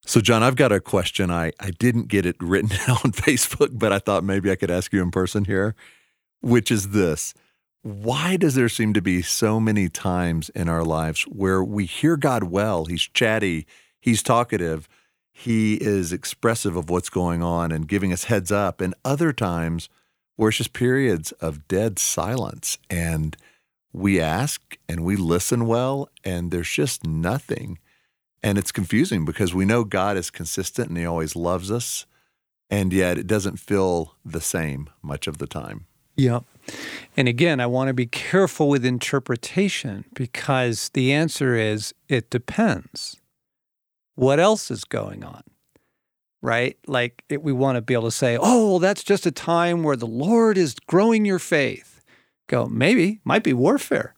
So, 0.06 0.20
John, 0.20 0.44
I've 0.44 0.56
got 0.56 0.70
a 0.70 0.80
question. 0.80 1.30
I, 1.30 1.52
I 1.58 1.70
didn't 1.72 2.06
get 2.06 2.24
it 2.24 2.36
written 2.40 2.70
on 2.88 3.12
Facebook, 3.12 3.70
but 3.72 3.92
I 3.92 3.98
thought 3.98 4.22
maybe 4.22 4.50
I 4.50 4.56
could 4.56 4.70
ask 4.70 4.92
you 4.92 5.02
in 5.02 5.10
person 5.10 5.44
here, 5.44 5.74
which 6.40 6.70
is 6.70 6.90
this 6.90 7.34
why 7.82 8.36
does 8.36 8.54
there 8.54 8.68
seem 8.68 8.92
to 8.94 9.02
be 9.02 9.22
so 9.22 9.58
many 9.58 9.88
times 9.88 10.50
in 10.50 10.68
our 10.68 10.84
lives 10.84 11.22
where 11.22 11.64
we 11.64 11.86
hear 11.86 12.16
God 12.16 12.44
well? 12.44 12.84
He's 12.84 13.02
chatty, 13.02 13.66
he's 14.00 14.22
talkative, 14.22 14.88
he 15.32 15.74
is 15.74 16.12
expressive 16.12 16.76
of 16.76 16.90
what's 16.90 17.08
going 17.08 17.42
on 17.42 17.72
and 17.72 17.88
giving 17.88 18.12
us 18.12 18.24
heads 18.24 18.52
up, 18.52 18.80
and 18.80 18.94
other 19.04 19.32
times 19.32 19.88
where 20.36 20.50
it's 20.50 20.58
just 20.58 20.72
periods 20.72 21.32
of 21.32 21.68
dead 21.68 21.98
silence 21.98 22.78
and 22.88 23.36
we 23.92 24.20
ask 24.20 24.78
and 24.88 25.00
we 25.00 25.16
listen 25.16 25.66
well, 25.66 26.08
and 26.24 26.50
there's 26.50 26.70
just 26.70 27.04
nothing. 27.04 27.78
And 28.42 28.56
it's 28.56 28.72
confusing 28.72 29.24
because 29.24 29.54
we 29.54 29.64
know 29.64 29.84
God 29.84 30.16
is 30.16 30.30
consistent 30.30 30.88
and 30.88 30.98
He 30.98 31.04
always 31.04 31.34
loves 31.34 31.70
us, 31.70 32.06
and 32.68 32.92
yet 32.92 33.18
it 33.18 33.26
doesn't 33.26 33.58
feel 33.58 34.14
the 34.24 34.40
same 34.40 34.88
much 35.02 35.26
of 35.26 35.38
the 35.38 35.46
time. 35.46 35.86
Yep. 36.16 36.44
And 37.16 37.28
again, 37.28 37.60
I 37.60 37.66
want 37.66 37.88
to 37.88 37.94
be 37.94 38.06
careful 38.06 38.68
with 38.68 38.84
interpretation 38.84 40.04
because 40.14 40.90
the 40.90 41.12
answer 41.12 41.54
is 41.54 41.94
it 42.08 42.30
depends. 42.30 43.16
What 44.14 44.38
else 44.38 44.70
is 44.70 44.84
going 44.84 45.24
on? 45.24 45.42
right? 46.42 46.76
Like 46.86 47.24
it, 47.28 47.42
we 47.42 47.52
want 47.52 47.76
to 47.76 47.82
be 47.82 47.94
able 47.94 48.04
to 48.04 48.10
say, 48.10 48.36
oh, 48.40 48.70
well, 48.70 48.78
that's 48.78 49.02
just 49.02 49.26
a 49.26 49.30
time 49.30 49.82
where 49.82 49.96
the 49.96 50.06
Lord 50.06 50.56
is 50.56 50.74
growing 50.86 51.24
your 51.24 51.38
faith. 51.38 52.02
Go, 52.46 52.66
maybe, 52.66 53.20
might 53.24 53.44
be 53.44 53.52
warfare, 53.52 54.14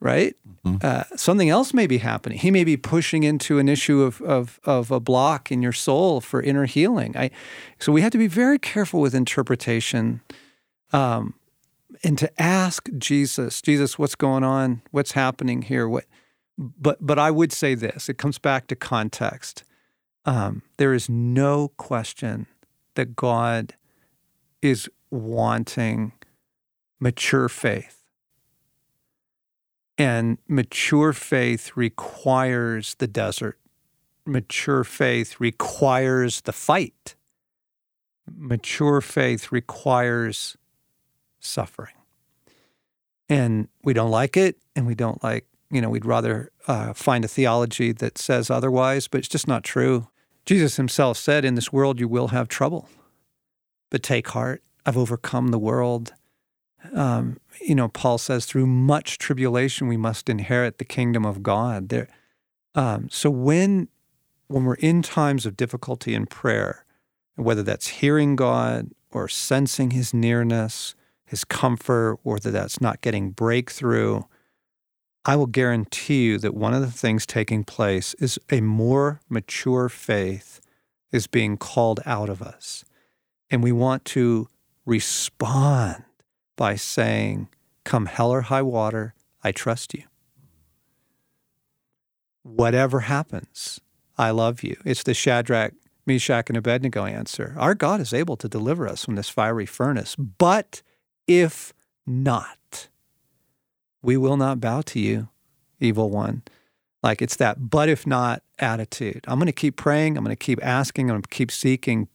right? 0.00 0.36
Mm-hmm. 0.64 0.86
Uh, 0.86 1.04
something 1.16 1.48
else 1.48 1.74
may 1.74 1.86
be 1.86 1.98
happening. 1.98 2.38
He 2.38 2.50
may 2.50 2.64
be 2.64 2.76
pushing 2.76 3.24
into 3.24 3.58
an 3.58 3.68
issue 3.68 4.02
of, 4.02 4.20
of, 4.22 4.60
of 4.64 4.90
a 4.90 5.00
block 5.00 5.50
in 5.50 5.62
your 5.62 5.72
soul 5.72 6.20
for 6.20 6.42
inner 6.42 6.66
healing. 6.66 7.16
I, 7.16 7.30
so 7.78 7.92
we 7.92 8.02
have 8.02 8.12
to 8.12 8.18
be 8.18 8.28
very 8.28 8.58
careful 8.58 9.00
with 9.00 9.14
interpretation 9.14 10.20
um, 10.92 11.34
and 12.02 12.18
to 12.18 12.42
ask 12.42 12.88
Jesus, 12.98 13.62
Jesus, 13.62 13.98
what's 13.98 14.14
going 14.14 14.44
on? 14.44 14.82
What's 14.90 15.12
happening 15.12 15.62
here? 15.62 15.88
What? 15.88 16.04
But 16.58 16.98
but 17.00 17.18
I 17.18 17.30
would 17.30 17.52
say 17.52 17.74
this. 17.74 18.08
It 18.08 18.18
comes 18.18 18.38
back 18.38 18.66
to 18.68 18.76
context. 18.76 19.62
Um, 20.24 20.62
there 20.78 20.92
is 20.92 21.08
no 21.08 21.68
question 21.76 22.46
that 22.94 23.14
God 23.14 23.74
is 24.62 24.88
wanting 25.10 26.12
mature 26.98 27.48
faith. 27.48 28.02
And 29.98 30.38
mature 30.48 31.12
faith 31.12 31.76
requires 31.76 32.94
the 32.96 33.06
desert. 33.06 33.58
Mature 34.26 34.82
faith 34.82 35.38
requires 35.38 36.40
the 36.42 36.52
fight. 36.52 37.14
Mature 38.34 39.00
faith 39.00 39.52
requires 39.52 40.56
suffering. 41.40 41.94
And 43.28 43.68
we 43.82 43.92
don't 43.92 44.10
like 44.10 44.36
it, 44.36 44.56
and 44.74 44.86
we 44.86 44.94
don't 44.94 45.22
like, 45.22 45.46
you 45.70 45.80
know, 45.80 45.90
we'd 45.90 46.04
rather 46.04 46.50
uh, 46.68 46.92
find 46.92 47.24
a 47.24 47.28
theology 47.28 47.92
that 47.92 48.18
says 48.18 48.50
otherwise, 48.50 49.08
but 49.08 49.18
it's 49.18 49.28
just 49.28 49.48
not 49.48 49.64
true. 49.64 50.08
Jesus 50.44 50.76
himself 50.76 51.18
said, 51.18 51.44
In 51.44 51.56
this 51.56 51.72
world 51.72 51.98
you 51.98 52.06
will 52.06 52.28
have 52.28 52.48
trouble, 52.48 52.88
but 53.90 54.02
take 54.02 54.28
heart. 54.28 54.62
I've 54.84 54.96
overcome 54.96 55.48
the 55.48 55.58
world. 55.58 56.14
Um, 56.94 57.38
you 57.60 57.74
know, 57.74 57.88
Paul 57.88 58.18
says, 58.18 58.46
through 58.46 58.66
much 58.66 59.18
tribulation 59.18 59.88
we 59.88 59.96
must 59.96 60.28
inherit 60.28 60.78
the 60.78 60.84
kingdom 60.84 61.26
of 61.26 61.42
God. 61.42 61.88
There, 61.88 62.08
um, 62.76 63.08
so 63.10 63.28
when 63.30 63.88
when 64.48 64.64
we're 64.64 64.74
in 64.74 65.02
times 65.02 65.44
of 65.44 65.56
difficulty 65.56 66.14
in 66.14 66.26
prayer, 66.26 66.84
whether 67.34 67.62
that's 67.62 67.88
hearing 67.88 68.36
God 68.36 68.90
or 69.10 69.28
sensing 69.28 69.90
His 69.90 70.14
nearness, 70.14 70.94
His 71.26 71.44
comfort, 71.44 72.18
or 72.24 72.38
that 72.38 72.52
that's 72.52 72.80
not 72.80 73.00
getting 73.00 73.30
breakthrough, 73.30 74.22
I 75.24 75.34
will 75.34 75.46
guarantee 75.46 76.24
you 76.24 76.38
that 76.38 76.54
one 76.54 76.72
of 76.72 76.80
the 76.80 76.90
things 76.90 77.26
taking 77.26 77.64
place 77.64 78.14
is 78.14 78.38
a 78.50 78.60
more 78.60 79.20
mature 79.28 79.88
faith 79.88 80.60
is 81.10 81.26
being 81.26 81.56
called 81.56 82.00
out 82.06 82.28
of 82.28 82.40
us. 82.40 82.84
And 83.50 83.62
we 83.62 83.72
want 83.72 84.04
to 84.06 84.48
respond 84.84 86.04
by 86.56 86.76
saying, 86.76 87.48
Come 87.84 88.06
hell 88.06 88.30
or 88.30 88.42
high 88.42 88.62
water, 88.62 89.14
I 89.42 89.52
trust 89.52 89.94
you. 89.94 90.04
Whatever 92.42 93.00
happens, 93.00 93.80
I 94.16 94.30
love 94.30 94.62
you. 94.62 94.76
It's 94.84 95.02
the 95.02 95.14
Shadrach, 95.14 95.74
Meshach, 96.06 96.48
and 96.48 96.56
Abednego 96.56 97.04
answer. 97.04 97.54
Our 97.58 97.74
God 97.74 98.00
is 98.00 98.14
able 98.14 98.36
to 98.36 98.48
deliver 98.48 98.86
us 98.88 99.04
from 99.04 99.16
this 99.16 99.28
fiery 99.28 99.66
furnace, 99.66 100.14
but 100.16 100.82
if 101.26 101.72
not, 102.06 102.88
we 104.02 104.16
will 104.16 104.36
not 104.36 104.60
bow 104.60 104.82
to 104.82 105.00
you, 105.00 105.28
evil 105.80 106.10
one. 106.10 106.42
Like 107.02 107.22
it's 107.22 107.36
that 107.36 107.70
but 107.70 107.88
if 107.88 108.06
not 108.06 108.42
attitude. 108.58 109.24
I'm 109.28 109.38
going 109.38 109.46
to 109.46 109.52
keep 109.52 109.76
praying. 109.76 110.16
I'm 110.16 110.24
going 110.24 110.34
to 110.34 110.44
keep 110.44 110.64
asking. 110.64 111.10
I'm 111.10 111.14
going 111.14 111.22
to 111.22 111.28
keep 111.28 111.50
seeking. 111.50 112.08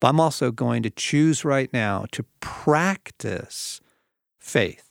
But 0.00 0.08
I'm 0.08 0.20
also 0.20 0.50
going 0.50 0.82
to 0.82 0.90
choose 0.90 1.44
right 1.44 1.72
now 1.72 2.06
to 2.12 2.24
practice 2.40 3.80
faith, 4.38 4.90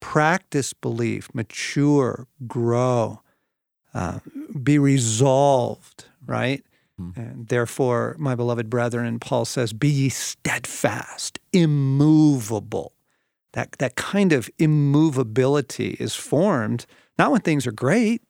practice 0.00 0.72
belief, 0.72 1.28
mature, 1.34 2.28
grow, 2.46 3.22
uh, 3.92 4.20
be 4.62 4.78
resolved, 4.78 6.06
right? 6.24 6.64
Mm-hmm. 7.00 7.20
And 7.20 7.48
therefore, 7.48 8.14
my 8.18 8.34
beloved 8.34 8.70
brethren, 8.70 9.18
Paul 9.18 9.44
says, 9.44 9.72
be 9.72 9.88
ye 9.88 10.08
steadfast, 10.08 11.40
immovable, 11.52 12.93
that, 13.54 13.72
that 13.78 13.96
kind 13.96 14.32
of 14.32 14.50
immovability 14.58 15.96
is 15.98 16.14
formed 16.14 16.86
not 17.18 17.30
when 17.30 17.40
things 17.40 17.66
are 17.66 17.72
great, 17.72 18.22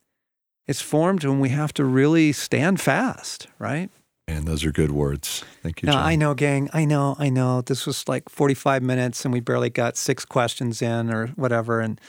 it's 0.67 0.81
formed 0.81 1.23
when 1.23 1.39
we 1.39 1.49
have 1.49 1.73
to 1.73 1.83
really 1.83 2.31
stand 2.31 2.79
fast, 2.79 3.47
right? 3.59 3.89
And 4.27 4.47
those 4.47 4.65
are 4.65 4.71
good 4.71 4.91
words. 4.91 5.43
Thank 5.61 5.81
you. 5.81 5.87
Now, 5.87 6.01
I 6.03 6.15
know, 6.15 6.33
gang. 6.33 6.69
I 6.73 6.85
know. 6.85 7.15
I 7.19 7.29
know. 7.29 7.61
This 7.61 7.85
was 7.85 8.07
like 8.07 8.29
45 8.29 8.81
minutes 8.81 9.23
and 9.23 9.33
we 9.33 9.39
barely 9.39 9.69
got 9.69 9.97
six 9.97 10.25
questions 10.25 10.81
in 10.81 11.13
or 11.13 11.27
whatever. 11.29 11.79
And 11.79 12.01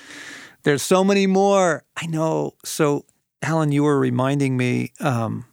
there's 0.63 0.83
so 0.83 1.05
many 1.05 1.27
more. 1.27 1.85
I 1.97 2.07
know. 2.07 2.55
So, 2.65 3.05
Alan, 3.43 3.71
you 3.73 3.83
were 3.83 3.99
reminding 3.99 4.57
me 4.57 4.93
um, 5.01 5.45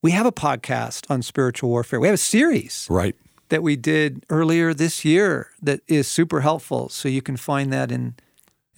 we 0.00 0.12
have 0.12 0.26
a 0.26 0.32
podcast 0.32 1.10
on 1.10 1.22
spiritual 1.22 1.70
warfare. 1.70 1.98
We 1.98 2.06
have 2.06 2.14
a 2.14 2.18
series. 2.18 2.86
Right 2.88 3.16
that 3.52 3.62
we 3.62 3.76
did 3.76 4.24
earlier 4.30 4.72
this 4.72 5.04
year 5.04 5.50
that 5.60 5.80
is 5.86 6.08
super 6.08 6.40
helpful. 6.40 6.88
So 6.88 7.06
you 7.06 7.20
can 7.20 7.36
find 7.36 7.70
that 7.70 7.92
in 7.92 8.14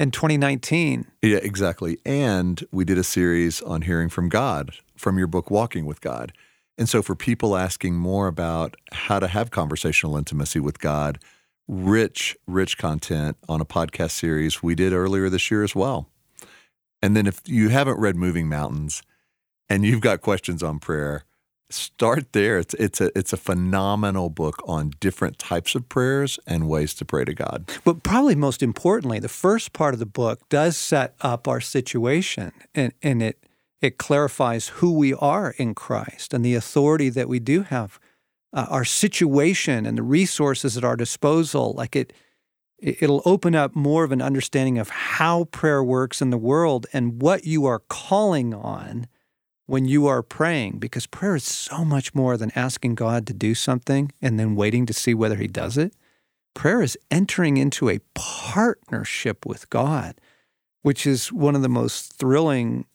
in 0.00 0.10
2019. 0.10 1.06
Yeah, 1.22 1.36
exactly. 1.36 1.98
And 2.04 2.60
we 2.72 2.84
did 2.84 2.98
a 2.98 3.04
series 3.04 3.62
on 3.62 3.82
hearing 3.82 4.08
from 4.08 4.28
God 4.28 4.72
from 4.96 5.16
your 5.16 5.28
book 5.28 5.48
Walking 5.48 5.86
with 5.86 6.00
God. 6.00 6.32
And 6.76 6.88
so 6.88 7.02
for 7.02 7.14
people 7.14 7.56
asking 7.56 7.94
more 7.94 8.26
about 8.26 8.74
how 8.90 9.20
to 9.20 9.28
have 9.28 9.52
conversational 9.52 10.16
intimacy 10.16 10.58
with 10.58 10.80
God, 10.80 11.20
rich 11.68 12.36
rich 12.48 12.76
content 12.76 13.36
on 13.48 13.60
a 13.60 13.64
podcast 13.64 14.10
series 14.10 14.60
we 14.60 14.74
did 14.74 14.92
earlier 14.92 15.28
this 15.28 15.52
year 15.52 15.62
as 15.62 15.76
well. 15.76 16.08
And 17.00 17.16
then 17.16 17.28
if 17.28 17.40
you 17.46 17.68
haven't 17.68 18.00
read 18.00 18.16
Moving 18.16 18.48
Mountains 18.48 19.04
and 19.68 19.84
you've 19.84 20.00
got 20.00 20.20
questions 20.20 20.64
on 20.64 20.80
prayer, 20.80 21.22
start 21.74 22.32
there. 22.32 22.58
It's 22.58 22.74
it's 22.74 23.00
a 23.00 23.10
it's 23.18 23.32
a 23.32 23.36
phenomenal 23.36 24.30
book 24.30 24.62
on 24.66 24.92
different 25.00 25.38
types 25.38 25.74
of 25.74 25.88
prayers 25.88 26.38
and 26.46 26.68
ways 26.68 26.94
to 26.94 27.04
pray 27.04 27.24
to 27.24 27.34
God. 27.34 27.70
But 27.84 28.02
probably 28.02 28.34
most 28.34 28.62
importantly, 28.62 29.18
the 29.18 29.28
first 29.28 29.72
part 29.72 29.94
of 29.94 30.00
the 30.00 30.06
book 30.06 30.48
does 30.48 30.76
set 30.76 31.14
up 31.20 31.48
our 31.48 31.60
situation 31.60 32.52
and, 32.74 32.92
and 33.02 33.22
it 33.22 33.44
it 33.80 33.98
clarifies 33.98 34.68
who 34.68 34.94
we 34.94 35.12
are 35.14 35.54
in 35.58 35.74
Christ 35.74 36.32
and 36.32 36.44
the 36.44 36.54
authority 36.54 37.10
that 37.10 37.28
we 37.28 37.38
do 37.38 37.64
have, 37.64 37.98
uh, 38.54 38.66
our 38.70 38.84
situation 38.84 39.84
and 39.84 39.98
the 39.98 40.02
resources 40.02 40.78
at 40.78 40.84
our 40.84 40.96
disposal. 40.96 41.74
Like 41.76 41.94
it 41.94 42.12
it'll 42.78 43.22
open 43.24 43.54
up 43.54 43.74
more 43.74 44.04
of 44.04 44.12
an 44.12 44.22
understanding 44.22 44.78
of 44.78 44.90
how 44.90 45.44
prayer 45.44 45.82
works 45.82 46.20
in 46.20 46.30
the 46.30 46.38
world 46.38 46.86
and 46.92 47.20
what 47.20 47.44
you 47.44 47.64
are 47.66 47.78
calling 47.78 48.52
on 48.52 49.06
when 49.66 49.86
you 49.86 50.06
are 50.06 50.22
praying 50.22 50.78
because 50.78 51.06
prayer 51.06 51.36
is 51.36 51.44
so 51.44 51.84
much 51.84 52.14
more 52.14 52.36
than 52.36 52.52
asking 52.54 52.94
God 52.94 53.26
to 53.26 53.32
do 53.32 53.54
something 53.54 54.12
and 54.20 54.38
then 54.38 54.56
waiting 54.56 54.86
to 54.86 54.92
see 54.92 55.14
whether 55.14 55.36
He 55.36 55.48
does 55.48 55.78
it. 55.78 55.94
Prayer 56.54 56.82
is 56.82 56.98
entering 57.10 57.56
into 57.56 57.88
a 57.88 58.00
partnership 58.14 59.44
with 59.44 59.68
God, 59.70 60.20
which 60.82 61.06
is 61.06 61.32
one 61.32 61.56
of 61.56 61.62
the 61.62 61.68
most 61.68 62.12
thrilling 62.12 62.86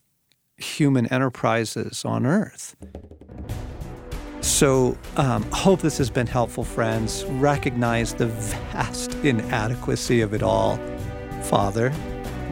human 0.57 1.07
enterprises 1.07 2.05
on 2.05 2.25
earth. 2.25 2.75
So, 4.41 4.97
um, 5.17 5.43
hope 5.51 5.81
this 5.81 5.97
has 5.97 6.09
been 6.09 6.27
helpful, 6.27 6.63
friends. 6.63 7.25
Recognize 7.25 8.13
the 8.13 8.27
vast 8.27 9.13
inadequacy 9.23 10.21
of 10.21 10.33
it 10.33 10.43
all. 10.43 10.79
Father, 11.43 11.93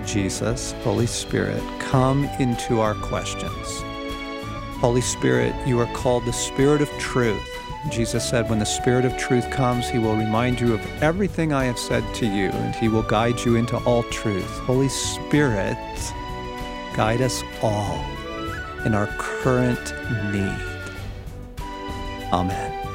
Jesus, 0.05 0.74
Holy 0.84 1.07
Spirit, 1.07 1.61
come 1.80 2.26
into 2.39 2.80
our 2.80 2.95
questions. 2.95 3.84
Holy 4.80 5.01
Spirit, 5.01 5.55
you 5.67 5.80
are 5.80 5.91
called 5.93 6.25
the 6.25 6.34
Spirit 6.34 6.82
of 6.82 6.89
truth. 6.99 7.41
Jesus 7.89 8.28
said, 8.28 8.47
When 8.47 8.59
the 8.59 8.65
Spirit 8.65 9.05
of 9.05 9.17
truth 9.17 9.49
comes, 9.49 9.89
he 9.89 9.97
will 9.97 10.15
remind 10.15 10.59
you 10.59 10.73
of 10.73 10.86
everything 11.01 11.51
I 11.51 11.65
have 11.65 11.80
said 11.80 12.03
to 12.15 12.28
you, 12.28 12.49
and 12.49 12.75
he 12.75 12.88
will 12.88 13.01
guide 13.01 13.39
you 13.39 13.55
into 13.55 13.78
all 13.86 14.03
truth. 14.03 14.59
Holy 14.59 14.89
Spirit, 14.89 15.78
guide 16.95 17.21
us 17.21 17.43
all 17.63 18.05
in 18.86 18.93
our 18.93 19.07
current 19.17 19.93
need. 20.32 20.61
Amen. 22.32 22.86